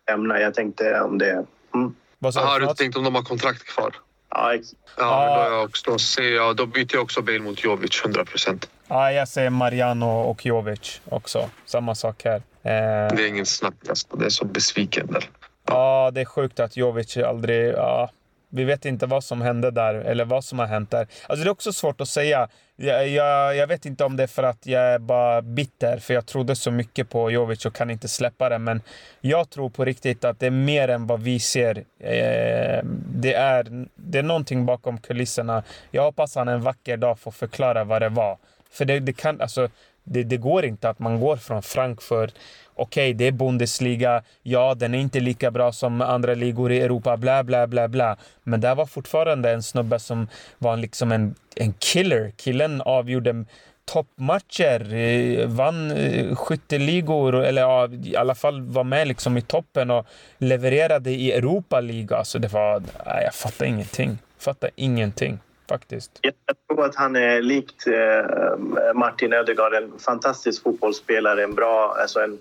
lämnar. 0.10 0.38
Jag 0.38 0.54
tänkte 0.54 1.02
om 1.02 1.18
det. 1.18 1.46
Mm. 1.74 1.96
Vad 2.20 2.36
Har 2.36 2.60
du 2.60 2.68
tänkt 2.68 2.98
om 2.98 3.04
de 3.04 3.16
har 3.16 3.24
kontrakt 3.24 3.64
kvar? 3.64 3.96
Ja, 4.30 4.54
ja, 4.98 5.46
då, 5.50 5.56
jag 5.56 5.64
också, 5.64 6.00
ser 6.00 6.36
jag, 6.36 6.56
då 6.56 6.66
byter 6.66 6.94
jag 6.94 7.04
också 7.04 7.22
Bale 7.22 7.40
mot 7.40 7.64
Jovic, 7.64 8.02
100 8.04 8.26
procent. 8.26 8.70
Ja, 8.88 9.12
jag 9.12 9.28
säger 9.28 9.50
Mariano 9.50 10.06
och 10.06 10.46
Jovic 10.46 11.02
också. 11.10 11.50
Samma 11.66 11.96
sak 11.96 12.24
här. 12.24 12.36
Eh... 12.36 13.16
Det 13.16 13.24
är 13.24 13.28
ingen 13.28 13.46
snack 13.46 13.74
alltså. 13.90 14.18
Det 14.18 14.26
är 14.26 14.30
så 14.30 14.46
besviken 14.46 15.08
där. 15.08 15.30
Ja, 15.66 16.12
det 16.14 16.22
är 16.22 16.26
sjukt 16.26 16.60
att 16.60 16.78
Jovic 16.78 17.18
aldrig... 17.18 17.74
Ja, 17.74 18.10
vi 18.50 18.64
vet 18.64 18.86
inte 18.86 19.06
vad 19.06 19.24
som 19.24 19.42
hände 19.42 19.72
där, 19.72 19.96
eller 19.96 20.26
vad 20.26 20.44
som 20.44 20.60
har 20.60 20.66
hänt 20.66 20.92
där. 20.92 21.08
Alltså 21.28 21.44
det 21.44 21.50
är 21.50 21.52
också 21.52 21.74
svårt 21.74 22.02
att 22.02 22.08
säga. 22.08 22.48
Jag, 22.76 23.08
jag, 23.08 23.56
jag, 23.56 23.68
vet 23.68 23.86
inte 23.86 24.04
om 24.04 24.18
det 24.18 24.24
är 24.24 24.28
för 24.28 24.44
att 24.44 24.66
jag 24.66 24.82
är 24.82 25.00
bara 25.00 25.42
bitter, 25.42 25.98
för 25.98 26.14
jag 26.14 26.26
trodde 26.26 26.56
så 26.56 26.72
mycket 26.72 27.10
på 27.10 27.32
Jovic 27.32 27.66
och 27.66 27.76
kan 27.76 27.90
inte 27.90 28.08
släppa 28.08 28.50
det. 28.50 28.58
Men 28.58 28.82
jag 29.22 29.50
tror 29.50 29.70
på 29.70 29.86
riktigt 29.86 30.26
att 30.26 30.40
det 30.40 30.46
är 30.46 30.52
mer 30.52 30.88
än 30.88 31.08
vad 31.08 31.22
vi 31.22 31.40
ser. 31.40 31.78
Eh, 32.00 32.84
det, 33.10 33.34
är, 33.34 33.88
det 33.96 34.20
är 34.20 34.24
någonting 34.24 34.66
bakom 34.66 34.98
kulisserna. 34.98 35.64
Jag 35.92 36.04
hoppas 36.04 36.36
han 36.36 36.48
en 36.48 36.62
vacker 36.62 36.98
dag 36.98 37.20
får 37.20 37.32
förklara 37.32 37.84
vad 37.84 38.02
det 38.02 38.10
var. 38.10 38.38
För 38.72 38.86
det, 38.86 39.00
det 39.00 39.14
kan, 39.14 39.42
alltså, 39.42 39.70
det, 40.06 40.24
det 40.24 40.38
går 40.38 40.66
inte 40.66 40.90
att 40.90 41.00
man 41.00 41.20
går 41.20 41.38
från 41.38 41.62
Frankfurt 41.62 42.34
okej, 42.76 43.10
okay, 43.10 43.14
det 43.14 43.28
är 43.28 43.32
Bundesliga. 43.32 44.24
Ja, 44.44 44.76
den 44.76 44.96
är 44.96 45.00
inte 45.00 45.20
lika 45.20 45.52
bra 45.52 45.72
som 45.72 46.02
andra 46.02 46.34
ligor 46.34 46.72
i 46.72 46.82
Europa, 46.82 47.18
bla, 47.18 47.44
bla, 47.44 47.68
bla, 47.68 47.88
bla. 47.88 48.18
Men 48.44 48.62
där 48.62 48.76
var 48.76 48.86
fortfarande 48.86 49.52
en 49.52 49.64
snubbe 49.64 50.00
som 50.00 50.28
var 50.58 50.78
liksom 50.78 51.12
en, 51.12 51.36
en 51.56 51.74
killer. 51.74 52.32
Killen 52.38 52.82
avgjorde 52.82 53.46
toppmatcher, 53.86 54.94
eh, 54.94 55.48
vann 55.48 55.92
eh, 55.92 56.36
skytteligor, 56.36 57.36
eller 57.36 57.62
ja, 57.62 57.90
i 58.04 58.16
alla 58.16 58.36
fall 58.36 58.62
var 58.62 58.84
med 58.84 59.08
liksom 59.08 59.38
i 59.38 59.42
toppen 59.42 59.92
och 59.92 60.06
levererade 60.38 61.12
i 61.12 61.32
Europa 61.32 61.80
League. 61.80 62.18
Alltså 62.18 62.40
det 62.40 62.48
var... 62.48 62.80
Nej, 62.80 63.24
jag 63.24 63.34
fattar 63.34 63.66
ingenting. 63.66 64.18
Fattar 64.38 64.70
ingenting 64.76 65.40
faktiskt. 65.70 66.20
Jag 66.22 66.34
tror 66.68 66.86
att 66.86 66.96
han 66.96 67.16
är 67.16 67.42
likt 67.42 67.88
eh, 67.88 68.94
Martin 68.94 69.34
Ödegaard, 69.34 69.74
en 69.74 70.00
fantastisk 70.00 70.64
fotbollsspelare. 70.64 71.44
En 71.44 71.56
bra, 71.56 71.98
alltså 72.02 72.20
en, 72.20 72.38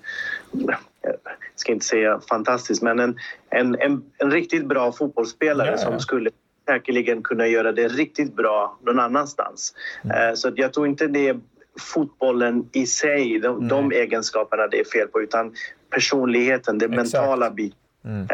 jag 1.03 1.15
ska 1.55 1.73
inte 1.73 1.87
säga 1.87 2.21
fantastisk, 2.29 2.83
men 2.83 2.99
en, 2.99 3.19
en, 3.51 3.81
en, 3.81 4.03
en 4.19 4.31
riktigt 4.31 4.67
bra 4.67 4.93
fotbollsspelare 4.93 5.71
ja, 5.71 5.79
som 5.79 6.01
skulle 6.01 6.31
säkerligen 6.69 7.23
kunna 7.23 7.47
göra 7.47 7.73
det 7.73 7.89
riktigt 7.89 8.37
bra 8.37 8.79
någon 8.83 9.01
annanstans. 9.01 9.75
Mm. 10.05 10.29
Eh, 10.29 10.35
så 10.35 10.53
jag 10.57 10.73
tror 10.73 10.87
inte 10.87 11.07
det 11.07 11.29
är 11.29 11.41
fotbollen 11.81 12.69
i 12.73 12.87
sig, 12.87 13.39
de, 13.39 13.69
de 13.69 13.93
egenskaperna 13.93 14.67
det 14.67 14.81
är 14.81 14.85
fel 14.85 15.09
på, 15.09 15.23
utan 15.23 15.55
personligheten, 15.91 16.79
det 16.79 16.85
Exakt. 16.85 17.13
mentala 17.13 17.51
biten. 17.51 17.79
Mm. 18.05 18.27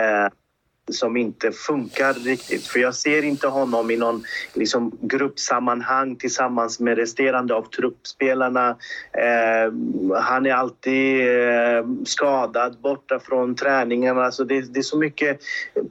Som 0.91 1.16
inte 1.16 1.53
funkar 1.53 2.14
riktigt. 2.14 2.66
För 2.66 2.80
jag 2.80 2.95
ser 2.95 3.22
inte 3.22 3.47
honom 3.49 3.91
i 3.91 3.97
någon 3.97 4.24
liksom, 4.55 4.99
gruppsammanhang 5.01 6.16
tillsammans 6.16 6.80
med 6.80 6.99
resterande 6.99 7.55
av 7.55 7.62
truppspelarna. 7.62 8.76
Eh, 9.12 9.72
han 10.20 10.47
är 10.47 10.53
alltid 10.53 11.28
eh, 11.28 11.86
skadad, 12.05 12.76
borta 12.80 13.20
från 13.20 13.55
träningarna. 13.55 14.24
Alltså 14.24 14.45
det, 14.45 14.61
det, 14.61 14.78
är 14.78 14.82
så 14.82 14.99
mycket 14.99 15.41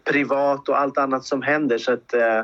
privat 0.04 0.70
och 0.70 0.80
allt 0.80 0.98
annat 0.98 1.26
som 1.26 1.42
händer 1.42 1.78
så 1.78 1.94
att 1.94 2.14
eh, 2.14 2.40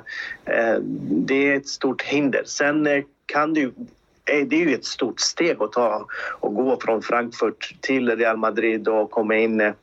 eh 0.46 0.80
det 1.10 1.52
är 1.52 1.58
ett 1.58 1.68
stort 1.68 2.02
hinder. 2.02 2.44
Sen 2.46 2.88
eh, 2.88 3.04
kan 3.26 3.54
det 3.54 3.62
eh, 3.62 4.48
det 4.48 4.56
är 4.56 4.68
ju 4.68 4.76
ett 4.76 4.86
stort 4.86 5.20
steg 5.20 5.58
att 5.60 5.72
ta 5.72 6.08
och 6.40 6.56
gå 6.56 6.80
från 6.82 7.02
Frankfurt 7.02 7.76
till 7.82 8.16
Real 8.16 8.38
Madrid 8.38 8.88
och 8.88 9.12
komma 9.12 9.36
in 9.36 9.62
eh, 9.62 9.74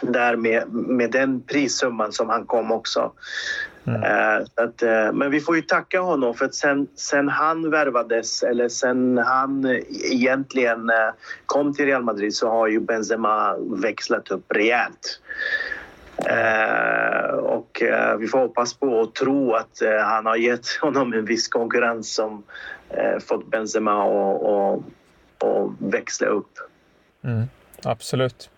där 0.00 0.36
med, 0.36 0.72
med 0.72 1.10
den 1.10 1.40
prissumman 1.42 2.12
som 2.12 2.28
han 2.28 2.46
kom 2.46 2.72
också. 2.72 3.12
Mm. 3.86 4.02
Uh, 4.02 4.46
att, 4.54 4.82
uh, 4.82 5.12
men 5.12 5.30
vi 5.30 5.40
får 5.40 5.56
ju 5.56 5.62
tacka 5.62 6.00
honom 6.00 6.34
för 6.34 6.44
att 6.44 6.54
sen, 6.54 6.86
sen 6.94 7.28
han 7.28 7.70
värvades 7.70 8.42
eller 8.42 8.68
sen 8.68 9.18
han 9.18 9.80
egentligen 10.12 10.90
uh, 10.90 11.12
kom 11.46 11.74
till 11.74 11.86
Real 11.86 12.02
Madrid 12.02 12.34
så 12.34 12.50
har 12.50 12.68
ju 12.68 12.80
Benzema 12.80 13.56
växlat 13.58 14.30
upp 14.30 14.44
rejält. 14.48 15.20
och 17.42 17.82
vi 18.18 18.26
får 18.26 18.38
hoppas 18.38 18.74
på 18.74 18.86
och 18.86 19.14
tro 19.14 19.52
att 19.52 19.82
han 20.04 20.26
har 20.26 20.36
gett 20.36 20.66
honom 20.80 21.12
en 21.12 21.24
viss 21.24 21.48
konkurrens 21.48 22.14
som 22.14 22.42
fått 23.20 23.50
Benzema 23.50 24.04
att 25.38 25.72
växla 25.78 26.26
upp. 26.26 26.58
Mm, 27.24 27.44
absolut. 27.82 28.50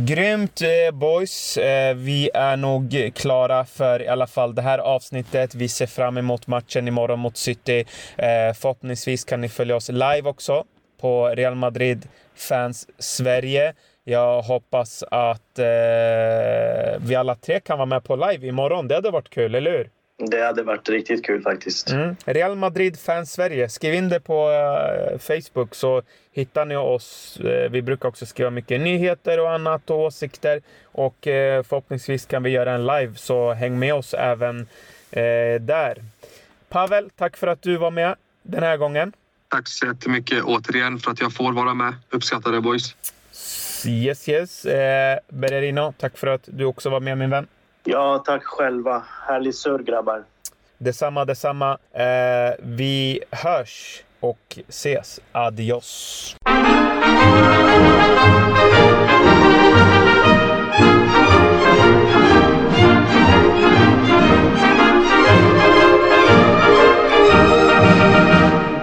Grymt 0.00 0.62
eh, 0.62 0.94
boys. 0.94 1.56
Eh, 1.56 1.94
vi 1.94 2.30
är 2.34 2.56
nog 2.56 3.12
klara 3.14 3.64
för 3.64 4.02
i 4.02 4.08
alla 4.08 4.26
fall 4.26 4.54
det 4.54 4.62
här 4.62 4.78
avsnittet. 4.78 5.54
Vi 5.54 5.68
ser 5.68 5.86
fram 5.86 6.18
emot 6.18 6.46
matchen 6.46 6.88
imorgon 6.88 7.18
mot 7.18 7.36
City. 7.36 7.84
Eh, 8.16 8.54
förhoppningsvis 8.54 9.24
kan 9.24 9.40
ni 9.40 9.48
följa 9.48 9.76
oss 9.76 9.88
live 9.88 10.22
också 10.22 10.64
på 11.00 11.28
Real 11.28 11.54
Madrid 11.54 12.08
Fans 12.34 12.86
Sverige. 12.98 13.74
Jag 14.04 14.42
hoppas 14.42 15.04
att 15.10 15.58
vi 16.98 17.14
alla 17.14 17.34
tre 17.34 17.60
kan 17.60 17.78
vara 17.78 17.86
med 17.86 18.04
på 18.04 18.16
live 18.16 18.46
imorgon. 18.46 18.88
Det 18.88 18.94
hade 18.94 19.10
varit 19.10 19.30
kul, 19.30 19.54
eller 19.54 19.70
hur? 19.70 19.90
Det 20.30 20.42
hade 20.44 20.62
varit 20.62 20.88
riktigt 20.88 21.26
kul 21.26 21.42
faktiskt. 21.42 21.90
Mm. 21.90 22.16
Real 22.24 22.56
Madrid 22.56 22.98
Fans 22.98 23.32
Sverige. 23.32 23.68
Skriv 23.68 23.94
in 23.94 24.08
det 24.08 24.20
på 24.20 24.50
Facebook 25.18 25.74
så 25.74 26.02
hittar 26.38 26.64
ni 26.64 26.76
oss. 26.76 27.38
Uh, 27.44 27.68
vi 27.70 27.82
brukar 27.82 28.08
också 28.08 28.26
skriva 28.26 28.50
mycket 28.50 28.80
nyheter 28.80 29.40
och 29.40 29.52
annat 29.52 29.90
och 29.90 29.98
åsikter. 29.98 30.60
Och 30.84 31.26
uh, 31.26 31.62
förhoppningsvis 31.62 32.26
kan 32.26 32.42
vi 32.42 32.50
göra 32.50 32.72
en 32.72 32.86
live, 32.86 33.14
så 33.14 33.52
häng 33.52 33.78
med 33.78 33.94
oss 33.94 34.14
även 34.14 34.66
där. 35.60 36.02
Pavel, 36.68 37.10
tack 37.16 37.36
för 37.36 37.46
att 37.46 37.62
du 37.62 37.76
var 37.76 37.90
med 37.90 38.14
den 38.42 38.62
här 38.62 38.76
gången. 38.76 39.12
Tack 39.48 39.68
så 39.68 39.86
jättemycket 39.86 40.44
återigen 40.44 40.98
för 40.98 41.10
att 41.10 41.20
jag 41.20 41.32
får 41.32 41.52
vara 41.52 41.74
med. 41.74 41.94
Uppskattar 42.10 42.52
det 42.52 42.60
boys. 42.60 42.94
Yes, 43.86 44.28
yes. 44.28 44.62
Bererino, 45.28 45.92
tack 45.98 46.18
för 46.18 46.26
att 46.26 46.42
du 46.44 46.64
också 46.64 46.90
var 46.90 47.00
med 47.00 47.18
min 47.18 47.30
vän. 47.30 47.46
Ja, 47.84 48.22
tack 48.26 48.44
själva. 48.44 49.02
Härlig 49.26 49.54
surr, 49.54 49.78
grabbar. 49.78 50.24
Detsamma, 50.78 51.24
detsamma. 51.24 51.78
Eh, 51.92 52.54
vi 52.58 53.20
hörs 53.30 54.02
och 54.20 54.58
ses. 54.68 55.20
Adios. 55.32 56.36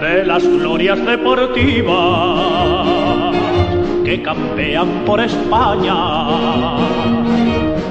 De 0.00 0.24
las 0.24 0.42
glorias 0.42 1.04
deportivas 1.04 2.56
que 4.04 4.22
campean 4.22 5.04
por 5.04 5.20
España 5.20 5.94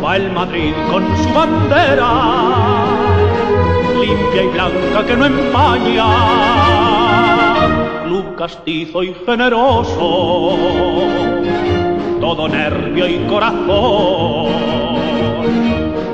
va 0.04 0.16
el 0.16 0.32
Madrid 0.32 0.74
con 0.90 1.04
su 1.18 1.30
bandera, 1.34 2.12
limpia 4.00 4.44
y 4.44 4.48
blanca 4.48 5.06
que 5.06 5.18
no 5.18 5.26
empaña, 5.26 6.06
castizo 8.38 9.04
y 9.04 9.14
generoso, 9.26 10.58
todo 12.20 12.48
nervio 12.48 13.08
y 13.08 13.18
corazón. 13.28 14.46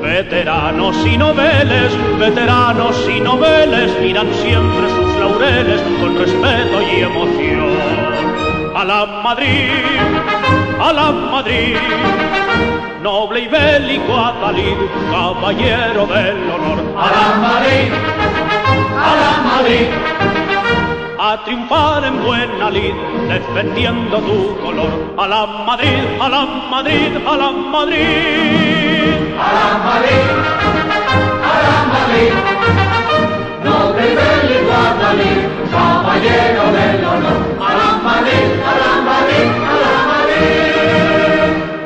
Veteranos 0.02 0.96
y 1.06 1.18
noveles, 1.18 1.92
veteranos 2.20 2.96
y 3.10 3.20
noveles 3.20 3.92
miran 4.02 4.28
siempre 4.34 4.90
sus 4.90 5.16
laureles 5.18 5.82
con 6.00 6.18
respeto 6.18 6.82
y 6.82 7.02
emoción. 7.02 7.72
A 8.76 8.84
la 8.84 9.06
Madrid, 9.24 9.70
a 10.80 10.94
la 10.94 11.12
Madrid 11.12 11.78
noble 13.02 13.42
y 13.42 13.48
bélico 13.48 14.16
Atalid, 14.16 14.78
caballero 15.12 16.06
del 16.06 16.50
honor. 16.52 16.80
A 16.98 17.08
la 17.16 17.28
Madrid, 17.38 17.92
a 18.96 19.16
la 19.22 19.32
Madrid, 19.52 20.11
a 21.24 21.44
triunfar 21.44 22.04
en 22.04 22.24
buena 22.24 22.72
lid, 22.72 22.96
defendiendo 23.30 24.18
tu 24.22 24.58
color. 24.60 25.14
A 25.20 25.28
la 25.28 25.46
Madrid, 25.68 26.04
a 26.20 26.28
la 26.28 26.46
Madrid, 26.72 27.16
a 27.32 27.38
la 27.38 27.52
Madrid. 27.52 29.14
A 29.38 29.50
la 29.58 29.68
Madrid, 29.88 30.28
a 31.50 31.56
la 31.66 31.78
Madrid. 31.94 32.32
Noble 33.64 34.08
del 34.22 34.50
caballero 35.72 36.64
del 36.78 37.01